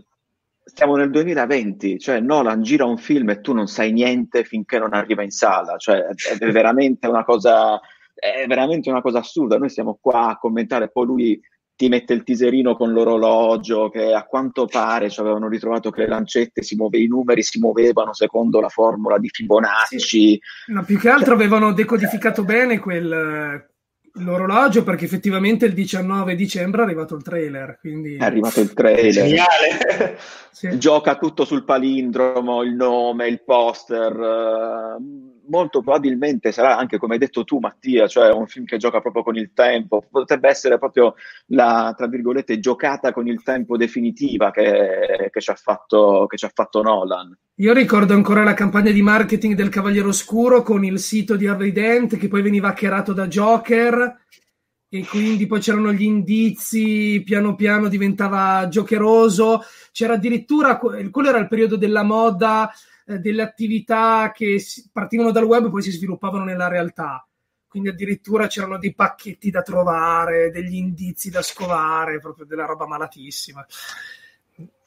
stiamo 0.74 0.96
nel 0.96 1.10
2020, 1.10 2.00
cioè 2.00 2.18
Nolan 2.18 2.62
gira 2.62 2.84
un 2.84 2.98
film 2.98 3.30
e 3.30 3.40
tu 3.40 3.52
non 3.52 3.68
sai 3.68 3.92
niente 3.92 4.42
finché 4.42 4.76
non 4.80 4.92
arriva 4.92 5.22
in 5.22 5.30
sala, 5.30 5.76
cioè 5.76 5.98
è 5.98 6.14
veramente 6.50 7.06
una 7.06 7.22
cosa, 7.22 7.80
è 8.12 8.44
veramente 8.48 8.90
una 8.90 9.00
cosa 9.00 9.20
assurda. 9.20 9.56
Noi 9.56 9.70
siamo 9.70 9.96
qua 10.00 10.30
a 10.30 10.36
commentare, 10.36 10.90
poi 10.90 11.06
lui 11.06 11.40
ti 11.76 11.88
mette 11.88 12.12
il 12.12 12.24
teaserino 12.24 12.74
con 12.74 12.92
l'orologio 12.92 13.88
che 13.88 14.12
a 14.12 14.24
quanto 14.24 14.66
pare 14.66 15.10
ci 15.10 15.20
avevano 15.20 15.48
ritrovato 15.48 15.90
che 15.90 16.02
le 16.02 16.08
lancette 16.08 16.62
si 16.62 16.74
muove, 16.74 16.98
i 16.98 17.06
numeri 17.06 17.42
si 17.42 17.60
muovevano 17.60 18.12
secondo 18.12 18.60
la 18.60 18.68
formula 18.68 19.18
di 19.18 19.28
Fibonacci. 19.28 20.00
Sì. 20.00 20.40
No, 20.66 20.82
più 20.82 20.98
che 20.98 21.08
altro 21.08 21.36
cioè, 21.36 21.44
avevano 21.44 21.72
decodificato 21.72 22.42
bene 22.42 22.80
quel, 22.80 23.64
l'orologio 24.18 24.84
perché 24.84 25.04
effettivamente 25.06 25.66
il 25.66 25.72
19 25.72 26.34
dicembre 26.34 26.82
è 26.82 26.84
arrivato 26.84 27.14
il 27.14 27.22
trailer. 27.22 27.78
Quindi... 27.80 28.16
È 28.16 28.24
arrivato 28.24 28.60
il 28.60 28.72
trailer. 28.72 29.12
Geniale. 29.12 30.18
sì. 30.52 30.78
Gioca 30.78 31.16
tutto 31.16 31.44
sul 31.44 31.64
palindromo, 31.64 32.62
il 32.62 32.74
nome, 32.74 33.28
il 33.28 33.42
poster. 33.42 34.16
Uh, 34.16 35.33
molto 35.48 35.80
probabilmente 35.80 36.52
sarà 36.52 36.76
anche 36.76 36.98
come 36.98 37.14
hai 37.14 37.18
detto 37.18 37.44
tu 37.44 37.58
Mattia, 37.58 38.06
cioè 38.06 38.32
un 38.32 38.46
film 38.46 38.64
che 38.64 38.76
gioca 38.76 39.00
proprio 39.00 39.22
con 39.22 39.36
il 39.36 39.50
tempo, 39.54 40.04
potrebbe 40.10 40.48
essere 40.48 40.78
proprio 40.78 41.14
la, 41.46 41.92
tra 41.96 42.06
virgolette, 42.06 42.58
giocata 42.58 43.12
con 43.12 43.26
il 43.26 43.42
tempo 43.42 43.76
definitiva 43.76 44.50
che, 44.50 45.30
che, 45.32 45.40
ci, 45.40 45.50
ha 45.50 45.54
fatto, 45.54 46.26
che 46.28 46.36
ci 46.36 46.44
ha 46.44 46.52
fatto 46.52 46.82
Nolan. 46.82 47.36
Io 47.56 47.72
ricordo 47.72 48.14
ancora 48.14 48.42
la 48.42 48.54
campagna 48.54 48.90
di 48.90 49.02
marketing 49.02 49.54
del 49.54 49.68
Cavaliere 49.68 50.08
Oscuro 50.08 50.62
con 50.62 50.84
il 50.84 50.98
sito 50.98 51.36
di 51.36 51.46
Harvey 51.46 51.72
Dent 51.72 52.16
che 52.16 52.28
poi 52.28 52.42
veniva 52.42 52.68
hackerato 52.68 53.12
da 53.12 53.26
Joker 53.28 54.22
e 54.88 55.04
quindi 55.06 55.46
poi 55.46 55.58
c'erano 55.58 55.92
gli 55.92 56.04
indizi, 56.04 57.20
piano 57.24 57.56
piano 57.56 57.88
diventava 57.88 58.68
giocheroso, 58.68 59.62
c'era 59.90 60.14
addirittura, 60.14 60.78
quello 60.78 61.28
era 61.28 61.38
il 61.38 61.48
periodo 61.48 61.76
della 61.76 62.04
moda, 62.04 62.72
eh, 63.06 63.18
delle 63.18 63.42
attività 63.42 64.32
che 64.34 64.62
partivano 64.92 65.30
dal 65.30 65.44
web 65.44 65.66
e 65.66 65.70
poi 65.70 65.82
si 65.82 65.90
sviluppavano 65.90 66.44
nella 66.44 66.68
realtà. 66.68 67.26
Quindi 67.66 67.90
addirittura 67.90 68.46
c'erano 68.46 68.78
dei 68.78 68.94
pacchetti 68.94 69.50
da 69.50 69.62
trovare, 69.62 70.50
degli 70.50 70.76
indizi 70.76 71.28
da 71.28 71.42
scovare, 71.42 72.20
proprio 72.20 72.46
della 72.46 72.66
roba 72.66 72.86
malatissima. 72.86 73.66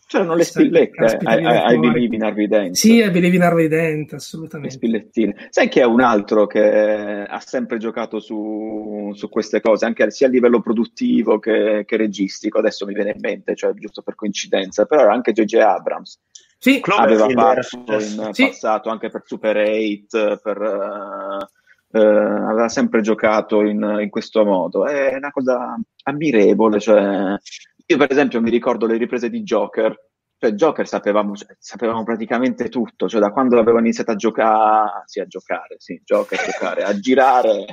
C'erano 0.07 0.35
le 0.35 0.45
spillette 0.45 1.19
ai, 1.25 1.43
ai 1.43 1.79
Believe 1.79 2.15
in 2.15 2.23
Harvey 2.23 2.47
Dent. 2.47 2.75
Sì, 2.75 3.01
ai 3.01 3.11
Believe 3.11 3.35
in 3.35 3.41
Harvey 3.41 3.67
Dent, 3.67 4.13
assolutamente. 4.13 4.73
Le 4.73 4.79
spillettine. 4.79 5.47
Sai 5.49 5.67
che 5.67 5.81
è 5.81 5.85
un 5.85 5.99
altro 5.99 6.47
che 6.47 7.25
ha 7.27 7.39
sempre 7.41 7.77
giocato 7.77 8.21
su, 8.21 9.11
su 9.13 9.27
queste 9.27 9.59
cose, 9.59 9.83
anche 9.83 10.09
sia 10.09 10.27
a 10.27 10.29
livello 10.29 10.61
produttivo 10.61 11.39
che, 11.39 11.83
che, 11.85 11.97
registico. 11.97 12.59
Adesso 12.59 12.85
mi 12.85 12.93
viene 12.93 13.11
in 13.11 13.19
mente, 13.19 13.53
cioè 13.53 13.73
giusto 13.73 14.01
per 14.01 14.15
coincidenza, 14.15 14.85
però 14.85 15.01
era 15.01 15.11
anche 15.11 15.33
J.J. 15.33 15.55
Abrams. 15.55 16.21
Sì, 16.59 16.81
aveva 16.85 17.27
fatto 17.27 17.93
in 17.93 18.29
sì. 18.31 18.47
passato 18.47 18.89
anche 18.89 19.09
per 19.09 19.21
Super 19.25 19.57
8, 19.57 20.39
per, 20.41 20.59
uh, 20.59 21.97
uh, 21.97 22.49
aveva 22.49 22.67
sempre 22.67 23.01
giocato 23.01 23.61
in, 23.61 23.97
in, 24.01 24.09
questo 24.09 24.43
modo. 24.43 24.87
È 24.87 25.15
una 25.15 25.29
cosa 25.29 25.79
ammirevole. 26.03 26.79
Cioè, 26.79 27.37
io, 27.85 27.97
per 27.97 28.11
esempio, 28.11 28.41
mi 28.41 28.49
ricordo 28.49 28.87
le 28.87 28.97
riprese 28.97 29.29
di 29.29 29.43
Joker. 29.43 29.95
Cioè, 30.39 30.51
Joker 30.51 30.87
sapevamo, 30.87 31.35
cioè, 31.35 31.55
sapevamo 31.59 32.03
praticamente 32.03 32.69
tutto, 32.69 33.07
cioè 33.07 33.19
da 33.19 33.31
quando 33.31 33.59
avevo 33.59 33.79
iniziato 33.79 34.11
a 34.11 34.15
giocare, 34.15 35.03
sì, 35.05 35.19
a 35.19 35.25
giocare, 35.25 35.75
sì, 35.79 36.01
Joker, 36.03 36.39
a 36.39 36.43
giocare, 36.43 36.83
a 36.83 36.99
girare, 36.99 37.65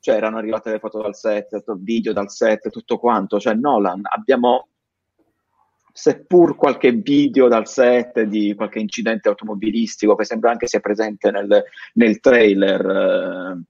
cioè 0.00 0.16
erano 0.16 0.38
arrivate 0.38 0.70
le 0.70 0.78
foto 0.80 1.00
dal 1.02 1.14
set, 1.14 1.52
il 1.52 1.80
video 1.82 2.12
dal 2.12 2.30
set, 2.30 2.68
tutto 2.70 2.98
quanto. 2.98 3.38
Cioè, 3.38 3.54
Nolan, 3.54 4.02
abbiamo 4.02 4.68
seppur 5.92 6.56
qualche 6.56 6.92
video 6.92 7.48
dal 7.48 7.66
set 7.66 8.22
di 8.22 8.54
qualche 8.54 8.78
incidente 8.78 9.28
automobilistico 9.28 10.14
che 10.14 10.24
sembra 10.24 10.50
anche 10.50 10.66
sia 10.66 10.80
presente 10.80 11.30
nel, 11.30 11.64
nel 11.94 12.20
trailer, 12.20 12.80
eh, 12.80 13.62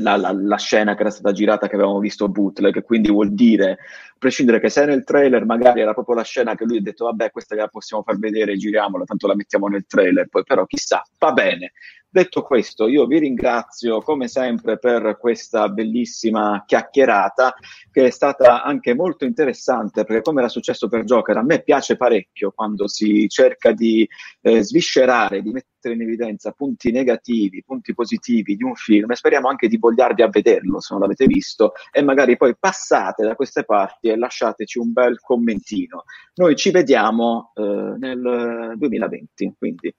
la, 0.00 0.16
la, 0.16 0.32
la, 0.32 0.58
scena 0.58 0.94
che 0.94 1.00
era 1.00 1.10
stata 1.10 1.32
girata 1.32 1.68
che 1.68 1.74
avevamo 1.74 1.98
visto 1.98 2.28
bootleg, 2.28 2.82
quindi 2.82 3.10
vuol 3.10 3.32
dire, 3.32 3.70
a 3.72 3.76
prescindere 4.18 4.60
che 4.60 4.68
se 4.68 4.84
nel 4.84 5.04
trailer 5.04 5.44
magari 5.46 5.80
era 5.80 5.94
proprio 5.94 6.16
la 6.16 6.22
scena 6.22 6.54
che 6.54 6.64
lui 6.64 6.78
ha 6.78 6.82
detto 6.82 7.04
vabbè 7.06 7.30
questa 7.30 7.54
la 7.54 7.68
possiamo 7.68 8.02
far 8.02 8.18
vedere, 8.18 8.56
giriamola, 8.56 9.04
tanto 9.04 9.26
la 9.26 9.34
mettiamo 9.34 9.68
nel 9.68 9.86
trailer, 9.86 10.28
poi 10.28 10.42
però 10.44 10.66
chissà, 10.66 11.02
va 11.18 11.32
bene, 11.32 11.72
Detto 12.16 12.40
questo, 12.40 12.88
io 12.88 13.04
vi 13.04 13.18
ringrazio 13.18 14.00
come 14.00 14.26
sempre 14.26 14.78
per 14.78 15.18
questa 15.20 15.68
bellissima 15.68 16.64
chiacchierata 16.66 17.52
che 17.92 18.06
è 18.06 18.10
stata 18.10 18.62
anche 18.62 18.94
molto 18.94 19.26
interessante 19.26 20.04
perché 20.04 20.22
come 20.22 20.40
era 20.40 20.48
successo 20.48 20.88
per 20.88 21.04
Joker, 21.04 21.36
a 21.36 21.42
me 21.42 21.60
piace 21.62 21.98
parecchio 21.98 22.52
quando 22.52 22.88
si 22.88 23.28
cerca 23.28 23.72
di 23.72 24.08
eh, 24.40 24.62
sviscerare, 24.62 25.42
di 25.42 25.50
mettere 25.50 25.92
in 25.92 26.00
evidenza 26.00 26.52
punti 26.52 26.90
negativi, 26.90 27.62
punti 27.62 27.92
positivi 27.92 28.56
di 28.56 28.64
un 28.64 28.76
film 28.76 29.10
e 29.10 29.14
speriamo 29.14 29.48
anche 29.48 29.68
di 29.68 29.76
vogliarvi 29.76 30.22
a 30.22 30.30
vederlo 30.30 30.80
se 30.80 30.94
non 30.94 31.02
l'avete 31.02 31.26
visto 31.26 31.72
e 31.92 32.02
magari 32.02 32.38
poi 32.38 32.56
passate 32.58 33.26
da 33.26 33.34
queste 33.34 33.64
parti 33.64 34.08
e 34.08 34.16
lasciateci 34.16 34.78
un 34.78 34.90
bel 34.90 35.20
commentino. 35.20 36.04
Noi 36.36 36.56
ci 36.56 36.70
vediamo 36.70 37.52
eh, 37.56 37.62
nel 37.98 38.72
2020, 38.74 39.54
quindi 39.58 39.94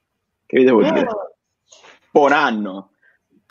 che 0.48 0.58
vi 0.58 0.64
devo 0.64 0.82
dire? 0.82 1.06
Buon 2.18 2.32
anno, 2.32 2.94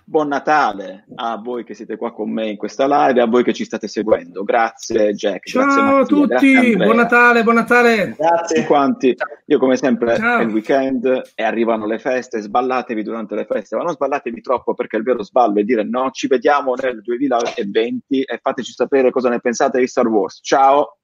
buon 0.04 0.26
Natale 0.26 1.06
a 1.14 1.36
voi 1.36 1.62
che 1.62 1.72
siete 1.72 1.96
qua 1.96 2.12
con 2.12 2.32
me 2.32 2.48
in 2.48 2.56
questa 2.56 2.84
live 2.88 3.20
e 3.20 3.22
a 3.22 3.26
voi 3.26 3.44
che 3.44 3.52
ci 3.52 3.64
state 3.64 3.86
seguendo. 3.86 4.42
Grazie 4.42 5.12
Jack. 5.12 5.48
Ciao 5.48 5.62
grazie 5.62 5.80
a 5.80 5.84
Mattia, 5.84 6.04
tutti, 6.06 6.26
grazie 6.26 6.76
buon 6.76 6.96
Natale, 6.96 7.42
buon 7.44 7.54
Natale. 7.54 8.16
Grazie 8.18 8.62
a 8.62 8.66
quanti. 8.66 9.14
Io 9.44 9.58
come 9.60 9.76
sempre 9.76 10.16
Ciao. 10.16 10.40
è 10.40 10.42
il 10.42 10.50
weekend 10.50 11.30
e 11.36 11.44
arrivano 11.44 11.86
le 11.86 12.00
feste, 12.00 12.40
sballatevi 12.40 13.04
durante 13.04 13.36
le 13.36 13.44
feste, 13.44 13.76
ma 13.76 13.84
non 13.84 13.92
sballatevi 13.92 14.40
troppo 14.40 14.74
perché 14.74 14.96
il 14.96 15.04
vero 15.04 15.22
sballo 15.22 15.60
è 15.60 15.62
dire 15.62 15.84
no, 15.84 16.10
ci 16.10 16.26
vediamo 16.26 16.74
nel 16.74 17.00
2020 17.02 18.22
e 18.22 18.38
fateci 18.42 18.72
sapere 18.72 19.12
cosa 19.12 19.28
ne 19.28 19.38
pensate 19.38 19.78
di 19.78 19.86
Star 19.86 20.08
Wars. 20.08 20.40
Ciao! 20.42 20.98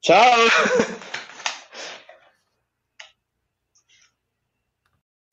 Ciao! 0.00 1.14